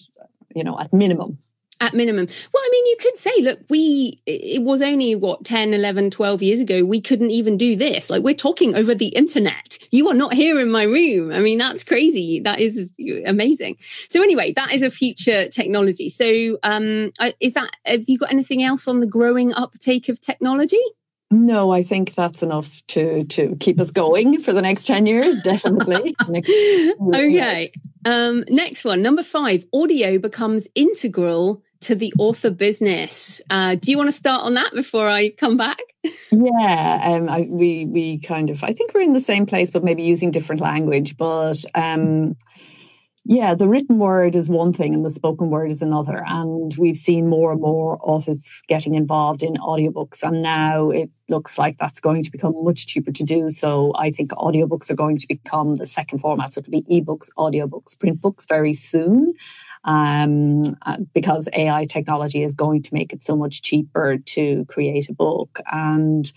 you 0.55 0.65
know, 0.65 0.79
at 0.79 0.93
minimum 0.93 1.39
at 1.81 1.95
minimum. 1.95 2.27
Well, 2.27 2.63
I 2.63 2.69
mean, 2.73 2.87
you 2.87 2.97
could 3.01 3.17
say, 3.17 3.33
look, 3.41 3.61
we, 3.69 4.21
it 4.27 4.63
was 4.63 4.83
only 4.83 5.15
what, 5.15 5.45
10, 5.45 5.75
11, 5.75 6.11
12 6.11 6.43
years 6.43 6.61
ago, 6.61 6.85
we 6.85 7.01
couldn't 7.01 7.31
even 7.31 7.57
do 7.57 7.77
this. 7.77 8.11
Like 8.11 8.23
we're 8.23 8.35
talking 8.35 8.75
over 8.75 8.95
the 8.95 9.09
internet. 9.09 9.79
You 9.91 10.09
are 10.09 10.15
not 10.15 10.35
here 10.35 10.61
in 10.61 10.71
my 10.71 10.83
room. 10.83 11.31
I 11.33 11.39
mean, 11.39 11.59
that's 11.59 11.85
crazy. 11.85 12.41
That 12.41 12.61
is 12.61 12.93
amazing. 13.27 13.77
So 14.09 14.23
anyway, 14.23 14.53
that 14.53 14.73
is 14.73 14.83
a 14.83 14.91
future 14.91 15.49
technology. 15.49 16.09
So, 16.09 16.59
um, 16.63 17.13
is 17.41 17.55
that, 17.55 17.71
have 17.85 18.05
you 18.09 18.19
got 18.19 18.33
anything 18.33 18.63
else 18.63 18.89
on 18.89 19.01
the 19.01 19.07
growing 19.07 19.53
uptake 19.55 20.09
of 20.09 20.21
technology? 20.21 20.83
No, 21.31 21.71
I 21.71 21.83
think 21.83 22.15
that's 22.15 22.43
enough 22.43 22.83
to 22.89 23.25
to 23.25 23.55
keep 23.61 23.79
us 23.79 23.91
going 23.91 24.41
for 24.41 24.55
the 24.55 24.63
next 24.63 24.87
10 24.87 25.07
years, 25.07 25.43
definitely. 25.45 26.17
okay. 27.15 27.71
Um, 28.05 28.45
next 28.49 28.85
one, 28.85 29.03
number 29.03 29.23
five, 29.23 29.67
audio 29.75 30.19
becomes 30.19 30.69
integral 30.75 31.63
to 31.81 31.95
the 31.95 32.13
author 32.19 32.51
business. 32.51 33.41
Uh, 33.51 33.77
do 33.77 33.91
you 33.91 33.97
want 33.97 34.09
to 34.09 34.13
start 34.13 34.43
on 34.43 34.55
that 34.55 34.73
before 34.75 35.09
I 35.09 35.31
come 35.31 35.57
back? 35.57 35.79
Yeah, 36.31 37.01
um, 37.05 37.29
I, 37.29 37.47
we 37.51 37.87
we 37.87 38.19
kind 38.19 38.51
of 38.51 38.63
I 38.63 38.73
think 38.73 38.95
we're 38.95 39.01
in 39.01 39.13
the 39.13 39.21
same 39.21 39.47
place, 39.47 39.71
but 39.71 39.85
maybe 39.85 40.03
using 40.03 40.31
different 40.31 40.61
language. 40.61 41.17
But 41.17 41.65
um, 41.75 42.37
yeah, 43.31 43.55
the 43.55 43.69
written 43.69 43.99
word 43.99 44.37
is 44.37 44.49
one 44.49 44.73
thing 44.73 44.95
and 44.95 45.05
the 45.05 45.11
spoken 45.11 45.51
word 45.51 45.71
is 45.71 45.83
another. 45.83 46.25
And 46.27 46.75
we've 46.79 46.97
seen 46.97 47.29
more 47.29 47.53
and 47.53 47.61
more 47.61 47.99
authors 48.01 48.63
getting 48.69 48.95
involved 48.95 49.43
in 49.43 49.53
audiobooks. 49.57 50.23
And 50.23 50.41
now 50.41 50.89
it 50.89 51.11
looks 51.29 51.59
like 51.59 51.77
that's 51.77 52.01
going 52.01 52.23
to 52.23 52.31
become 52.31 52.55
much 52.65 52.87
cheaper 52.87 53.13
to 53.13 53.23
do. 53.23 53.51
So 53.51 53.93
I 53.97 54.13
think 54.13 54.31
audiobooks 54.31 54.89
are 54.89 54.95
going 54.95 55.19
to 55.19 55.29
become 55.29 55.77
the 55.77 55.85
second 55.85 56.21
format. 56.21 56.55
So 56.55 56.61
it'll 56.61 56.71
be 56.71 57.03
ebooks, 57.03 57.29
audiobooks, 57.37 57.99
print 57.99 58.19
books 58.19 58.47
very 58.47 58.73
soon 58.73 59.35
um, 59.89 60.77
uh, 60.83 60.99
because 61.15 61.49
AI 61.55 61.87
technology 61.87 62.45
is 62.45 62.55
going 62.55 62.83
to 62.83 62.93
make 62.93 63.15
it 63.15 63.23
so 63.23 63.35
much 63.35 63.63
cheaper 63.63 64.19
to 64.19 64.67
create 64.67 65.09
a 65.09 65.15
book. 65.15 65.61
And 65.73 66.31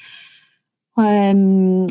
um, 0.96 1.88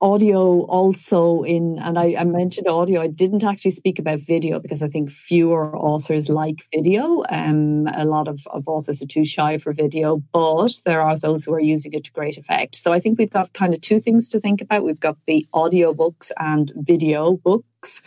audio 0.00 0.62
also 0.62 1.42
in, 1.42 1.78
and 1.80 1.98
I, 1.98 2.16
I, 2.18 2.24
mentioned 2.24 2.66
audio, 2.66 3.02
I 3.02 3.08
didn't 3.08 3.44
actually 3.44 3.72
speak 3.72 3.98
about 3.98 4.20
video 4.20 4.58
because 4.58 4.82
I 4.82 4.88
think 4.88 5.10
fewer 5.10 5.76
authors 5.76 6.30
like 6.30 6.62
video. 6.72 7.24
Um, 7.28 7.88
a 7.94 8.06
lot 8.06 8.26
of, 8.26 8.46
of 8.46 8.66
authors 8.66 9.02
are 9.02 9.06
too 9.06 9.26
shy 9.26 9.58
for 9.58 9.74
video, 9.74 10.16
but 10.32 10.72
there 10.86 11.02
are 11.02 11.18
those 11.18 11.44
who 11.44 11.52
are 11.52 11.60
using 11.60 11.92
it 11.92 12.04
to 12.04 12.12
great 12.12 12.38
effect. 12.38 12.74
So 12.74 12.90
I 12.90 13.00
think 13.00 13.18
we've 13.18 13.28
got 13.28 13.52
kind 13.52 13.74
of 13.74 13.82
two 13.82 14.00
things 14.00 14.30
to 14.30 14.40
think 14.40 14.62
about. 14.62 14.82
We've 14.82 14.98
got 14.98 15.18
the 15.26 15.46
audio 15.52 15.92
books 15.92 16.32
and 16.38 16.72
video 16.74 17.34
books 17.34 18.00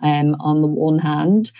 um, 0.00 0.36
on 0.38 0.62
the 0.62 0.68
one 0.68 1.00
hand. 1.00 1.50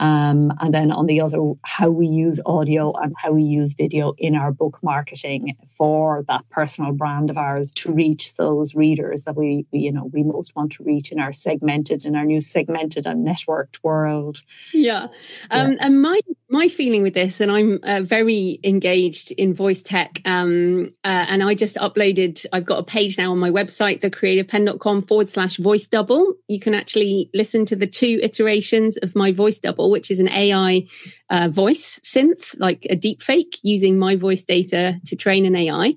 Um, 0.00 0.52
and 0.60 0.72
then 0.72 0.90
on 0.90 1.06
the 1.06 1.20
other, 1.20 1.38
how 1.62 1.90
we 1.90 2.06
use 2.06 2.40
audio 2.46 2.92
and 2.92 3.14
how 3.18 3.32
we 3.32 3.42
use 3.42 3.74
video 3.74 4.14
in 4.18 4.34
our 4.34 4.50
book 4.50 4.78
marketing 4.82 5.56
for 5.76 6.24
that 6.26 6.48
personal 6.50 6.92
brand 6.92 7.28
of 7.28 7.36
ours 7.36 7.70
to 7.72 7.92
reach 7.92 8.36
those 8.36 8.74
readers 8.74 9.24
that 9.24 9.36
we, 9.36 9.66
we 9.72 9.80
you 9.80 9.92
know, 9.92 10.10
we 10.12 10.22
most 10.22 10.56
want 10.56 10.72
to 10.72 10.84
reach 10.84 11.12
in 11.12 11.20
our 11.20 11.32
segmented, 11.32 12.04
in 12.06 12.16
our 12.16 12.24
new 12.24 12.40
segmented 12.40 13.06
and 13.06 13.26
networked 13.26 13.78
world. 13.82 14.38
Yeah. 14.72 15.08
Um, 15.50 15.72
yeah. 15.72 15.78
And 15.80 16.02
my 16.02 16.20
my 16.50 16.66
feeling 16.66 17.02
with 17.02 17.14
this, 17.14 17.40
and 17.40 17.50
I'm 17.50 17.78
uh, 17.84 18.00
very 18.02 18.58
engaged 18.64 19.30
in 19.32 19.54
voice 19.54 19.82
tech, 19.82 20.20
um, 20.24 20.88
uh, 21.04 21.26
and 21.28 21.44
I 21.44 21.54
just 21.54 21.76
uploaded, 21.76 22.44
I've 22.52 22.66
got 22.66 22.80
a 22.80 22.82
page 22.82 23.16
now 23.16 23.30
on 23.30 23.38
my 23.38 23.50
website, 23.50 24.00
thecreativepenn.com 24.00 25.02
forward 25.02 25.28
slash 25.28 25.58
voice 25.58 25.86
double. 25.86 26.34
You 26.48 26.58
can 26.58 26.74
actually 26.74 27.30
listen 27.32 27.66
to 27.66 27.76
the 27.76 27.86
two 27.86 28.18
iterations 28.20 28.96
of 28.96 29.14
my 29.14 29.30
voice 29.30 29.60
double, 29.60 29.89
which 29.90 30.10
is 30.10 30.20
an 30.20 30.28
AI 30.28 30.84
uh, 31.30 31.48
voice 31.48 32.00
synth, 32.00 32.58
like 32.58 32.86
a 32.90 32.96
deep 32.96 33.22
fake 33.22 33.58
using 33.62 33.98
my 33.98 34.16
voice 34.16 34.44
data 34.44 35.00
to 35.06 35.16
train 35.16 35.46
an 35.46 35.54
AI. 35.54 35.94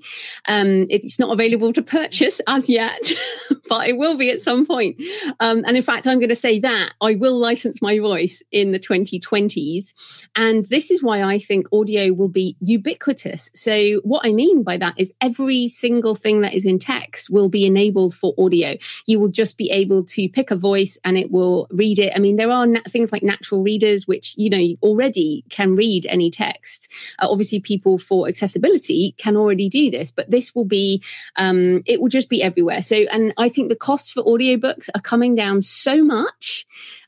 Um, 0.48 0.86
it's 0.90 1.20
not 1.20 1.32
available 1.32 1.74
to 1.74 1.82
purchase 1.82 2.40
as 2.48 2.70
yet, 2.70 3.12
but 3.70 3.88
it 3.88 3.98
will 3.98 4.18
be 4.18 4.30
at 4.30 4.42
some 4.42 4.66
point. 4.66 5.02
Um, 5.40 5.64
and 5.66 5.76
in 5.76 5.82
fact, 5.82 6.08
I'm 6.08 6.20
going 6.20 6.30
to 6.30 6.36
say 6.36 6.60
that 6.60 6.94
I 7.02 7.16
will 7.16 7.38
license 7.38 7.82
my 7.82 7.98
voice 8.00 8.44
in 8.52 8.72
the 8.72 8.80
2020s. 8.80 10.28
And 10.36 10.66
this 10.66 10.92
is 10.92 11.02
why 11.02 11.24
I 11.24 11.40
think 11.40 11.68
audio 11.74 12.14
will 12.14 12.30
be 12.30 12.56
ubiquitous. 12.60 13.50
So 13.56 14.02
what 14.04 14.26
I 14.26 14.34
mean 14.34 14.64
by 14.64 14.78
that 14.78 14.94
is 14.98 15.14
every 15.20 15.68
single 15.68 16.16
thing 16.16 16.42
that 16.42 16.54
is 16.54 16.66
in 16.66 16.78
text 16.78 17.30
will 17.32 17.50
be 17.50 17.66
enabled 17.66 18.14
for 18.14 18.36
audio. 18.38 18.76
You 19.08 19.20
will 19.20 19.30
just 19.32 19.58
be 19.58 19.72
able 19.72 20.04
to 20.06 20.30
pick 20.30 20.52
a 20.52 20.56
voice 20.56 21.00
and 21.04 21.18
it 21.18 21.32
will 21.32 21.68
read 21.72 21.98
it. 21.98 22.14
I 22.16 22.20
mean, 22.20 22.36
there 22.36 22.52
are 22.52 22.68
na- 22.68 22.82
things 22.88 23.12
like 23.12 23.24
natural 23.24 23.64
readers, 23.64 24.08
which, 24.08 24.36
you 24.38 24.50
know, 24.50 24.64
already 24.84 25.23
can 25.50 25.76
read 25.76 26.06
any 26.08 26.30
text. 26.30 26.92
Uh, 27.20 27.28
obviously, 27.30 27.60
people 27.60 27.98
for 27.98 28.28
accessibility 28.28 29.14
can 29.18 29.36
already 29.36 29.70
do 29.70 29.90
this, 29.92 30.12
but 30.12 30.30
this 30.30 30.54
will 30.56 30.66
be, 30.66 31.02
um, 31.36 31.82
it 31.86 32.02
will 32.02 32.10
just 32.10 32.30
be 32.30 32.44
everywhere. 32.44 32.82
So, 32.82 32.98
and 33.12 33.34
I 33.38 33.50
think 33.50 33.70
the 33.70 33.76
costs 33.76 34.12
for 34.12 34.24
audiobooks 34.24 34.90
are 34.96 35.02
coming 35.02 35.36
down 35.36 35.62
so 35.62 36.04
much 36.04 36.66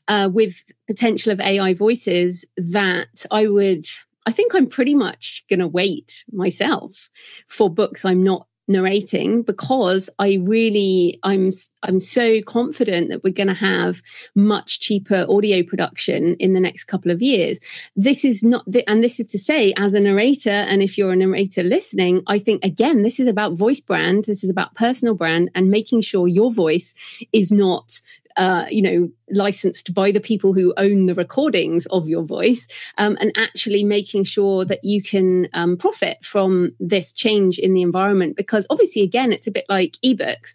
uh, 0.08 0.30
with 0.32 0.62
potential 0.86 1.32
of 1.32 1.40
AI 1.40 1.74
voices 1.74 2.44
that 2.56 3.26
I 3.30 3.46
would, 3.48 3.84
I 4.26 4.32
think 4.32 4.54
I'm 4.54 4.68
pretty 4.68 4.94
much 4.94 5.44
going 5.48 5.60
to 5.60 5.68
wait 5.68 6.24
myself 6.32 7.10
for 7.48 7.68
books 7.70 8.04
I'm 8.04 8.22
not 8.22 8.46
narrating 8.68 9.42
because 9.42 10.10
I 10.18 10.38
really 10.42 11.18
I'm 11.22 11.50
I'm 11.82 12.00
so 12.00 12.40
confident 12.42 13.10
that 13.10 13.22
we're 13.22 13.32
going 13.32 13.46
to 13.48 13.54
have 13.54 14.02
much 14.34 14.80
cheaper 14.80 15.26
audio 15.28 15.62
production 15.62 16.34
in 16.36 16.52
the 16.52 16.60
next 16.60 16.84
couple 16.84 17.10
of 17.10 17.22
years. 17.22 17.60
This 17.94 18.24
is 18.24 18.42
not 18.42 18.64
the, 18.66 18.88
and 18.88 19.02
this 19.02 19.20
is 19.20 19.28
to 19.28 19.38
say 19.38 19.72
as 19.76 19.94
a 19.94 20.00
narrator 20.00 20.50
and 20.50 20.82
if 20.82 20.98
you're 20.98 21.12
a 21.12 21.16
narrator 21.16 21.62
listening, 21.62 22.22
I 22.26 22.38
think 22.38 22.64
again 22.64 23.02
this 23.02 23.20
is 23.20 23.26
about 23.26 23.56
voice 23.56 23.80
brand, 23.80 24.24
this 24.24 24.42
is 24.42 24.50
about 24.50 24.74
personal 24.74 25.14
brand 25.14 25.50
and 25.54 25.70
making 25.70 26.00
sure 26.00 26.26
your 26.26 26.52
voice 26.52 26.94
is 27.32 27.52
not 27.52 28.00
uh, 28.36 28.66
you 28.70 28.82
know, 28.82 29.10
licensed 29.30 29.94
by 29.94 30.12
the 30.12 30.20
people 30.20 30.52
who 30.52 30.74
own 30.76 31.06
the 31.06 31.14
recordings 31.14 31.86
of 31.86 32.08
your 32.08 32.22
voice, 32.22 32.66
um, 32.98 33.16
and 33.20 33.32
actually 33.36 33.84
making 33.84 34.24
sure 34.24 34.64
that 34.64 34.84
you 34.84 35.02
can 35.02 35.48
um, 35.52 35.76
profit 35.76 36.24
from 36.24 36.72
this 36.78 37.12
change 37.12 37.58
in 37.58 37.74
the 37.74 37.82
environment. 37.82 38.36
Because 38.36 38.66
obviously, 38.70 39.02
again, 39.02 39.32
it's 39.32 39.46
a 39.46 39.52
bit 39.52 39.64
like 39.68 39.96
ebooks. 40.04 40.54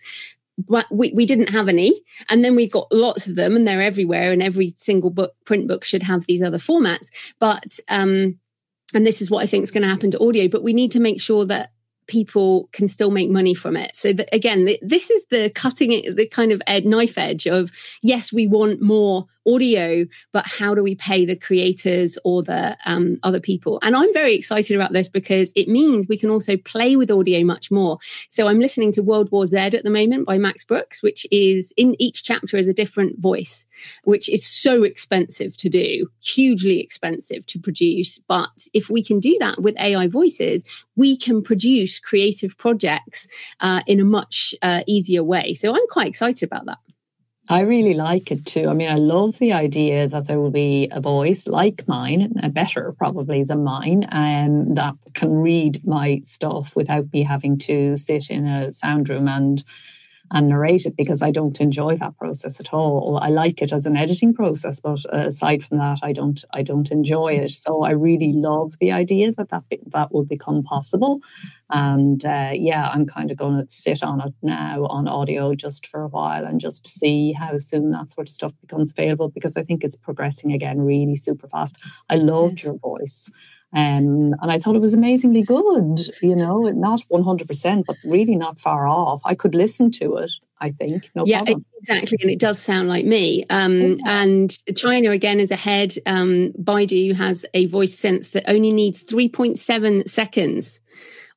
But 0.58 0.86
we, 0.92 1.12
we 1.16 1.26
didn't 1.26 1.50
have 1.50 1.68
any. 1.68 2.04
And 2.30 2.46
then 2.46 2.56
we've 2.56 2.72
got 2.72 2.92
lots 2.92 3.28
of 3.28 3.36
them 3.36 3.56
and 3.56 3.68
they're 3.68 3.82
everywhere 3.82 4.32
and 4.32 4.44
every 4.44 4.70
single 4.76 5.10
book, 5.10 5.34
print 5.44 5.68
book 5.68 5.84
should 5.84 6.04
have 6.04 6.26
these 6.28 6.44
other 6.44 6.60
formats. 6.60 7.10
But, 7.40 7.80
um, 7.88 8.38
and 8.94 9.08
this 9.08 9.22
is 9.22 9.32
what 9.32 9.42
I 9.42 9.48
think 9.48 9.64
is 9.64 9.72
going 9.72 9.84
to 9.84 9.90
happen 9.90 10.12
to 10.12 10.24
audio, 10.24 10.48
but 10.48 10.62
we 10.62 10.74
need 10.74 10.92
to 10.92 11.00
make 11.00 11.20
sure 11.20 11.46
that 11.46 11.72
people 12.12 12.68
can 12.74 12.90
still 12.90 13.10
make 13.10 13.30
money 13.30 13.54
from 13.54 13.78
it. 13.78 13.96
So 13.96 14.12
that, 14.12 14.28
again, 14.36 14.68
this 14.82 15.10
is 15.10 15.28
the 15.28 15.50
cutting 15.50 15.92
the 16.14 16.28
kind 16.28 16.52
of 16.52 16.62
ed, 16.68 16.86
knife 16.86 17.18
edge 17.18 17.48
of 17.48 17.72
yes, 18.04 18.34
we 18.34 18.48
want 18.48 18.82
more 18.82 19.28
audio, 19.48 20.06
but 20.32 20.46
how 20.48 20.76
do 20.76 20.84
we 20.84 20.96
pay 20.96 21.26
the 21.26 21.36
creators 21.36 22.18
or 22.24 22.44
the 22.44 22.78
um, 22.86 23.18
other 23.24 23.40
people? 23.40 23.80
And 23.82 23.96
I'm 23.96 24.14
very 24.14 24.36
excited 24.36 24.76
about 24.76 24.94
this 24.94 25.10
because 25.10 25.52
it 25.56 25.68
means 25.68 26.08
we 26.08 26.18
can 26.18 26.30
also 26.30 26.58
play 26.58 26.96
with 26.96 27.10
audio 27.10 27.44
much 27.44 27.72
more. 27.72 27.98
So 28.28 28.48
I'm 28.48 28.60
listening 28.60 28.92
to 28.94 29.04
World 29.04 29.32
War 29.32 29.46
Z 29.46 29.58
at 29.58 29.84
the 29.84 29.90
moment 29.90 30.26
by 30.26 30.38
Max 30.38 30.64
Brooks, 30.64 31.02
which 31.02 31.26
is 31.32 31.74
in 31.78 31.96
each 32.00 32.24
chapter 32.24 32.58
is 32.58 32.68
a 32.68 32.74
different 32.74 33.20
voice, 33.20 33.66
which 34.04 34.30
is 34.30 34.46
so 34.46 34.84
expensive 34.84 35.58
to 35.58 35.70
do, 35.70 36.08
hugely 36.24 36.80
expensive 36.80 37.46
to 37.48 37.60
produce. 37.60 38.20
But 38.20 38.68
if 38.74 38.90
we 38.90 39.04
can 39.04 39.20
do 39.20 39.38
that 39.40 39.62
with 39.62 39.80
AI 39.80 40.08
voices, 40.08 40.66
we 40.96 41.18
can 41.18 41.42
produce 41.42 42.00
creative 42.04 42.58
projects 42.58 43.28
uh, 43.60 43.82
in 43.88 44.00
a 44.00 44.06
much 44.06 44.54
uh, 44.62 44.84
easier 44.88 45.24
way. 45.24 45.54
So 45.54 45.74
I'm 45.74 45.88
quite 45.90 46.08
excited 46.08 46.44
about 46.44 46.66
that. 46.66 46.78
I 47.50 47.62
really 47.62 47.96
like 47.96 48.32
it 48.32 48.46
too. 48.46 48.70
I 48.70 48.74
mean, 48.74 48.90
I 48.90 48.96
love 48.96 49.38
the 49.38 49.52
idea 49.52 50.08
that 50.08 50.28
there 50.28 50.40
will 50.40 50.52
be 50.52 50.88
a 50.92 51.02
voice 51.02 51.48
like 51.48 51.86
mine, 51.86 52.34
a 52.42 52.50
better 52.50 52.94
probably 52.98 53.44
than 53.44 53.66
mine, 53.66 54.06
um, 54.12 54.74
that 54.76 54.96
can 55.16 55.34
read 55.34 55.86
my 55.86 56.22
stuff 56.24 56.76
without 56.78 57.12
me 57.12 57.24
having 57.24 57.58
to 57.60 57.98
sit 57.98 58.30
in 58.30 58.48
a 58.48 58.72
sound 58.72 59.10
room 59.10 59.28
and 59.28 59.66
and 60.32 60.48
narrate 60.48 60.86
it 60.86 60.96
because 60.96 61.22
I 61.22 61.30
don't 61.30 61.60
enjoy 61.60 61.96
that 61.98 62.18
process 62.18 62.60
at 62.60 62.74
all. 62.74 63.20
I 63.22 63.30
like 63.30 63.62
it 63.62 63.74
as 63.74 63.86
an 63.86 63.98
editing 63.98 64.34
process, 64.34 64.80
but 64.80 65.04
aside 65.12 65.64
from 65.64 65.78
that, 65.78 66.00
I 66.02 66.14
don't 66.14 66.44
I 66.52 66.64
don't 66.64 66.90
enjoy 66.90 67.34
it. 67.34 67.52
So 67.52 67.84
I 67.84 67.92
really 67.92 68.32
love 68.34 68.74
the 68.80 68.92
idea 68.92 69.32
that 69.34 69.50
that 69.50 69.64
that 69.88 70.14
will 70.14 70.26
become 70.26 70.64
possible. 70.64 71.20
And 71.70 72.24
uh, 72.26 72.52
yeah, 72.54 72.90
I'm 72.90 73.06
kind 73.06 73.32
of 73.32 73.38
going 73.38 73.66
to 73.66 73.74
sit 73.74 74.04
on 74.04 74.22
it 74.22 74.34
now 74.42 74.86
on 74.86 75.08
audio 75.08 75.54
just 75.54 75.86
for 75.88 76.02
a 76.02 76.08
while 76.08 76.46
and 76.46 76.60
just 76.60 76.88
see 76.88 77.34
how 77.34 77.58
soon 77.58 77.92
that 77.92 78.10
sort 78.10 78.28
of 78.28 78.34
stuff 78.34 78.54
becomes 78.62 78.92
available 78.92 79.30
because 79.30 79.58
I 79.58 79.64
think 79.64 79.84
it's 79.84 79.96
progressing 79.98 80.54
again 80.54 80.82
really 80.82 81.16
super 81.16 81.48
fast. 81.48 81.76
I 82.10 82.16
loved 82.16 82.60
yes. 82.60 82.66
your 82.66 82.78
voice. 82.78 83.30
Um, 83.74 84.36
and 84.42 84.52
I 84.52 84.60
thought 84.60 84.76
it 84.76 84.82
was 84.82 84.94
amazingly 84.94 85.44
good, 85.44 86.00
you 86.22 86.36
know, 86.36 86.60
not 86.60 87.02
100%, 87.10 87.86
but 87.86 87.96
really 88.04 88.36
not 88.36 88.60
far 88.60 88.88
off. 88.88 89.22
I 89.24 89.34
could 89.34 89.56
listen 89.56 89.92
to 89.92 90.18
it, 90.18 90.32
I 90.60 90.72
think. 90.72 91.10
No 91.16 91.26
yeah, 91.26 91.44
problem. 91.44 91.66
exactly. 91.78 92.18
And 92.22 92.30
it 92.30 92.40
does 92.40 92.60
sound 92.60 92.90
like 92.90 93.06
me. 93.06 93.46
Um, 93.50 93.94
yeah. 93.94 94.24
And 94.24 94.58
China, 94.76 95.12
again, 95.12 95.40
is 95.40 95.52
ahead. 95.52 95.96
Um, 96.06 96.52
Baidu 96.62 97.16
has 97.16 97.46
a 97.54 97.68
voice 97.68 97.96
synth 97.96 98.32
that 98.32 98.50
only 98.50 98.74
needs 98.74 99.04
3.7 99.04 100.10
seconds 100.10 100.82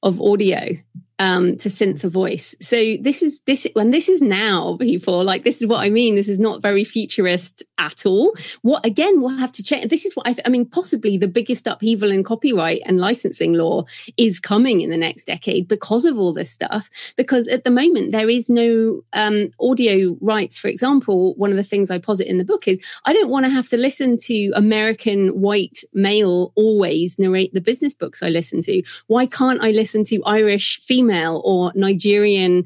of 0.03 0.20
audio 0.20 0.76
um, 1.19 1.57
to 1.59 1.69
synth 1.69 2.03
a 2.05 2.09
voice. 2.09 2.55
So 2.61 2.97
this 3.01 3.23
is 3.23 3.43
this 3.43 3.67
when 3.75 3.91
this 3.91 4.09
is 4.09 4.21
now, 4.21 4.77
people 4.79 5.23
like 5.23 5.45
this 5.45 5.62
is 5.62 5.69
what 5.69 5.81
I 5.81 5.91
mean. 5.91 6.15
This 6.15 6.29
is 6.29 6.41
not 6.41 6.62
very 6.62 6.85
futurist 6.85 7.62
at 7.79 8.05
all. 8.05 8.35
What 8.62 8.85
again? 8.85 9.21
We'll 9.21 9.37
have 9.37 9.53
to 9.53 9.62
check. 9.62 9.89
This 9.89 10.05
is 10.05 10.15
what 10.15 10.27
I, 10.27 10.37
I 10.45 10.49
mean. 10.49 10.67
Possibly 10.67 11.17
the 11.17 11.29
biggest 11.29 11.67
upheaval 11.67 12.11
in 12.11 12.25
copyright 12.25 12.83
and 12.85 12.99
licensing 12.99 13.53
law 13.53 13.85
is 14.17 14.41
coming 14.41 14.81
in 14.81 14.91
the 14.91 14.97
next 14.97 15.25
decade 15.25 15.69
because 15.69 16.05
of 16.05 16.19
all 16.19 16.33
this 16.33 16.51
stuff. 16.51 16.91
Because 17.17 17.47
at 17.49 17.65
the 17.65 17.71
moment 17.71 18.11
there 18.11 18.29
is 18.29 18.51
no 18.51 19.03
um, 19.12 19.51
audio 19.61 20.17
rights. 20.21 20.59
For 20.59 20.69
example, 20.69 21.35
one 21.35 21.51
of 21.51 21.57
the 21.57 21.62
things 21.62 21.91
I 21.91 21.99
posit 21.99 22.27
in 22.27 22.39
the 22.39 22.45
book 22.45 22.67
is 22.67 22.85
I 23.05 23.12
don't 23.12 23.31
want 23.31 23.47
to 23.47 23.51
have 23.51 23.69
to 23.69 23.77
listen 23.77 24.17
to 24.23 24.51
American 24.55 25.29
white 25.41 25.85
male 25.93 26.53
always 26.57 27.19
narrate 27.19 27.55
the 27.55 27.61
business 27.61 27.95
books 27.95 28.23
I 28.23 28.31
listen 28.31 28.61
to. 28.62 28.83
Why 29.07 29.27
can't 29.27 29.62
I 29.62 29.71
listen 29.71 30.03
to 30.05 30.23
Irish 30.25 30.81
female 30.81 31.04
female 31.05 31.43
or 31.45 31.73
Nigerian, 31.75 32.65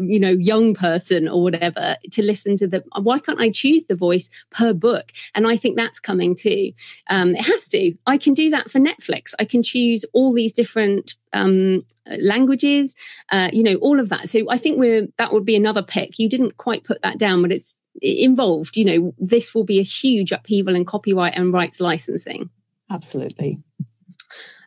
you 0.00 0.18
know, 0.18 0.30
young 0.30 0.74
person 0.74 1.28
or 1.28 1.42
whatever 1.42 1.96
to 2.12 2.22
listen 2.22 2.56
to 2.56 2.66
the, 2.66 2.84
why 3.00 3.18
can't 3.18 3.40
I 3.40 3.50
choose 3.50 3.84
the 3.84 3.96
voice 3.96 4.28
per 4.50 4.72
book? 4.72 5.12
And 5.34 5.46
I 5.46 5.56
think 5.56 5.76
that's 5.76 6.00
coming 6.00 6.34
too. 6.34 6.72
Um, 7.08 7.34
it 7.34 7.44
has 7.46 7.68
to. 7.68 7.94
I 8.06 8.18
can 8.18 8.34
do 8.34 8.50
that 8.50 8.70
for 8.70 8.78
Netflix. 8.78 9.34
I 9.38 9.44
can 9.44 9.62
choose 9.62 10.04
all 10.12 10.32
these 10.32 10.52
different 10.52 11.16
um, 11.32 11.84
languages, 12.20 12.94
uh, 13.30 13.50
you 13.52 13.62
know, 13.62 13.76
all 13.76 14.00
of 14.00 14.08
that. 14.08 14.28
So 14.28 14.50
I 14.50 14.58
think 14.58 14.78
we're, 14.78 15.08
that 15.18 15.32
would 15.32 15.44
be 15.44 15.56
another 15.56 15.82
pick. 15.82 16.18
You 16.18 16.28
didn't 16.28 16.56
quite 16.56 16.84
put 16.84 17.02
that 17.02 17.18
down, 17.18 17.42
but 17.42 17.52
it's 17.52 17.78
involved, 18.00 18.76
you 18.76 18.84
know, 18.84 19.14
this 19.18 19.54
will 19.54 19.64
be 19.64 19.80
a 19.80 19.82
huge 19.82 20.32
upheaval 20.32 20.74
in 20.74 20.84
copyright 20.84 21.36
and 21.36 21.52
rights 21.52 21.80
licensing. 21.80 22.50
Absolutely. 22.90 23.58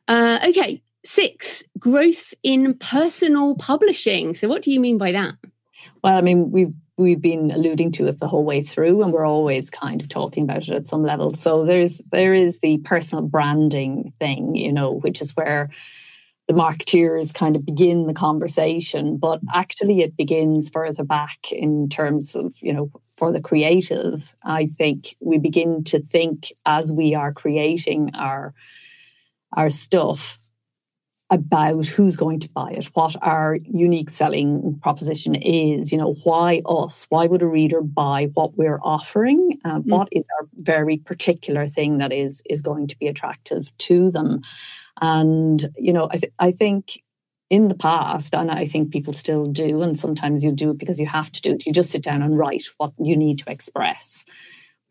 Uh, 0.08 0.40
okay, 0.50 0.82
Six, 1.04 1.64
growth 1.80 2.34
in 2.43 2.76
personal 2.76 3.56
publishing. 3.56 4.36
So, 4.36 4.47
what 4.47 4.62
do 4.62 4.72
you 4.72 4.80
mean 4.80 4.97
by 4.97 5.12
that? 5.12 5.36
Well, 6.04 6.18
I 6.18 6.22
mean, 6.22 6.52
we've 6.52 6.74
we've 6.97 7.22
been 7.22 7.52
alluding 7.52 7.91
to 7.93 8.08
it 8.08 8.20
the 8.20 8.28
whole 8.28 8.45
way 8.45 8.62
through, 8.62 9.02
and 9.02 9.12
we're 9.12 9.26
always 9.26 9.70
kind 9.70 10.02
of 10.02 10.08
talking 10.08 10.43
about 10.43 10.68
it 10.68 10.70
at 10.70 10.88
some 10.88 11.04
level. 11.04 11.34
So 11.34 11.66
there's 11.66 11.99
there 12.12 12.34
is 12.34 12.60
the 12.60 12.78
personal 12.80 13.26
branding 13.26 14.14
thing, 14.20 14.56
you 14.56 14.72
know, 14.72 14.91
which 14.91 15.22
is 15.22 15.36
where 15.36 15.70
the 16.47 16.54
marketeers 16.54 17.34
kind 17.34 17.56
of 17.56 17.66
begin 17.66 18.08
the 18.08 18.14
conversation, 18.14 19.18
but 19.18 19.39
actually 19.54 20.02
it 20.02 20.18
begins 20.18 20.70
further 20.70 21.04
back 21.04 21.52
in 21.52 21.88
terms 21.88 22.36
of, 22.36 22.56
you 22.62 22.74
know, 22.74 22.91
for 23.16 23.32
the 23.32 23.41
creative. 23.41 24.36
I 24.43 24.66
think 24.66 25.16
we 25.22 25.38
begin 25.38 25.84
to 25.86 25.99
think 25.99 26.52
as 26.66 26.91
we 26.91 27.16
are 27.16 27.34
creating 27.34 28.12
our 28.16 28.54
our 29.54 29.70
stuff 29.70 30.39
about 31.32 31.88
who's 31.88 32.18
going 32.18 32.42
to 32.42 32.50
buy 32.50 32.72
it, 32.72 32.86
what 32.94 33.16
our 33.22 33.56
unique 33.64 34.10
selling 34.10 34.78
proposition 34.84 35.34
is, 35.34 35.92
you 35.92 35.98
know, 35.98 36.14
why 36.26 36.62
us? 36.66 37.08
Why 37.10 37.26
would 37.26 37.42
a 37.42 37.48
reader 37.48 37.82
buy 37.82 38.30
what 38.34 38.58
we're 38.58 38.82
offering? 38.84 39.58
Uh, 39.64 39.80
mm. 39.80 39.84
What 39.86 40.10
is 40.12 40.28
our 40.38 40.48
very 40.58 40.98
particular 40.98 41.66
thing 41.68 42.00
that 42.00 42.12
is 42.12 42.44
is 42.50 42.62
going 42.62 42.88
to 42.88 42.98
be 42.98 43.08
attractive 43.08 43.76
to 43.80 44.12
them? 44.12 44.42
And 45.00 45.66
you 45.78 45.94
know, 45.94 46.10
I, 46.12 46.18
th- 46.18 46.34
I 46.38 46.52
think 46.52 47.02
in 47.50 47.70
the 47.70 47.76
past, 47.76 48.36
and 48.36 48.52
I 48.52 48.66
think 48.66 48.92
people 48.92 49.14
still 49.14 49.46
do, 49.46 49.82
and 49.82 49.98
sometimes 49.98 50.44
you 50.44 50.52
do 50.52 50.72
it 50.72 50.78
because 50.78 51.00
you 51.00 51.08
have 51.08 51.32
to 51.32 51.42
do 51.42 51.54
it. 51.54 51.66
You 51.66 51.72
just 51.72 51.92
sit 51.92 52.04
down 52.04 52.22
and 52.22 52.38
write 52.38 52.66
what 52.78 52.92
you 53.00 53.16
need 53.16 53.40
to 53.40 53.50
express. 53.50 54.26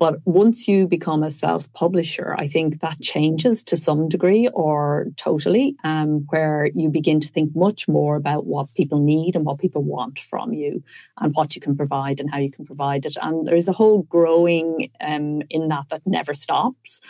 But 0.00 0.20
once 0.24 0.66
you 0.66 0.88
become 0.88 1.22
a 1.22 1.30
self 1.30 1.70
publisher, 1.74 2.34
I 2.38 2.46
think 2.46 2.80
that 2.80 3.02
changes 3.02 3.62
to 3.64 3.76
some 3.76 4.08
degree 4.08 4.48
or 4.48 5.08
totally, 5.18 5.76
um, 5.84 6.24
where 6.30 6.70
you 6.74 6.88
begin 6.88 7.20
to 7.20 7.28
think 7.28 7.54
much 7.54 7.86
more 7.86 8.16
about 8.16 8.46
what 8.46 8.72
people 8.74 8.98
need 8.98 9.36
and 9.36 9.44
what 9.44 9.58
people 9.58 9.82
want 9.82 10.18
from 10.18 10.54
you 10.54 10.82
and 11.18 11.34
what 11.34 11.54
you 11.54 11.60
can 11.60 11.76
provide 11.76 12.18
and 12.18 12.30
how 12.30 12.38
you 12.38 12.50
can 12.50 12.64
provide 12.64 13.04
it. 13.04 13.18
And 13.20 13.46
there's 13.46 13.68
a 13.68 13.72
whole 13.72 14.04
growing 14.04 14.90
um, 15.02 15.42
in 15.50 15.68
that 15.68 15.90
that 15.90 16.00
never 16.06 16.32
stops. 16.32 17.02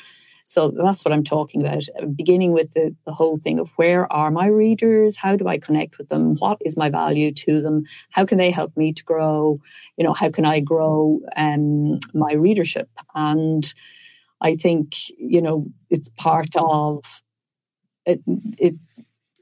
So 0.45 0.70
that's 0.70 1.05
what 1.05 1.12
I'm 1.12 1.24
talking 1.24 1.61
about. 1.61 1.84
Beginning 2.16 2.53
with 2.53 2.72
the, 2.72 2.95
the 3.07 3.12
whole 3.12 3.38
thing 3.38 3.59
of 3.59 3.70
where 3.76 4.11
are 4.12 4.30
my 4.30 4.47
readers? 4.47 5.16
How 5.16 5.36
do 5.36 5.47
I 5.49 5.59
connect 5.59 5.99
with 5.99 6.09
them? 6.09 6.36
What 6.36 6.59
is 6.64 6.76
my 6.76 6.91
value 6.91 7.32
to 7.32 7.61
them? 7.61 7.84
How 8.11 8.24
can 8.24 8.38
they 8.38 8.51
help 8.51 8.76
me 8.76 8.93
to 8.93 9.05
grow? 9.05 9.61
You 9.97 10.05
know, 10.05 10.12
how 10.12 10.30
can 10.30 10.45
I 10.45 10.61
grow 10.61 11.20
um, 11.36 11.99
my 12.14 12.32
readership? 12.32 12.88
And 13.14 13.72
I 14.41 14.57
think, 14.57 14.95
you 15.18 15.43
know, 15.43 15.66
it's 15.91 16.09
part 16.11 16.57
of 16.57 17.22
it, 18.07 18.20
it 18.59 18.74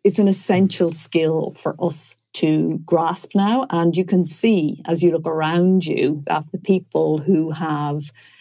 it's 0.05 0.19
an 0.19 0.29
essential 0.29 0.93
skill 0.93 1.53
for 1.57 1.77
us 1.83 2.17
to 2.35 2.81
grasp 2.85 3.33
now. 3.35 3.67
And 3.71 3.97
you 3.97 4.05
can 4.05 4.25
see 4.25 4.81
as 4.87 5.03
you 5.03 5.11
look 5.11 5.27
around 5.27 5.87
you 5.87 6.23
that 6.27 6.51
the 6.53 6.59
people 6.59 7.19
who 7.19 7.51
have 7.51 8.05
uh, 8.05 8.38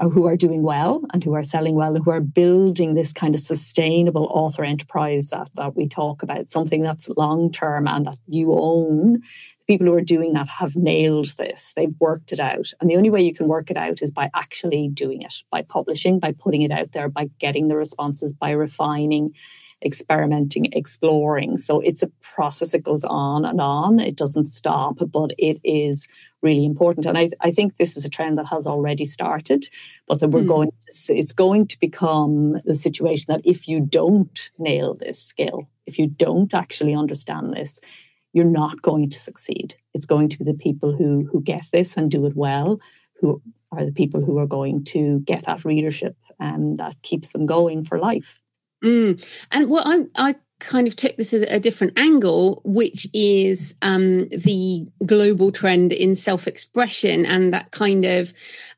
Uh, 0.00 0.08
who 0.08 0.26
are 0.26 0.36
doing 0.36 0.62
well 0.62 1.02
and 1.12 1.24
who 1.24 1.34
are 1.34 1.42
selling 1.42 1.74
well 1.74 1.96
and 1.96 2.04
who 2.04 2.10
are 2.12 2.20
building 2.20 2.94
this 2.94 3.12
kind 3.12 3.34
of 3.34 3.40
sustainable 3.40 4.26
author 4.30 4.62
enterprise 4.62 5.28
that, 5.30 5.50
that 5.54 5.74
we 5.74 5.88
talk 5.88 6.22
about, 6.22 6.48
something 6.48 6.82
that's 6.82 7.08
long 7.16 7.50
term 7.50 7.88
and 7.88 8.06
that 8.06 8.16
you 8.28 8.54
own. 8.54 9.14
The 9.14 9.20
People 9.66 9.88
who 9.88 9.94
are 9.94 10.00
doing 10.00 10.34
that 10.34 10.46
have 10.46 10.76
nailed 10.76 11.36
this. 11.36 11.72
They've 11.74 11.94
worked 11.98 12.32
it 12.32 12.38
out. 12.38 12.72
And 12.80 12.88
the 12.88 12.96
only 12.96 13.10
way 13.10 13.22
you 13.22 13.34
can 13.34 13.48
work 13.48 13.72
it 13.72 13.76
out 13.76 14.00
is 14.00 14.12
by 14.12 14.30
actually 14.34 14.88
doing 14.88 15.22
it, 15.22 15.34
by 15.50 15.62
publishing, 15.62 16.20
by 16.20 16.30
putting 16.30 16.62
it 16.62 16.70
out 16.70 16.92
there, 16.92 17.08
by 17.08 17.28
getting 17.40 17.66
the 17.66 17.76
responses, 17.76 18.32
by 18.32 18.52
refining, 18.52 19.34
experimenting, 19.84 20.66
exploring. 20.72 21.56
So 21.56 21.80
it's 21.80 22.02
a 22.02 22.10
process 22.20 22.72
that 22.72 22.82
goes 22.82 23.04
on 23.04 23.44
and 23.44 23.60
on. 23.60 24.00
It 24.00 24.16
doesn't 24.16 24.46
stop, 24.46 24.98
but 25.12 25.30
it 25.38 25.60
is 25.62 26.08
really 26.42 26.64
important. 26.64 27.06
And 27.06 27.18
I, 27.18 27.30
I 27.40 27.50
think 27.50 27.76
this 27.76 27.96
is 27.96 28.04
a 28.04 28.10
trend 28.10 28.38
that 28.38 28.46
has 28.46 28.66
already 28.66 29.04
started, 29.04 29.68
but 30.06 30.20
that 30.20 30.30
we're 30.30 30.42
mm. 30.42 30.48
going 30.48 30.70
to, 30.70 31.14
it's 31.14 31.32
going 31.32 31.66
to 31.68 31.78
become 31.80 32.60
the 32.64 32.74
situation 32.74 33.26
that 33.28 33.42
if 33.44 33.68
you 33.68 33.80
don't 33.80 34.50
nail 34.58 34.94
this 34.94 35.22
skill, 35.22 35.68
if 35.86 35.98
you 35.98 36.06
don't 36.06 36.54
actually 36.54 36.94
understand 36.94 37.52
this, 37.52 37.80
you're 38.32 38.44
not 38.44 38.82
going 38.82 39.08
to 39.10 39.18
succeed. 39.18 39.74
It's 39.94 40.06
going 40.06 40.28
to 40.28 40.38
be 40.38 40.44
the 40.44 40.54
people 40.54 40.94
who 40.94 41.28
who 41.32 41.40
guess 41.40 41.70
this 41.70 41.96
and 41.96 42.10
do 42.10 42.26
it 42.26 42.36
well, 42.36 42.78
who 43.20 43.42
are 43.72 43.84
the 43.84 43.92
people 43.92 44.24
who 44.24 44.38
are 44.38 44.46
going 44.46 44.84
to 44.84 45.20
get 45.20 45.44
that 45.44 45.64
readership 45.64 46.16
and 46.38 46.54
um, 46.54 46.76
that 46.76 47.02
keeps 47.02 47.32
them 47.32 47.46
going 47.46 47.84
for 47.84 47.98
life. 47.98 48.40
Mm. 48.84 49.24
And 49.52 49.68
what 49.68 49.86
I, 49.86 50.06
I 50.14 50.34
kind 50.60 50.88
of 50.88 50.96
took 50.96 51.16
this 51.16 51.32
as 51.32 51.42
a 51.42 51.60
different 51.60 51.98
angle, 51.98 52.60
which 52.64 53.06
is 53.14 53.74
um, 53.82 54.28
the 54.28 54.86
global 55.06 55.52
trend 55.52 55.92
in 55.92 56.14
self 56.14 56.46
expression 56.46 57.24
and 57.24 57.52
that 57.52 57.70
kind 57.70 58.04
of, 58.04 58.32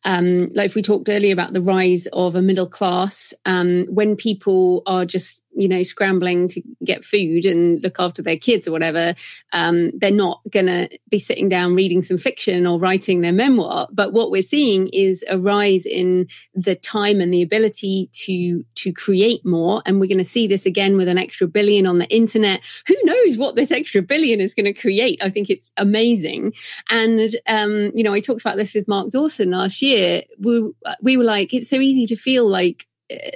um, 0.05 0.49
like 0.55 0.75
we 0.75 0.83
talked 0.83 1.09
earlier 1.09 1.33
about 1.33 1.53
the 1.53 1.63
rise 1.63 2.07
of 2.13 2.35
a 2.35 2.43
middle 2.43 2.69
class, 2.69 3.33
um, 3.47 3.87
when 3.89 4.17
people 4.17 4.83
are 4.87 5.05
just 5.05 5.43
you 5.53 5.69
know, 5.69 5.83
scrambling 5.83 6.49
to 6.49 6.63
get 6.85 7.05
food 7.05 7.45
and 7.45 7.83
look 7.83 7.97
after 7.99 8.23
their 8.23 8.37
kids 8.37 8.69
or 8.69 8.73
whatever, 8.73 9.15
um, 9.53 9.91
they're 9.99 10.11
not 10.11 10.41
going 10.51 10.67
to 10.67 10.89
be 11.09 11.19
sitting 11.19 11.49
down 11.49 11.75
reading 11.75 12.03
some 12.03 12.19
fiction 12.19 12.67
or 12.67 12.79
writing 12.79 13.21
their 13.21 13.33
memoir. 13.33 13.89
But 13.93 14.13
what 14.13 14.31
we're 14.31 14.43
seeing 14.43 14.89
is 14.89 15.25
a 15.29 15.39
rise 15.39 15.87
in 15.87 16.29
the 16.55 16.75
time 16.75 17.21
and 17.21 17.33
the 17.33 17.43
ability 17.43 18.09
to 18.25 18.65
to 18.77 18.93
create 18.93 19.45
more, 19.45 19.83
and 19.85 20.01
we're 20.01 20.07
going 20.07 20.19
to 20.19 20.25
see 20.25 20.47
this 20.47 20.65
again 20.65 20.97
with 20.97 21.09
an 21.09 21.19
extra 21.19 21.47
billion 21.47 21.87
on 21.87 21.99
the 21.99 22.09
internet. 22.09 22.63
Who 22.87 22.97
knows 23.05 23.37
what 23.37 23.55
this 23.55 23.71
extra 23.71 24.01
billion 24.01 24.41
is 24.41 24.55
going 24.55 24.65
to 24.65 24.73
create? 24.73 25.23
I 25.23 25.29
think 25.29 25.51
it's 25.51 25.71
amazing. 25.77 26.55
And 26.89 27.35
um, 27.47 27.91
you 27.95 28.03
know, 28.03 28.15
I 28.15 28.21
talked 28.21 28.41
about 28.41 28.57
this 28.57 28.75
with 28.75 28.89
Mark 28.89 29.11
Dawson 29.11 29.51
last 29.51 29.83
year. 29.83 30.23
We 30.39 30.71
we 31.03 31.17
were 31.17 31.25
like, 31.25 31.53
it's 31.53 31.69
so 31.69 31.77
easy 31.77 32.07
to 32.07 32.17
feel 32.17 32.49
like 32.49 32.87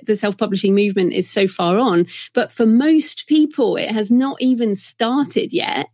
the 0.03 0.16
self 0.16 0.37
publishing 0.37 0.75
movement 0.75 1.12
is 1.12 1.31
so 1.31 1.47
far 1.47 1.79
on. 1.79 2.07
But 2.33 2.53
for 2.53 2.66
most 2.66 3.27
people, 3.27 3.77
it 3.77 3.91
has 3.91 4.11
not 4.11 4.41
even 4.41 4.75
started 4.75 5.53
yet. 5.53 5.89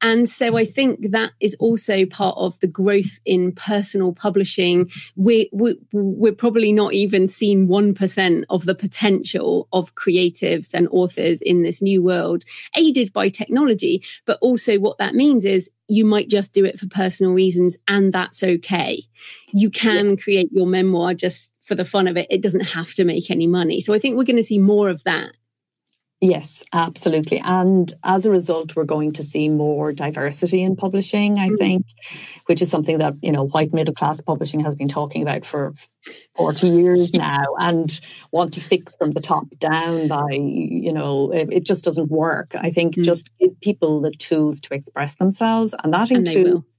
And 0.00 0.28
so 0.28 0.56
I 0.56 0.64
think 0.64 1.10
that 1.10 1.32
is 1.40 1.56
also 1.58 2.06
part 2.06 2.36
of 2.38 2.58
the 2.60 2.68
growth 2.68 3.18
in 3.24 3.52
personal 3.52 4.12
publishing. 4.12 4.90
We, 5.16 5.50
we, 5.52 5.76
we're 5.92 6.32
probably 6.32 6.72
not 6.72 6.92
even 6.92 7.26
seen 7.26 7.68
1% 7.68 8.44
of 8.50 8.64
the 8.64 8.74
potential 8.74 9.68
of 9.72 9.94
creatives 9.94 10.72
and 10.74 10.88
authors 10.90 11.40
in 11.40 11.62
this 11.62 11.82
new 11.82 12.02
world, 12.02 12.44
aided 12.76 13.12
by 13.12 13.28
technology. 13.28 14.04
But 14.26 14.38
also, 14.40 14.78
what 14.78 14.98
that 14.98 15.14
means 15.14 15.44
is 15.44 15.70
you 15.88 16.04
might 16.04 16.28
just 16.28 16.52
do 16.52 16.64
it 16.64 16.78
for 16.78 16.86
personal 16.86 17.32
reasons, 17.32 17.76
and 17.88 18.12
that's 18.12 18.42
okay. 18.42 19.04
You 19.52 19.70
can 19.70 20.10
yeah. 20.10 20.16
create 20.16 20.52
your 20.52 20.66
memoir 20.66 21.14
just 21.14 21.52
for 21.60 21.74
the 21.74 21.84
fun 21.84 22.06
of 22.06 22.16
it. 22.16 22.26
It 22.30 22.42
doesn't 22.42 22.68
have 22.68 22.92
to 22.94 23.04
make 23.04 23.30
any 23.30 23.46
money. 23.46 23.80
So 23.80 23.94
I 23.94 23.98
think 23.98 24.16
we're 24.16 24.24
going 24.24 24.36
to 24.36 24.42
see 24.42 24.58
more 24.58 24.90
of 24.90 25.02
that. 25.04 25.32
Yes, 26.20 26.64
absolutely. 26.72 27.40
And 27.44 27.92
as 28.02 28.26
a 28.26 28.30
result, 28.32 28.74
we're 28.74 28.84
going 28.84 29.12
to 29.12 29.22
see 29.22 29.48
more 29.48 29.92
diversity 29.92 30.62
in 30.62 30.74
publishing, 30.74 31.38
I 31.38 31.50
mm. 31.50 31.58
think, 31.58 31.86
which 32.46 32.60
is 32.60 32.68
something 32.68 32.98
that, 32.98 33.14
you 33.22 33.30
know, 33.30 33.46
white 33.46 33.72
middle 33.72 33.94
class 33.94 34.20
publishing 34.20 34.58
has 34.60 34.74
been 34.74 34.88
talking 34.88 35.22
about 35.22 35.46
for 35.46 35.74
40 36.36 36.68
years 36.68 37.14
now 37.14 37.44
and 37.60 38.00
want 38.32 38.54
to 38.54 38.60
fix 38.60 38.96
from 38.96 39.12
the 39.12 39.20
top 39.20 39.46
down 39.60 40.08
by, 40.08 40.32
you 40.32 40.92
know, 40.92 41.32
it, 41.32 41.52
it 41.52 41.64
just 41.64 41.84
doesn't 41.84 42.10
work. 42.10 42.52
I 42.56 42.70
think 42.70 42.96
mm. 42.96 43.04
just 43.04 43.30
give 43.38 43.60
people 43.60 44.00
the 44.00 44.10
tools 44.10 44.60
to 44.62 44.74
express 44.74 45.14
themselves. 45.16 45.72
And 45.84 45.94
that 45.94 46.10
includes 46.10 46.77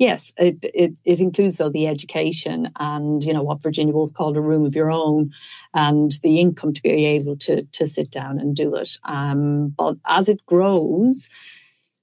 Yes, 0.00 0.32
it, 0.38 0.64
it, 0.74 0.94
it 1.04 1.20
includes 1.20 1.58
though 1.58 1.68
the 1.68 1.86
education 1.86 2.70
and 2.80 3.22
you 3.22 3.34
know 3.34 3.42
what 3.42 3.62
Virginia 3.62 3.92
Woolf 3.92 4.14
called 4.14 4.38
a 4.38 4.40
room 4.40 4.64
of 4.64 4.74
your 4.74 4.90
own, 4.90 5.30
and 5.74 6.10
the 6.22 6.40
income 6.40 6.72
to 6.72 6.82
be 6.82 7.04
able 7.04 7.36
to 7.36 7.64
to 7.64 7.86
sit 7.86 8.10
down 8.10 8.40
and 8.40 8.56
do 8.56 8.74
it. 8.76 8.96
Um, 9.04 9.68
but 9.76 9.96
as 10.06 10.30
it 10.30 10.44
grows, 10.46 11.28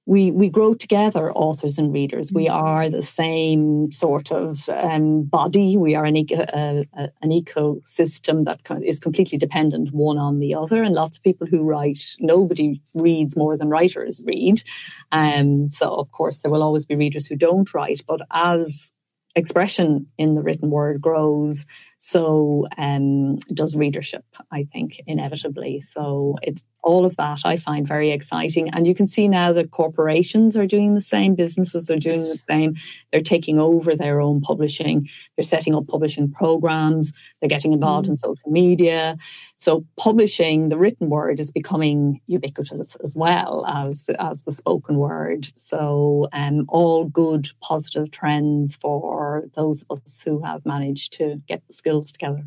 we 0.08 0.32
we 0.32 0.50
grow 0.50 0.74
together, 0.74 1.34
authors 1.34 1.78
and 1.78 1.94
readers. 1.94 2.32
We 2.32 2.46
mm-hmm. 2.46 2.66
are 2.66 2.90
the 2.90 3.02
same 3.02 3.92
sort 3.92 4.32
of 4.32 4.70
um, 4.70 5.24
body. 5.24 5.76
We 5.76 5.96
are 5.96 6.06
an, 6.06 6.16
eco, 6.16 6.44
uh, 6.44 6.84
uh, 6.98 7.08
an 7.22 7.30
ecosystem 7.30 8.46
that 8.46 8.62
is 8.84 9.00
completely 9.00 9.38
dependent 9.38 9.92
one 9.92 10.18
on 10.18 10.40
the 10.40 10.56
other. 10.56 10.82
And 10.82 10.96
lots 10.96 11.18
of 11.18 11.24
people 11.24 11.46
who 11.46 11.62
write, 11.62 12.00
nobody 12.20 12.82
reads 12.94 13.36
more 13.36 13.58
than 13.58 13.70
writers 13.70 14.22
read. 14.26 14.64
Um, 15.12 15.70
so 15.70 15.94
of 15.94 16.10
course 16.12 16.42
there 16.42 16.52
will 16.52 16.64
always 16.64 16.86
be 16.86 16.96
readers 16.96 17.28
who 17.28 17.36
don't 17.36 17.72
write. 17.74 18.02
But 18.08 18.22
as 18.32 18.94
expression 19.36 20.08
in 20.18 20.36
the 20.36 20.42
written 20.42 20.70
word 20.70 21.02
grows, 21.02 21.66
so 21.98 22.68
um, 22.78 23.38
does 23.54 23.76
readership, 23.76 24.24
I 24.52 24.68
think, 24.72 25.02
inevitably. 25.08 25.82
So 25.82 26.36
it's 26.42 26.64
all 26.88 27.06
of 27.06 27.18
that 27.18 27.42
I 27.44 27.58
find 27.58 27.86
very 27.86 28.12
exciting. 28.12 28.70
And 28.70 28.88
you 28.88 28.96
can 28.96 29.08
see 29.08 29.28
now 29.28 29.52
that 29.52 29.72
corporations 29.72 30.56
are 30.56 30.66
doing 30.66 30.96
the 30.96 31.02
same, 31.02 31.36
businesses 31.36 31.90
are 31.90 32.00
doing 32.00 32.22
the 32.22 32.42
same. 32.50 32.76
They're 33.12 33.20
taking 33.20 33.60
over 33.60 33.94
their 33.94 34.22
own 34.22 34.40
publishing, 34.40 35.10
they're 35.36 35.44
setting 35.44 35.76
up 35.76 35.88
publishing 35.88 36.32
programs, 36.32 37.12
they're 37.42 37.50
getting 37.50 37.74
involved 37.74 38.08
mm. 38.08 38.12
in 38.12 38.18
social 38.18 38.50
media. 38.50 39.18
So 39.58 39.86
publishing, 40.00 40.70
the 40.70 40.78
written 40.78 41.10
word, 41.10 41.40
is 41.40 41.52
becoming 41.52 42.22
ubiquitous 42.28 42.96
as 43.04 43.16
well 43.18 43.66
as, 43.68 44.10
as 44.20 44.44
the 44.44 44.52
spoken 44.52 44.98
word. 44.98 45.48
So 45.58 46.30
um, 46.32 46.66
all 46.70 47.06
good, 47.06 47.50
positive 47.62 48.12
trends 48.12 48.78
for 48.78 49.46
those 49.56 49.84
of 49.90 50.00
us 50.00 50.22
who 50.24 50.42
have 50.44 50.66
managed 50.66 51.14
to 51.14 51.42
get 51.48 51.68
the 51.68 51.74
skills 51.88 52.12
together. 52.12 52.44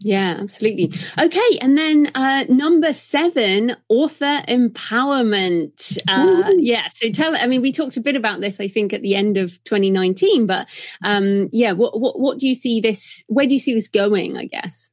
Yeah, 0.00 0.36
absolutely. 0.40 0.92
Okay, 1.18 1.58
and 1.60 1.78
then 1.78 2.10
uh, 2.16 2.44
number 2.48 2.92
seven, 2.92 3.76
author 3.88 4.42
empowerment. 4.48 5.98
Uh, 6.08 6.50
yeah, 6.58 6.88
so 6.88 7.10
tell. 7.10 7.36
I 7.36 7.46
mean, 7.46 7.62
we 7.62 7.70
talked 7.70 7.96
a 7.96 8.00
bit 8.00 8.16
about 8.16 8.40
this, 8.40 8.58
I 8.58 8.66
think, 8.66 8.92
at 8.92 9.02
the 9.02 9.14
end 9.14 9.36
of 9.36 9.62
2019. 9.64 10.46
But 10.46 10.68
um, 11.04 11.48
yeah, 11.52 11.72
what, 11.72 12.00
what 12.00 12.18
what 12.18 12.38
do 12.38 12.48
you 12.48 12.56
see 12.56 12.80
this? 12.80 13.24
Where 13.28 13.46
do 13.46 13.54
you 13.54 13.60
see 13.60 13.72
this 13.72 13.88
going? 13.88 14.36
I 14.36 14.46
guess. 14.46 14.90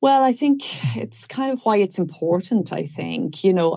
Well, 0.00 0.22
I 0.22 0.32
think 0.32 0.62
it's 0.96 1.26
kind 1.26 1.52
of 1.52 1.60
why 1.62 1.76
it's 1.76 1.98
important. 1.98 2.72
I 2.72 2.86
think 2.86 3.44
you 3.44 3.52
know 3.52 3.76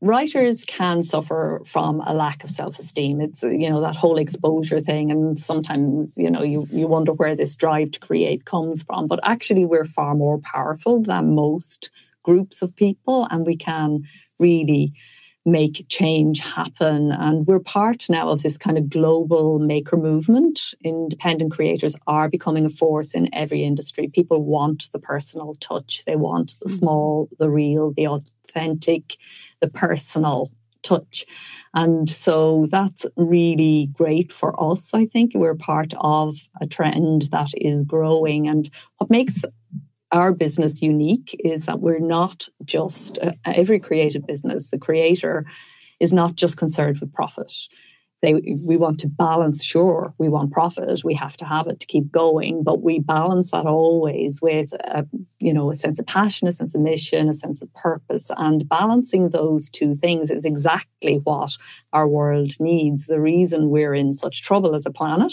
writers 0.00 0.64
can 0.64 1.02
suffer 1.02 1.60
from 1.64 2.02
a 2.06 2.14
lack 2.14 2.44
of 2.44 2.50
self-esteem. 2.50 3.20
It's 3.20 3.42
you 3.42 3.70
know 3.70 3.80
that 3.80 3.96
whole 3.96 4.18
exposure 4.18 4.80
thing 4.80 5.10
and 5.10 5.38
sometimes 5.38 6.16
you 6.16 6.30
know 6.30 6.42
you, 6.42 6.66
you 6.70 6.86
wonder 6.86 7.12
where 7.12 7.34
this 7.34 7.56
drive 7.56 7.92
to 7.92 8.00
create 8.00 8.44
comes 8.44 8.82
from. 8.84 9.08
But 9.08 9.20
actually 9.22 9.64
we're 9.64 9.84
far 9.84 10.14
more 10.14 10.38
powerful 10.38 11.02
than 11.02 11.34
most 11.34 11.90
groups 12.22 12.60
of 12.62 12.76
people 12.76 13.26
and 13.30 13.46
we 13.46 13.56
can 13.56 14.02
really 14.38 14.92
make 15.46 15.86
change 15.88 16.40
happen. 16.40 17.10
And 17.12 17.46
we're 17.46 17.60
part 17.60 18.06
now 18.08 18.28
of 18.28 18.42
this 18.42 18.58
kind 18.58 18.76
of 18.76 18.90
global 18.90 19.58
maker 19.58 19.96
movement. 19.96 20.74
Independent 20.84 21.52
creators 21.52 21.96
are 22.06 22.28
becoming 22.28 22.66
a 22.66 22.70
force 22.70 23.14
in 23.14 23.34
every 23.34 23.64
industry. 23.64 24.08
People 24.08 24.42
want 24.42 24.90
the 24.92 24.98
personal 24.98 25.54
touch, 25.60 26.02
they 26.06 26.16
want 26.16 26.56
the 26.60 26.66
mm-hmm. 26.66 26.76
small, 26.76 27.28
the 27.38 27.50
real, 27.50 27.92
the 27.92 28.06
authentic, 28.06 29.16
the 29.60 29.68
personal 29.68 30.50
touch. 30.82 31.24
And 31.72 32.08
so 32.10 32.66
that's 32.70 33.06
really 33.16 33.90
great 33.92 34.32
for 34.32 34.60
us. 34.60 34.92
I 34.92 35.06
think 35.06 35.32
we're 35.34 35.54
part 35.54 35.92
of 35.98 36.36
a 36.60 36.66
trend 36.66 37.22
that 37.30 37.50
is 37.54 37.84
growing. 37.84 38.48
And 38.48 38.70
what 38.98 39.10
makes 39.10 39.44
our 40.12 40.32
business 40.32 40.82
unique 40.82 41.38
is 41.44 41.66
that 41.66 41.80
we're 41.80 42.00
not 42.00 42.48
just 42.64 43.18
uh, 43.20 43.32
every 43.44 43.78
creative 43.78 44.26
business, 44.26 44.68
the 44.68 44.78
creator 44.78 45.46
is 46.00 46.12
not 46.12 46.34
just 46.34 46.56
concerned 46.56 46.98
with 46.98 47.12
profit. 47.12 47.52
They, 48.22 48.34
we 48.34 48.76
want 48.76 49.00
to 49.00 49.08
balance, 49.08 49.64
sure, 49.64 50.12
we 50.18 50.28
want 50.28 50.52
profit, 50.52 51.02
we 51.04 51.14
have 51.14 51.38
to 51.38 51.46
have 51.46 51.68
it 51.68 51.80
to 51.80 51.86
keep 51.86 52.12
going, 52.12 52.62
but 52.62 52.82
we 52.82 52.98
balance 52.98 53.50
that 53.52 53.64
always 53.64 54.42
with, 54.42 54.74
a, 54.74 55.06
you 55.38 55.54
know, 55.54 55.70
a 55.70 55.74
sense 55.74 55.98
of 55.98 56.06
passion, 56.06 56.46
a 56.46 56.52
sense 56.52 56.74
of 56.74 56.82
mission, 56.82 57.30
a 57.30 57.34
sense 57.34 57.62
of 57.62 57.72
purpose. 57.72 58.30
And 58.36 58.68
balancing 58.68 59.30
those 59.30 59.70
two 59.70 59.94
things 59.94 60.30
is 60.30 60.44
exactly 60.44 61.16
what 61.24 61.56
our 61.94 62.06
world 62.06 62.52
needs. 62.60 63.06
The 63.06 63.20
reason 63.20 63.70
we're 63.70 63.94
in 63.94 64.12
such 64.12 64.42
trouble 64.42 64.74
as 64.74 64.84
a 64.84 64.90
planet 64.90 65.32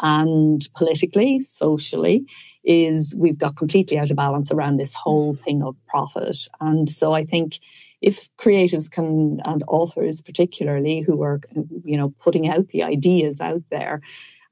and 0.00 0.60
politically, 0.76 1.40
socially, 1.40 2.26
is 2.68 3.14
we've 3.16 3.38
got 3.38 3.56
completely 3.56 3.98
out 3.98 4.10
of 4.10 4.16
balance 4.16 4.52
around 4.52 4.76
this 4.76 4.94
whole 4.94 5.34
thing 5.34 5.62
of 5.62 5.74
profit. 5.86 6.36
And 6.60 6.88
so 6.88 7.14
I 7.14 7.24
think 7.24 7.58
if 8.02 8.28
creatives 8.36 8.90
can 8.90 9.40
and 9.44 9.64
authors 9.66 10.20
particularly 10.20 11.00
who 11.00 11.22
are 11.22 11.40
you 11.84 11.96
know 11.96 12.14
putting 12.20 12.48
out 12.48 12.68
the 12.68 12.82
ideas 12.82 13.40
out 13.40 13.62
there 13.70 14.00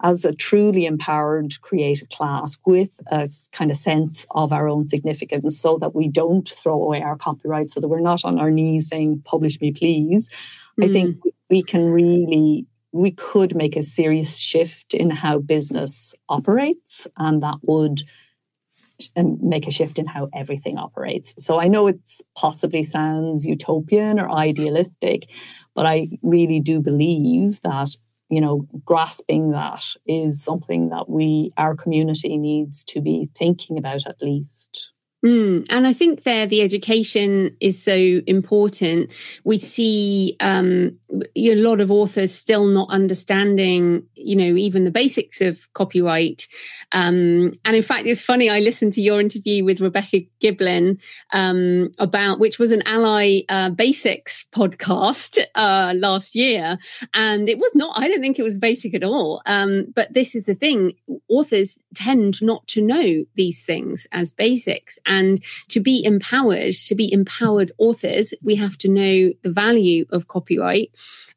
as 0.03 0.25
a 0.25 0.33
truly 0.33 0.85
empowered 0.85 1.61
creative 1.61 2.09
class 2.09 2.57
with 2.67 3.01
a 3.11 3.31
kind 3.53 3.71
of 3.71 3.77
sense 3.77 4.27
of 4.33 4.53
our 4.53 4.69
own 4.69 4.87
significance 4.87 5.59
so 5.59 5.79
that 5.79 5.95
we 5.95 6.09
don't 6.09 6.49
throw 6.49 6.75
away 6.75 7.03
our 7.03 7.17
copyright 7.17 7.69
so 7.69 7.81
that 7.81 7.89
we're 7.89 8.01
not 8.01 8.25
on 8.25 8.39
our 8.39 8.51
knees 8.51 8.89
saying 8.89 9.23
publish 9.25 9.61
me 9.61 9.71
please 9.71 10.29
mm. 10.79 10.85
i 10.85 10.93
think 10.93 11.17
we 11.49 11.63
can 11.63 11.85
really 11.85 12.67
we 12.97 13.11
could 13.11 13.55
make 13.55 13.77
a 13.77 13.83
serious 13.83 14.39
shift 14.39 14.95
in 14.95 15.11
how 15.11 15.39
business 15.39 16.15
operates, 16.29 17.07
and 17.17 17.43
that 17.43 17.59
would 17.63 18.03
um, 19.17 19.39
make 19.43 19.67
a 19.67 19.71
shift 19.71 19.99
in 19.99 20.07
how 20.07 20.29
everything 20.35 20.79
operates. 20.79 21.35
So 21.45 21.61
I 21.61 21.69
know 21.69 21.87
it's 21.87 22.23
possibly 22.37 22.83
sounds 22.83 23.47
utopian 23.47 24.19
or 24.19 24.31
idealistic, 24.31 25.29
but 25.75 25.87
I 25.87 26.09
really 26.23 26.61
do 26.61 26.81
believe 26.81 27.61
that 27.63 27.91
you 28.29 28.41
know 28.41 28.67
grasping 28.85 29.51
that 29.53 29.85
is 30.07 30.43
something 30.43 30.89
that 30.89 31.09
we 31.09 31.53
our 31.57 31.77
community 31.77 32.37
needs 32.37 32.83
to 32.85 33.01
be 33.01 33.29
thinking 33.37 33.79
about 33.79 34.07
at 34.07 34.21
least 34.21 34.91
Mm, 35.27 35.67
and 35.71 35.89
I 35.89 35.93
think 35.93 36.23
there 36.23 36.47
the 36.47 36.63
education 36.63 37.57
is 37.61 37.83
so 37.83 37.97
important. 38.29 39.13
We 39.43 39.59
see 39.59 40.37
um, 40.39 41.01
a 41.35 41.55
lot 41.57 41.81
of 41.81 41.91
authors 41.91 42.33
still 42.33 42.67
not 42.67 42.91
understanding, 42.91 44.07
you 44.15 44.37
know, 44.37 44.55
even 44.57 44.85
the 44.85 44.93
basics 44.93 45.41
of 45.41 45.73
copyright. 45.73 46.47
Um, 46.93 47.51
and 47.65 47.75
in 47.75 47.83
fact, 47.83 48.07
it's 48.07 48.23
funny. 48.23 48.49
I 48.49 48.61
listened 48.61 48.93
to 48.93 49.03
your 49.03 49.21
interview 49.21 49.65
with 49.65 49.81
Rebecca 49.81 50.21
Giblin 50.41 51.01
um, 51.33 51.91
about 51.99 52.39
which 52.39 52.61
was 52.61 52.71
an 52.71 52.83
ALLi 52.87 53.47
uh, 53.49 53.71
Basics 53.71 54.47
podcast 54.53 55.41
uh, 55.57 55.93
last 55.97 56.37
year, 56.37 56.79
and 57.15 57.49
it 57.49 57.59
was 57.59 57.75
not. 57.75 57.99
I 57.99 58.07
don't 58.07 58.21
think 58.21 58.39
it 58.39 58.45
was 58.45 58.57
basic 58.57 58.95
at 58.95 59.03
all. 59.03 59.43
Um, 59.45 59.87
but 59.93 60.15
this 60.15 60.37
is 60.37 60.47
the 60.47 60.55
thing: 60.55 60.93
authors 61.29 61.81
tend 61.97 62.41
not 62.43 62.65
to 62.69 62.81
know 62.81 63.25
these 63.35 63.65
things 63.65 64.07
as 64.13 64.31
basics. 64.31 65.01
And 65.05 65.16
and 65.17 65.43
to 65.69 65.81
be 65.81 66.05
empowered, 66.05 66.75
to 66.89 66.95
be 66.95 67.13
empowered 67.13 67.73
authors, 67.79 68.35
we 68.43 68.55
have 68.57 68.77
to 68.79 68.89
know 68.89 69.33
the 69.43 69.51
value 69.51 70.05
of 70.11 70.29
copyright 70.29 70.91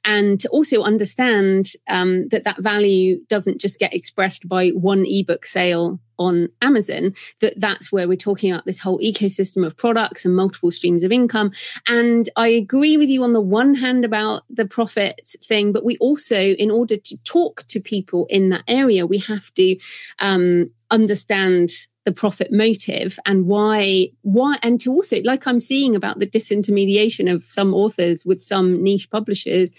and 0.05 0.39
to 0.39 0.47
also 0.49 0.81
understand 0.81 1.73
um, 1.87 2.27
that 2.29 2.43
that 2.45 2.61
value 2.61 3.19
doesn't 3.27 3.59
just 3.59 3.79
get 3.79 3.93
expressed 3.93 4.47
by 4.47 4.69
one 4.69 5.05
ebook 5.05 5.45
sale 5.45 5.99
on 6.17 6.49
Amazon, 6.61 7.13
that 7.41 7.59
that's 7.59 7.91
where 7.91 8.07
we're 8.07 8.17
talking 8.17 8.51
about 8.51 8.65
this 8.65 8.79
whole 8.79 8.99
ecosystem 8.99 9.65
of 9.65 9.77
products 9.77 10.25
and 10.25 10.35
multiple 10.35 10.71
streams 10.71 11.03
of 11.03 11.11
income. 11.11 11.51
And 11.87 12.29
I 12.35 12.47
agree 12.47 12.97
with 12.97 13.09
you 13.09 13.23
on 13.23 13.33
the 13.33 13.41
one 13.41 13.75
hand 13.75 14.03
about 14.05 14.43
the 14.49 14.65
profit 14.65 15.21
thing, 15.43 15.71
but 15.71 15.85
we 15.85 15.97
also, 15.97 16.39
in 16.39 16.71
order 16.71 16.97
to 16.97 17.17
talk 17.23 17.65
to 17.67 17.79
people 17.79 18.25
in 18.29 18.49
that 18.49 18.63
area, 18.67 19.07
we 19.07 19.19
have 19.19 19.53
to 19.55 19.77
um, 20.19 20.71
understand 20.91 21.69
the 22.09 22.15
profit 22.15 22.51
motive 22.51 23.19
and 23.27 23.45
why 23.45 24.07
why 24.23 24.57
and 24.63 24.81
to 24.81 24.89
also 24.89 25.17
like 25.23 25.45
i'm 25.45 25.59
seeing 25.59 25.95
about 25.95 26.17
the 26.17 26.25
disintermediation 26.25 27.31
of 27.31 27.43
some 27.43 27.71
authors 27.71 28.25
with 28.25 28.41
some 28.41 28.81
niche 28.83 29.11
publishers 29.11 29.71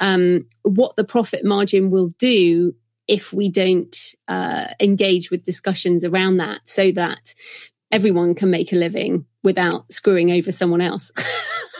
um, 0.00 0.46
what 0.64 0.96
the 0.96 1.04
profit 1.04 1.46
margin 1.46 1.88
will 1.88 2.08
do 2.18 2.74
if 3.06 3.32
we 3.32 3.48
don't 3.48 4.14
uh, 4.28 4.66
engage 4.80 5.30
with 5.30 5.44
discussions 5.44 6.04
around 6.04 6.36
that 6.36 6.60
so 6.68 6.92
that 6.92 7.34
everyone 7.90 8.34
can 8.34 8.50
make 8.50 8.72
a 8.72 8.76
living 8.76 9.24
without 9.42 9.90
screwing 9.92 10.30
over 10.30 10.52
someone 10.52 10.80
else 10.80 11.10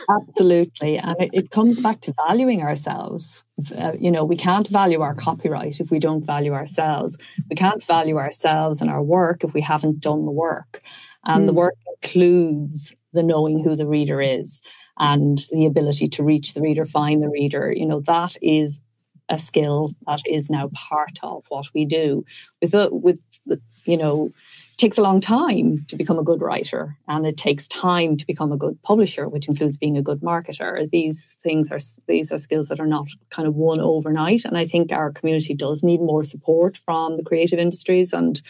Absolutely. 0.09 0.97
And 0.97 1.15
it, 1.19 1.29
it, 1.33 1.51
comes 1.51 1.79
back 1.81 2.01
to 2.01 2.15
valuing 2.27 2.63
ourselves. 2.63 3.43
Uh, 3.77 3.91
you 3.99 4.09
know, 4.09 4.25
we 4.25 4.35
can't 4.35 4.67
value 4.67 5.01
our 5.01 5.13
copyright 5.13 5.79
if 5.79 5.91
we 5.91 5.99
don't 5.99 6.25
value 6.25 6.53
ourselves. 6.53 7.17
We 7.47 7.55
can't 7.55 7.83
value 7.83 8.17
ourselves 8.17 8.81
and 8.81 8.89
our 8.89 9.03
work 9.03 9.43
if 9.43 9.53
we 9.53 9.61
haven't 9.61 9.99
done 9.99 10.25
the 10.25 10.31
work. 10.31 10.81
And 11.25 11.43
mm. 11.43 11.45
the 11.45 11.51
hmm. 11.51 11.57
work 11.59 11.75
includes 12.01 12.95
the 13.13 13.23
knowing 13.23 13.63
who 13.63 13.75
the 13.75 13.87
reader 13.87 14.21
is 14.21 14.61
and 14.97 15.37
the 15.51 15.65
ability 15.65 16.09
to 16.09 16.23
reach 16.23 16.53
the 16.53 16.61
reader, 16.61 16.85
find 16.85 17.21
the 17.21 17.29
reader. 17.29 17.71
You 17.71 17.85
know, 17.85 18.01
that 18.01 18.35
is 18.41 18.81
a 19.29 19.37
skill 19.37 19.93
that 20.07 20.21
is 20.25 20.49
now 20.49 20.69
part 20.73 21.19
of 21.21 21.45
what 21.49 21.67
we 21.75 21.85
do. 21.85 22.25
With, 22.61 22.71
the, 22.71 22.89
with 22.91 23.21
the, 23.45 23.61
you 23.85 23.97
know, 23.97 24.31
takes 24.79 24.97
a 24.97 25.01
long 25.01 25.19
time 25.19 25.85
to 25.89 25.95
become 25.95 26.17
a 26.17 26.23
good 26.23 26.41
writer 26.41 26.97
and 27.07 27.27
it 27.27 27.37
takes 27.37 27.67
time 27.67 28.15
to 28.15 28.25
become 28.25 28.51
a 28.51 28.57
good 28.57 28.81
publisher 28.81 29.27
which 29.27 29.47
includes 29.47 29.77
being 29.77 29.97
a 29.97 30.01
good 30.01 30.21
marketer. 30.21 30.89
These 30.89 31.37
things 31.43 31.71
are 31.71 31.79
these 32.07 32.31
are 32.31 32.37
skills 32.37 32.69
that 32.69 32.79
are 32.79 32.87
not 32.87 33.07
kind 33.29 33.47
of 33.47 33.55
won 33.55 33.79
overnight 33.81 34.45
and 34.45 34.57
i 34.57 34.65
think 34.65 34.91
our 34.91 35.11
community 35.11 35.53
does 35.53 35.83
need 35.83 35.99
more 35.99 36.23
support 36.23 36.77
from 36.77 37.17
the 37.17 37.23
creative 37.23 37.59
industries 37.59 38.13
and 38.13 38.41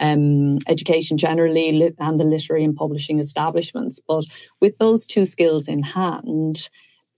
um, 0.00 0.58
education 0.66 1.18
generally 1.18 1.94
and 1.98 2.18
the 2.18 2.24
literary 2.24 2.64
and 2.64 2.74
publishing 2.74 3.20
establishments. 3.20 4.00
But 4.06 4.24
with 4.60 4.78
those 4.78 5.06
two 5.06 5.26
skills 5.26 5.68
in 5.68 5.82
hand 5.82 6.70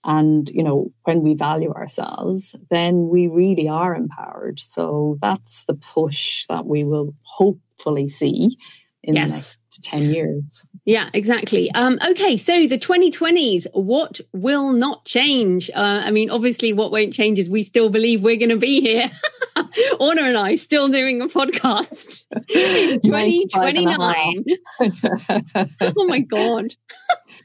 and 0.05 0.49
you 0.51 0.63
know 0.63 0.93
when 1.05 1.23
we 1.23 1.35
value 1.35 1.73
ourselves 1.73 2.57
then 2.71 3.09
we 3.09 3.29
really 3.29 3.69
are 3.69 3.95
empowered 3.95 4.59
so 4.59 5.17
that's 5.21 5.65
the 5.65 5.75
push 5.75 6.47
that 6.49 6.67
we 6.67 6.85
will 6.85 7.15
hopefully 7.23 8.09
see 8.09 8.57
in 9.03 9.15
yes. 9.15 9.27
the 9.31 9.37
next 9.37 9.63
10 9.83 10.03
years. 10.15 10.67
Yeah, 10.85 11.09
exactly. 11.15 11.71
Um, 11.73 11.99
okay, 12.11 12.37
so 12.37 12.67
the 12.67 12.79
2020s, 12.79 13.67
what 13.73 14.21
will 14.33 14.73
not 14.73 15.05
change? 15.05 15.71
Uh, 15.71 16.03
I 16.05 16.11
mean, 16.11 16.31
obviously, 16.31 16.73
what 16.73 16.91
won't 16.91 17.13
change 17.13 17.39
is 17.39 17.49
we 17.49 17.63
still 17.63 17.89
believe 17.89 18.23
we're 18.23 18.37
going 18.37 18.49
to 18.51 18.57
be 18.57 18.81
here. 18.81 19.11
Orna 20.01 20.23
and 20.23 20.37
I 20.37 20.57
still 20.57 20.89
doing 20.89 21.21
a 21.23 21.27
podcast 21.27 22.27
in 22.55 23.01
2029. 23.01 24.45
oh 25.97 26.07
my 26.07 26.19
God. 26.21 26.75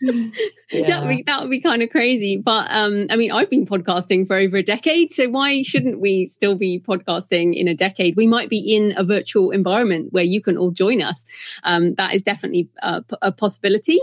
Yeah. 0.02 0.30
that 0.88 1.02
would 1.02 1.10
be 1.10 1.24
that 1.24 1.42
would 1.42 1.50
be 1.50 1.62
kind 1.62 1.82
of 1.82 1.90
crazy. 1.90 2.38
But 2.38 2.72
um, 2.72 3.08
I 3.10 3.16
mean, 3.16 3.32
I've 3.32 3.50
been 3.50 3.66
podcasting 3.66 4.28
for 4.28 4.36
over 4.36 4.58
a 4.58 4.64
decade, 4.64 5.12
so 5.12 5.30
why 5.30 5.64
shouldn't 5.64 6.00
we 6.00 6.26
still 6.26 6.56
be 6.56 6.80
podcasting 6.80 7.56
in 7.56 7.68
a 7.68 7.76
decade? 7.76 8.16
We 8.16 8.28
might 8.28 8.50
be 8.50 8.76
in 8.76 8.94
a 8.98 9.04
virtual 9.04 9.52
environment 9.52 10.14
where 10.14 10.24
you 10.24 10.42
can 10.42 10.58
all 10.58 10.72
join 10.72 11.02
us. 11.02 11.26
Um, 11.64 11.96
that 11.96 12.14
is 12.14 12.22
definitely 12.22 12.70
a, 12.82 13.04
a 13.22 13.32
possibility. 13.32 14.00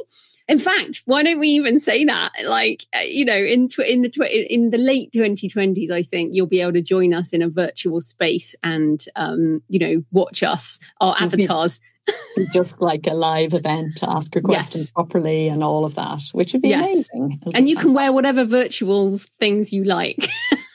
In 0.46 0.58
fact, 0.58 1.02
why 1.06 1.22
don't 1.22 1.38
we 1.38 1.48
even 1.48 1.80
say 1.80 2.04
that? 2.04 2.32
Like, 2.46 2.84
uh, 2.94 3.00
you 3.00 3.24
know, 3.24 3.36
in 3.36 3.68
tw- 3.68 3.78
in 3.78 4.02
the 4.02 4.10
tw- 4.10 4.30
in 4.30 4.70
the 4.70 4.78
late 4.78 5.10
2020s, 5.12 5.90
I 5.90 6.02
think 6.02 6.34
you'll 6.34 6.46
be 6.46 6.60
able 6.60 6.74
to 6.74 6.82
join 6.82 7.14
us 7.14 7.32
in 7.32 7.40
a 7.40 7.48
virtual 7.48 8.02
space 8.02 8.54
and, 8.62 9.02
um, 9.16 9.62
you 9.70 9.78
know, 9.78 10.04
watch 10.12 10.42
us, 10.42 10.80
our 11.00 11.16
avatars 11.18 11.80
just 12.52 12.80
like 12.80 13.06
a 13.06 13.14
live 13.14 13.54
event 13.54 13.96
to 13.96 14.10
ask 14.10 14.34
your 14.34 14.42
questions 14.42 14.84
yes. 14.84 14.90
properly 14.90 15.48
and 15.48 15.62
all 15.62 15.84
of 15.84 15.94
that, 15.94 16.22
which 16.32 16.52
would 16.52 16.62
be 16.62 16.70
yes. 16.70 17.10
amazing. 17.14 17.40
And 17.54 17.68
you 17.68 17.76
can 17.76 17.94
wear 17.94 18.12
whatever 18.12 18.44
virtual 18.44 19.16
things 19.38 19.72
you 19.72 19.84
like. 19.84 20.28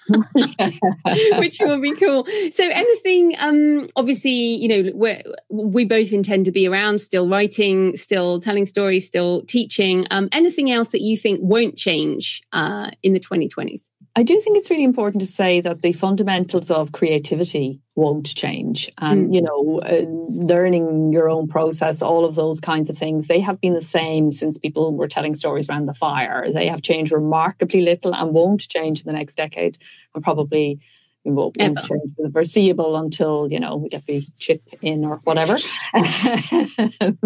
which 1.38 1.60
will 1.60 1.80
be 1.80 1.94
cool. 1.96 2.26
So, 2.52 2.68
anything? 2.68 3.36
Um, 3.38 3.90
obviously, 3.96 4.32
you 4.32 4.68
know, 4.68 4.92
we 4.96 5.24
we 5.50 5.86
both 5.86 6.12
intend 6.12 6.46
to 6.46 6.52
be 6.52 6.68
around, 6.68 7.00
still 7.00 7.30
writing, 7.30 7.96
still 7.96 8.40
telling 8.40 8.66
stories, 8.66 9.06
still 9.06 9.44
teaching. 9.44 10.06
Um, 10.10 10.30
anything 10.32 10.72
else 10.72 10.90
that 10.90 11.02
you 11.02 11.16
think 11.16 11.40
won't 11.44 11.78
change 11.78 12.42
uh, 12.54 12.92
in 13.04 13.14
the 13.14 13.20
2020s? 13.20 13.92
I 14.20 14.24
do 14.24 14.38
think 14.42 14.58
it's 14.58 14.70
really 14.70 14.84
important 14.84 15.22
to 15.22 15.26
say 15.26 15.62
that 15.62 15.82
the 15.82 15.94
fundamentals 15.94 16.70
of 16.70 16.92
creativity 16.92 17.80
won't 17.96 18.26
change. 18.36 18.90
And, 18.98 19.30
mm. 19.30 19.34
you 19.34 19.42
know, 19.42 19.80
uh, 19.80 20.04
learning 20.46 21.14
your 21.14 21.30
own 21.30 21.48
process, 21.48 22.02
all 22.02 22.26
of 22.26 22.36
those 22.36 22.60
kinds 22.60 22.90
of 22.90 22.98
things, 22.98 23.28
they 23.28 23.40
have 23.40 23.62
been 23.62 23.76
the 23.76 23.82
same 23.82 24.30
since 24.32 24.58
people 24.58 24.94
were 24.94 25.08
telling 25.08 25.36
stories 25.36 25.70
around 25.70 25.86
the 25.86 25.94
fire. 25.94 26.52
They 26.52 26.68
have 26.68 26.82
changed 26.82 27.14
remarkably 27.14 27.82
little 27.82 28.14
and 28.14 28.34
won't 28.34 28.68
change 28.68 29.00
in 29.00 29.08
the 29.08 29.18
next 29.18 29.36
decade 29.36 29.78
and 30.14 30.22
probably 30.22 30.82
won't, 31.26 31.58
won't 31.60 31.78
change 31.78 32.16
for 32.16 32.24
the 32.24 32.32
foreseeable 32.32 32.96
until, 32.96 33.48
you 33.52 33.60
know, 33.60 33.78
we 33.78 33.90
get 33.90 34.06
the 34.06 34.24
chip 34.38 34.62
in 34.82 35.06
or 35.06 35.18
whatever. 35.24 35.58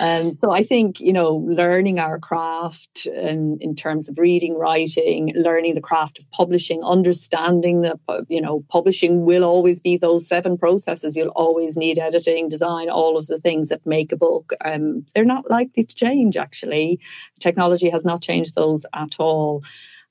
Um, 0.00 0.36
so 0.36 0.52
I 0.52 0.62
think, 0.62 1.00
you 1.00 1.12
know, 1.12 1.34
learning 1.34 1.98
our 1.98 2.18
craft 2.18 3.06
in, 3.06 3.58
in 3.60 3.74
terms 3.74 4.08
of 4.08 4.18
reading, 4.18 4.56
writing, 4.56 5.32
learning 5.34 5.74
the 5.74 5.80
craft 5.80 6.18
of 6.18 6.30
publishing, 6.30 6.82
understanding 6.84 7.82
that, 7.82 7.98
you 8.28 8.40
know, 8.40 8.64
publishing 8.68 9.24
will 9.24 9.44
always 9.44 9.80
be 9.80 9.96
those 9.96 10.28
seven 10.28 10.56
processes. 10.56 11.16
You'll 11.16 11.28
always 11.28 11.76
need 11.76 11.98
editing, 11.98 12.48
design, 12.48 12.88
all 12.88 13.16
of 13.16 13.26
the 13.26 13.38
things 13.38 13.70
that 13.70 13.86
make 13.86 14.12
a 14.12 14.16
book. 14.16 14.52
Um, 14.64 15.04
they're 15.14 15.24
not 15.24 15.50
likely 15.50 15.84
to 15.84 15.94
change, 15.94 16.36
actually. 16.36 17.00
Technology 17.40 17.90
has 17.90 18.04
not 18.04 18.22
changed 18.22 18.54
those 18.54 18.86
at 18.94 19.16
all. 19.18 19.64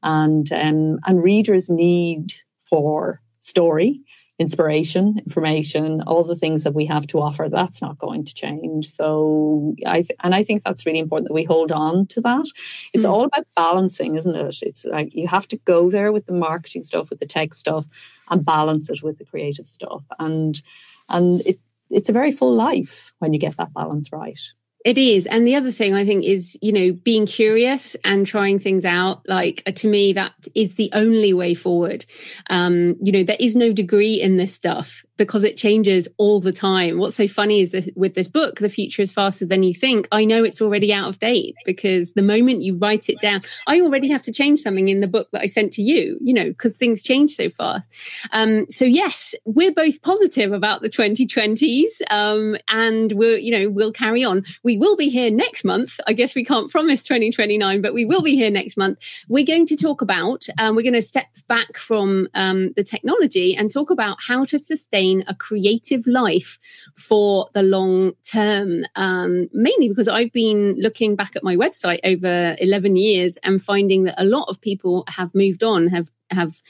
And, 0.03 0.51
um, 0.51 0.99
and 1.05 1.23
readers 1.23 1.69
need 1.69 2.33
for 2.69 3.21
story 3.39 4.01
inspiration, 4.39 5.17
information, 5.17 6.01
all 6.01 6.23
the 6.23 6.35
things 6.35 6.63
that 6.63 6.75
we 6.75 6.85
have 6.85 7.07
to 7.07 7.19
offer, 7.19 7.47
that's 7.49 7.81
not 7.81 7.97
going 7.97 8.23
to 8.23 8.33
change. 8.33 8.85
So 8.85 9.73
I 9.85 10.03
th- 10.03 10.19
and 10.23 10.35
I 10.35 10.43
think 10.43 10.63
that's 10.63 10.85
really 10.85 10.99
important 10.99 11.27
that 11.27 11.33
we 11.33 11.43
hold 11.43 11.71
on 11.71 12.05
to 12.07 12.21
that. 12.21 12.45
It's 12.93 13.05
mm. 13.05 13.09
all 13.09 13.23
about 13.23 13.47
balancing, 13.55 14.15
isn't 14.15 14.35
it? 14.35 14.57
It's 14.61 14.85
like 14.85 15.15
you 15.15 15.27
have 15.27 15.47
to 15.49 15.57
go 15.65 15.89
there 15.89 16.11
with 16.11 16.27
the 16.27 16.35
marketing 16.35 16.83
stuff, 16.83 17.09
with 17.09 17.19
the 17.19 17.25
tech 17.25 17.53
stuff, 17.55 17.87
and 18.29 18.45
balance 18.45 18.89
it 18.89 19.01
with 19.01 19.17
the 19.17 19.25
creative 19.25 19.65
stuff. 19.65 20.03
And 20.19 20.61
and 21.09 21.41
it 21.41 21.59
it's 21.89 22.09
a 22.09 22.13
very 22.13 22.31
full 22.31 22.53
life 22.53 23.13
when 23.19 23.33
you 23.33 23.39
get 23.39 23.57
that 23.57 23.73
balance 23.73 24.11
right. 24.11 24.39
It 24.87 24.97
is. 24.97 25.25
And 25.25 25.45
the 25.45 25.55
other 25.55 25.73
thing 25.73 25.95
I 25.95 26.05
think 26.05 26.23
is, 26.23 26.57
you 26.61 26.71
know, 26.71 26.93
being 26.93 27.25
curious 27.25 27.95
and 28.05 28.25
trying 28.25 28.57
things 28.57 28.85
out. 28.85 29.27
Like 29.27 29.61
uh, 29.67 29.73
to 29.73 29.87
me, 29.89 30.13
that 30.13 30.31
is 30.55 30.75
the 30.75 30.89
only 30.93 31.33
way 31.33 31.55
forward. 31.55 32.05
Um, 32.49 32.95
you 33.01 33.11
know, 33.11 33.23
there 33.23 33.35
is 33.37 33.53
no 33.53 33.73
degree 33.73 34.13
in 34.13 34.37
this 34.37 34.55
stuff. 34.55 35.03
Because 35.17 35.43
it 35.43 35.57
changes 35.57 36.07
all 36.17 36.39
the 36.39 36.51
time. 36.51 36.97
What's 36.97 37.15
so 37.15 37.27
funny 37.27 37.61
is 37.61 37.71
that 37.71 37.95
with 37.95 38.13
this 38.13 38.27
book, 38.27 38.59
The 38.59 38.69
Future 38.69 39.01
is 39.01 39.11
Faster 39.11 39.45
Than 39.45 39.63
You 39.63 39.73
Think, 39.73 40.07
I 40.11 40.25
know 40.25 40.43
it's 40.43 40.61
already 40.61 40.93
out 40.93 41.09
of 41.09 41.19
date 41.19 41.55
because 41.65 42.13
the 42.13 42.21
moment 42.21 42.61
you 42.61 42.77
write 42.77 43.09
it 43.09 43.19
down, 43.19 43.41
I 43.67 43.81
already 43.81 44.09
have 44.09 44.23
to 44.23 44.31
change 44.31 44.61
something 44.61 44.89
in 44.89 45.01
the 45.01 45.07
book 45.07 45.29
that 45.31 45.41
I 45.41 45.47
sent 45.47 45.73
to 45.73 45.81
you, 45.81 46.17
you 46.21 46.33
know, 46.33 46.45
because 46.45 46.77
things 46.77 47.01
change 47.01 47.31
so 47.31 47.49
fast. 47.49 47.93
Um, 48.31 48.69
so 48.69 48.85
yes, 48.85 49.35
we're 49.45 49.71
both 49.71 50.01
positive 50.01 50.53
about 50.53 50.81
the 50.81 50.89
2020s. 50.89 52.01
Um, 52.11 52.57
and 52.69 53.11
we're, 53.13 53.37
you 53.37 53.51
know, 53.51 53.69
we'll 53.69 53.91
carry 53.91 54.23
on. 54.23 54.43
We 54.63 54.77
will 54.77 54.95
be 54.95 55.09
here 55.09 55.31
next 55.31 55.63
month. 55.63 55.99
I 56.07 56.13
guess 56.13 56.35
we 56.35 56.45
can't 56.45 56.69
promise 56.69 57.03
2029, 57.03 57.81
but 57.81 57.93
we 57.93 58.05
will 58.05 58.21
be 58.21 58.35
here 58.35 58.51
next 58.51 58.77
month. 58.77 58.99
We're 59.27 59.45
going 59.45 59.65
to 59.67 59.75
talk 59.75 60.01
about, 60.01 60.45
um, 60.59 60.75
we're 60.75 60.83
going 60.83 60.93
to 60.93 61.01
step 61.01 61.27
back 61.47 61.77
from 61.77 62.27
um, 62.33 62.73
the 62.75 62.83
technology 62.83 63.55
and 63.55 63.71
talk 63.71 63.89
about 63.89 64.17
how 64.27 64.45
to 64.45 64.59
sustain 64.59 65.06
a 65.27 65.35
creative 65.35 66.05
life 66.07 66.59
for 66.95 67.49
the 67.53 67.63
long 67.63 68.13
term. 68.23 68.83
Um, 68.95 69.49
mainly 69.53 69.89
because 69.89 70.07
I've 70.07 70.31
been 70.31 70.75
looking 70.77 71.15
back 71.15 71.35
at 71.35 71.43
my 71.43 71.55
website 71.55 71.99
over 72.03 72.55
11 72.59 72.95
years 72.95 73.37
and 73.43 73.61
finding 73.61 74.03
that 74.05 74.21
a 74.21 74.25
lot 74.25 74.45
of 74.49 74.61
people 74.61 75.03
have 75.07 75.33
moved 75.35 75.63
on, 75.63 75.87
have, 75.87 76.11
have, 76.31 76.61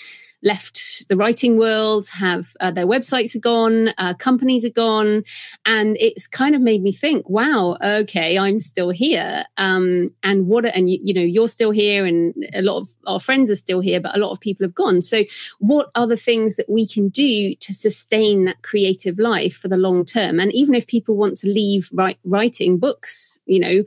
left 0.43 1.07
the 1.09 1.17
writing 1.17 1.57
world, 1.57 2.07
have 2.13 2.47
uh, 2.59 2.71
their 2.71 2.85
websites 2.85 3.35
are 3.35 3.39
gone, 3.39 3.89
uh, 3.97 4.13
companies 4.13 4.63
are 4.65 4.69
gone, 4.69 5.23
and 5.65 5.97
it's 5.99 6.27
kind 6.27 6.55
of 6.55 6.61
made 6.61 6.83
me 6.83 6.91
think, 6.91 7.29
wow, 7.29 7.77
okay, 7.83 8.37
I'm 8.37 8.59
still 8.59 8.89
here, 8.89 9.45
um, 9.57 10.11
and 10.23 10.47
what, 10.47 10.65
and 10.65 10.89
you, 10.89 10.99
you 11.01 11.13
know, 11.13 11.21
you're 11.21 11.47
still 11.47 11.71
here, 11.71 12.05
and 12.05 12.33
a 12.53 12.61
lot 12.61 12.77
of 12.77 12.87
our 13.05 13.19
friends 13.19 13.49
are 13.49 13.55
still 13.55 13.79
here, 13.79 13.99
but 13.99 14.15
a 14.15 14.19
lot 14.19 14.31
of 14.31 14.39
people 14.39 14.65
have 14.65 14.75
gone. 14.75 15.01
So, 15.01 15.23
what 15.59 15.89
are 15.95 16.07
the 16.07 16.17
things 16.17 16.55
that 16.57 16.69
we 16.69 16.87
can 16.87 17.09
do 17.09 17.55
to 17.55 17.73
sustain 17.73 18.45
that 18.45 18.61
creative 18.61 19.19
life 19.19 19.55
for 19.55 19.67
the 19.67 19.77
long 19.77 20.05
term? 20.05 20.39
And 20.39 20.53
even 20.53 20.75
if 20.75 20.87
people 20.87 21.17
want 21.17 21.37
to 21.39 21.47
leave 21.47 21.89
write, 21.93 22.19
writing 22.23 22.77
books, 22.77 23.41
you 23.45 23.59
know, 23.59 23.83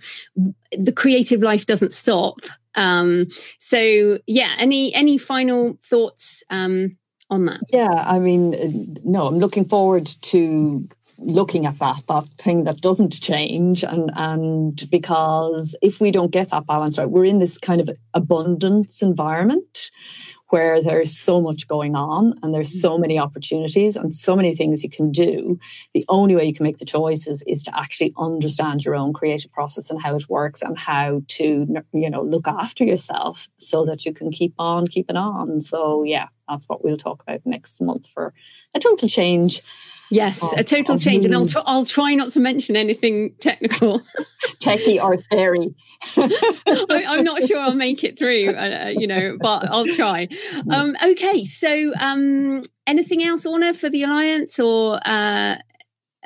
the 0.72 0.92
creative 0.92 1.42
life 1.42 1.66
doesn't 1.66 1.92
stop 1.92 2.40
um, 2.80 3.26
so 3.58 4.18
yeah, 4.26 4.54
any 4.58 4.92
any 4.94 5.18
final 5.18 5.76
thoughts 5.82 6.42
um, 6.48 6.96
on 7.28 7.44
that? 7.44 7.60
Yeah, 7.70 7.92
I 7.92 8.18
mean, 8.18 8.96
no, 9.04 9.26
I'm 9.26 9.38
looking 9.38 9.66
forward 9.66 10.06
to 10.06 10.88
looking 11.18 11.66
at 11.66 11.78
that 11.78 12.02
that 12.08 12.26
thing 12.38 12.64
that 12.64 12.80
doesn't 12.80 13.20
change 13.20 13.84
and 13.84 14.10
and 14.16 14.88
because 14.90 15.76
if 15.82 16.00
we 16.00 16.10
don't 16.10 16.32
get 16.32 16.48
that 16.48 16.66
balance 16.66 16.96
right 16.96 17.10
we're 17.10 17.26
in 17.26 17.40
this 17.40 17.58
kind 17.58 17.78
of 17.78 17.90
abundance 18.14 19.02
environment 19.02 19.90
where 20.50 20.82
there's 20.82 21.16
so 21.16 21.40
much 21.40 21.66
going 21.66 21.94
on 21.94 22.34
and 22.42 22.52
there's 22.52 22.80
so 22.80 22.92
mm-hmm. 22.92 23.02
many 23.02 23.18
opportunities 23.18 23.96
and 23.96 24.14
so 24.14 24.36
many 24.36 24.54
things 24.54 24.82
you 24.84 24.90
can 24.90 25.10
do. 25.10 25.58
The 25.94 26.04
only 26.08 26.36
way 26.36 26.44
you 26.44 26.54
can 26.54 26.64
make 26.64 26.78
the 26.78 26.84
choices 26.84 27.42
is 27.46 27.62
to 27.64 27.78
actually 27.78 28.12
understand 28.18 28.84
your 28.84 28.96
own 28.96 29.12
creative 29.12 29.52
process 29.52 29.90
and 29.90 30.02
how 30.02 30.16
it 30.16 30.28
works 30.28 30.60
and 30.60 30.78
how 30.78 31.22
to, 31.28 31.66
you 31.92 32.10
know, 32.10 32.22
look 32.22 32.48
after 32.48 32.84
yourself 32.84 33.48
so 33.56 33.84
that 33.86 34.04
you 34.04 34.12
can 34.12 34.30
keep 34.30 34.54
on 34.58 34.86
keeping 34.86 35.16
on. 35.16 35.60
So 35.60 36.02
yeah, 36.02 36.28
that's 36.48 36.68
what 36.68 36.84
we'll 36.84 36.96
talk 36.96 37.22
about 37.22 37.40
next 37.44 37.80
month 37.80 38.06
for 38.06 38.34
a 38.74 38.80
total 38.80 39.08
change. 39.08 39.62
Yes, 40.10 40.52
a 40.56 40.64
total 40.64 40.98
change. 40.98 41.24
And 41.24 41.34
I'll, 41.34 41.46
tr- 41.46 41.58
I'll 41.64 41.84
try 41.84 42.14
not 42.14 42.30
to 42.30 42.40
mention 42.40 42.76
anything 42.76 43.34
technical. 43.40 44.00
Techie 44.60 45.00
or 45.00 45.16
theory. 45.16 45.74
I, 46.16 47.16
am 47.18 47.24
not 47.24 47.42
sure 47.44 47.58
I'll 47.58 47.74
make 47.74 48.02
it 48.02 48.18
through, 48.18 48.48
uh, 48.48 48.86
uh, 48.86 48.92
you 48.96 49.06
know, 49.06 49.36
but 49.40 49.70
I'll 49.70 49.86
try. 49.86 50.28
Um, 50.70 50.96
okay, 51.02 51.44
so 51.44 51.92
um, 52.00 52.62
anything 52.86 53.22
else, 53.22 53.46
Orna, 53.46 53.72
for 53.74 53.88
the 53.88 54.02
Alliance? 54.02 54.58
Or, 54.58 54.96
uh, 54.96 55.56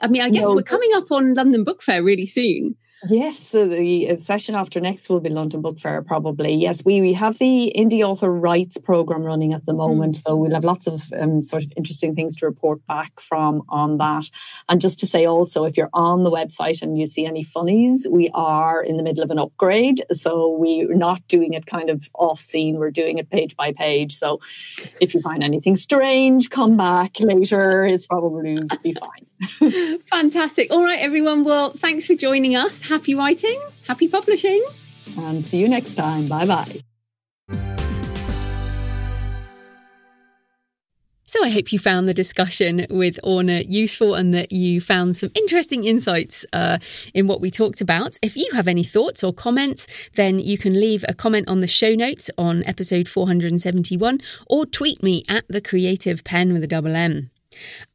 I 0.00 0.06
mean, 0.08 0.22
I 0.22 0.30
guess 0.30 0.44
no, 0.44 0.54
we're 0.54 0.62
coming 0.62 0.90
up 0.94 1.10
on 1.10 1.34
London 1.34 1.64
Book 1.64 1.82
Fair 1.82 2.02
really 2.02 2.26
soon. 2.26 2.76
Yes, 3.08 3.38
so 3.38 3.68
the 3.68 4.10
uh, 4.10 4.16
session 4.16 4.54
after 4.54 4.80
next 4.80 5.08
will 5.08 5.20
be 5.20 5.28
London 5.28 5.60
Book 5.60 5.78
Fair, 5.78 6.02
probably. 6.02 6.54
Yes, 6.54 6.82
we, 6.84 7.00
we 7.00 7.12
have 7.14 7.38
the 7.38 7.72
Indie 7.76 8.02
Author 8.02 8.30
Rights 8.30 8.78
program 8.78 9.22
running 9.22 9.52
at 9.52 9.66
the 9.66 9.72
hmm. 9.72 9.78
moment, 9.78 10.14
mm. 10.14 10.22
so 10.22 10.36
we'll 10.36 10.54
have 10.54 10.64
lots 10.64 10.86
of 10.86 11.02
um, 11.18 11.42
sort 11.42 11.64
of 11.64 11.72
interesting 11.76 12.14
things 12.14 12.36
to 12.36 12.46
report 12.46 12.84
back 12.86 13.20
from 13.20 13.62
on 13.68 13.98
that. 13.98 14.30
And 14.68 14.80
just 14.80 14.98
to 15.00 15.06
say 15.06 15.26
also, 15.26 15.64
if 15.64 15.76
you're 15.76 15.90
on 15.92 16.24
the 16.24 16.30
website 16.30 16.82
and 16.82 16.98
you 16.98 17.06
see 17.06 17.26
any 17.26 17.42
funnies, 17.42 18.06
we 18.10 18.30
are 18.34 18.82
in 18.82 18.96
the 18.96 19.02
middle 19.02 19.22
of 19.22 19.30
an 19.30 19.38
upgrade, 19.38 20.04
so 20.12 20.56
we're 20.58 20.94
not 20.94 21.26
doing 21.28 21.52
it 21.52 21.66
kind 21.66 21.90
of 21.90 22.08
off 22.14 22.40
scene. 22.40 22.76
We're 22.76 22.90
doing 22.90 23.18
it 23.18 23.30
page 23.30 23.56
by 23.56 23.72
page. 23.72 24.14
So 24.14 24.40
if 25.00 25.14
you 25.14 25.20
find 25.20 25.42
anything 25.42 25.76
strange, 25.76 26.50
come 26.50 26.76
back 26.76 27.20
later. 27.20 27.84
It's 27.84 28.06
probably 28.06 28.60
be 28.82 28.92
fine. 28.92 30.00
Fantastic. 30.06 30.70
All 30.70 30.82
right, 30.82 30.98
everyone. 30.98 31.44
Well, 31.44 31.72
thanks 31.72 32.06
for 32.06 32.14
joining 32.14 32.56
us. 32.56 32.88
Happy 32.94 33.16
writing, 33.16 33.60
happy 33.88 34.06
publishing. 34.06 34.64
And 35.18 35.44
see 35.44 35.58
you 35.58 35.68
next 35.68 35.96
time. 35.96 36.26
Bye 36.26 36.46
bye. 36.46 36.80
So 41.24 41.42
I 41.42 41.48
hope 41.48 41.72
you 41.72 41.80
found 41.80 42.06
the 42.06 42.14
discussion 42.14 42.86
with 42.88 43.18
Orna 43.24 43.62
useful 43.62 44.14
and 44.14 44.32
that 44.32 44.52
you 44.52 44.80
found 44.80 45.16
some 45.16 45.32
interesting 45.34 45.84
insights 45.84 46.46
uh, 46.52 46.78
in 47.12 47.26
what 47.26 47.40
we 47.40 47.50
talked 47.50 47.80
about. 47.80 48.16
If 48.22 48.36
you 48.36 48.48
have 48.52 48.68
any 48.68 48.84
thoughts 48.84 49.24
or 49.24 49.32
comments, 49.32 49.88
then 50.14 50.38
you 50.38 50.56
can 50.56 50.74
leave 50.74 51.04
a 51.08 51.14
comment 51.14 51.48
on 51.48 51.58
the 51.58 51.66
show 51.66 51.96
notes 51.96 52.30
on 52.38 52.62
episode 52.62 53.08
471 53.08 54.20
or 54.46 54.66
tweet 54.66 55.02
me 55.02 55.24
at 55.28 55.44
the 55.48 55.60
creative 55.60 56.22
pen 56.22 56.52
with 56.52 56.62
a 56.62 56.68
double 56.68 56.94
M. 56.94 57.32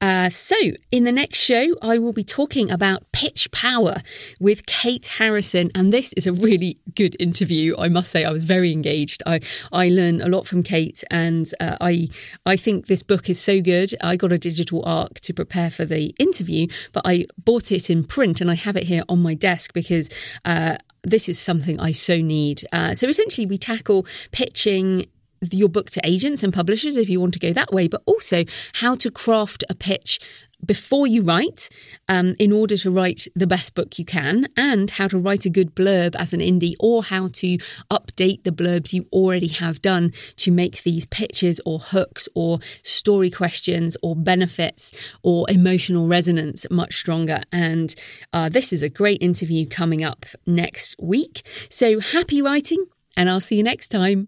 Uh, 0.01 0.29
so, 0.29 0.55
in 0.91 1.03
the 1.03 1.11
next 1.11 1.37
show, 1.37 1.75
I 1.81 1.97
will 1.97 2.13
be 2.13 2.23
talking 2.23 2.71
about 2.71 3.11
pitch 3.11 3.51
power 3.51 3.97
with 4.39 4.65
Kate 4.65 5.05
Harrison, 5.05 5.71
and 5.75 5.93
this 5.93 6.13
is 6.13 6.25
a 6.27 6.33
really 6.33 6.77
good 6.95 7.15
interview. 7.19 7.75
I 7.77 7.89
must 7.89 8.11
say, 8.11 8.23
I 8.23 8.31
was 8.31 8.43
very 8.43 8.71
engaged. 8.71 9.23
I 9.25 9.41
I 9.71 9.89
learned 9.89 10.21
a 10.21 10.27
lot 10.27 10.47
from 10.47 10.63
Kate, 10.63 11.03
and 11.11 11.51
uh, 11.59 11.77
I 11.81 12.09
I 12.45 12.55
think 12.55 12.87
this 12.87 13.03
book 13.03 13.29
is 13.29 13.39
so 13.39 13.61
good. 13.61 13.93
I 14.01 14.15
got 14.15 14.31
a 14.31 14.37
digital 14.37 14.83
arc 14.85 15.19
to 15.21 15.33
prepare 15.33 15.69
for 15.69 15.85
the 15.85 16.15
interview, 16.19 16.67
but 16.93 17.03
I 17.05 17.25
bought 17.37 17.71
it 17.71 17.89
in 17.89 18.03
print, 18.03 18.41
and 18.41 18.49
I 18.49 18.55
have 18.55 18.75
it 18.75 18.83
here 18.83 19.03
on 19.09 19.21
my 19.21 19.33
desk 19.33 19.73
because. 19.73 20.09
Uh, 20.45 20.77
this 21.03 21.29
is 21.29 21.39
something 21.39 21.79
I 21.79 21.93
so 21.93 22.17
need. 22.17 22.65
Uh, 22.73 22.93
so 22.93 23.07
essentially, 23.07 23.45
we 23.45 23.57
tackle 23.57 24.05
pitching 24.31 25.05
your 25.41 25.69
book 25.69 25.89
to 25.91 26.01
agents 26.03 26.43
and 26.43 26.53
publishers 26.53 26.97
if 26.97 27.09
you 27.09 27.19
want 27.19 27.33
to 27.33 27.39
go 27.39 27.53
that 27.53 27.71
way, 27.71 27.87
but 27.87 28.01
also 28.05 28.45
how 28.75 28.95
to 28.95 29.11
craft 29.11 29.63
a 29.69 29.75
pitch 29.75 30.19
before 30.65 31.07
you 31.07 31.21
write 31.21 31.69
um, 32.09 32.35
in 32.37 32.51
order 32.51 32.75
to 32.75 32.91
write 32.91 33.27
the 33.35 33.47
best 33.47 33.75
book 33.75 33.97
you 33.97 34.05
can, 34.05 34.45
and 34.57 34.91
how 34.91 35.07
to 35.07 35.17
write 35.17 35.45
a 35.45 35.49
good 35.49 35.73
blurb 35.73 36.15
as 36.17 36.33
an 36.33 36.41
indie, 36.41 36.73
or 36.79 37.03
how 37.03 37.27
to 37.27 37.57
update 37.89 38.43
the 38.43 38.51
blurbs 38.51 38.91
you 38.91 39.07
already 39.11 39.47
have 39.47 39.81
done 39.81 40.11
to 40.35 40.51
make 40.51 40.83
these 40.83 41.05
pitches 41.05 41.61
or 41.65 41.79
hooks 41.79 42.27
or 42.35 42.59
story 42.83 43.29
questions 43.29 43.95
or 44.03 44.15
benefits 44.15 45.15
or 45.23 45.45
emotional 45.49 46.07
resonance 46.07 46.65
much 46.69 46.95
stronger. 46.95 47.41
And 47.51 47.95
uh, 48.33 48.49
this 48.49 48.73
is 48.73 48.83
a 48.83 48.89
great 48.89 49.21
interview 49.21 49.67
coming 49.67 50.03
up 50.03 50.25
next 50.45 50.95
week. 51.01 51.45
So 51.69 51.99
happy 51.99 52.41
writing, 52.41 52.85
and 53.15 53.29
I'll 53.29 53.39
see 53.39 53.57
you 53.57 53.63
next 53.63 53.89
time. 53.89 54.27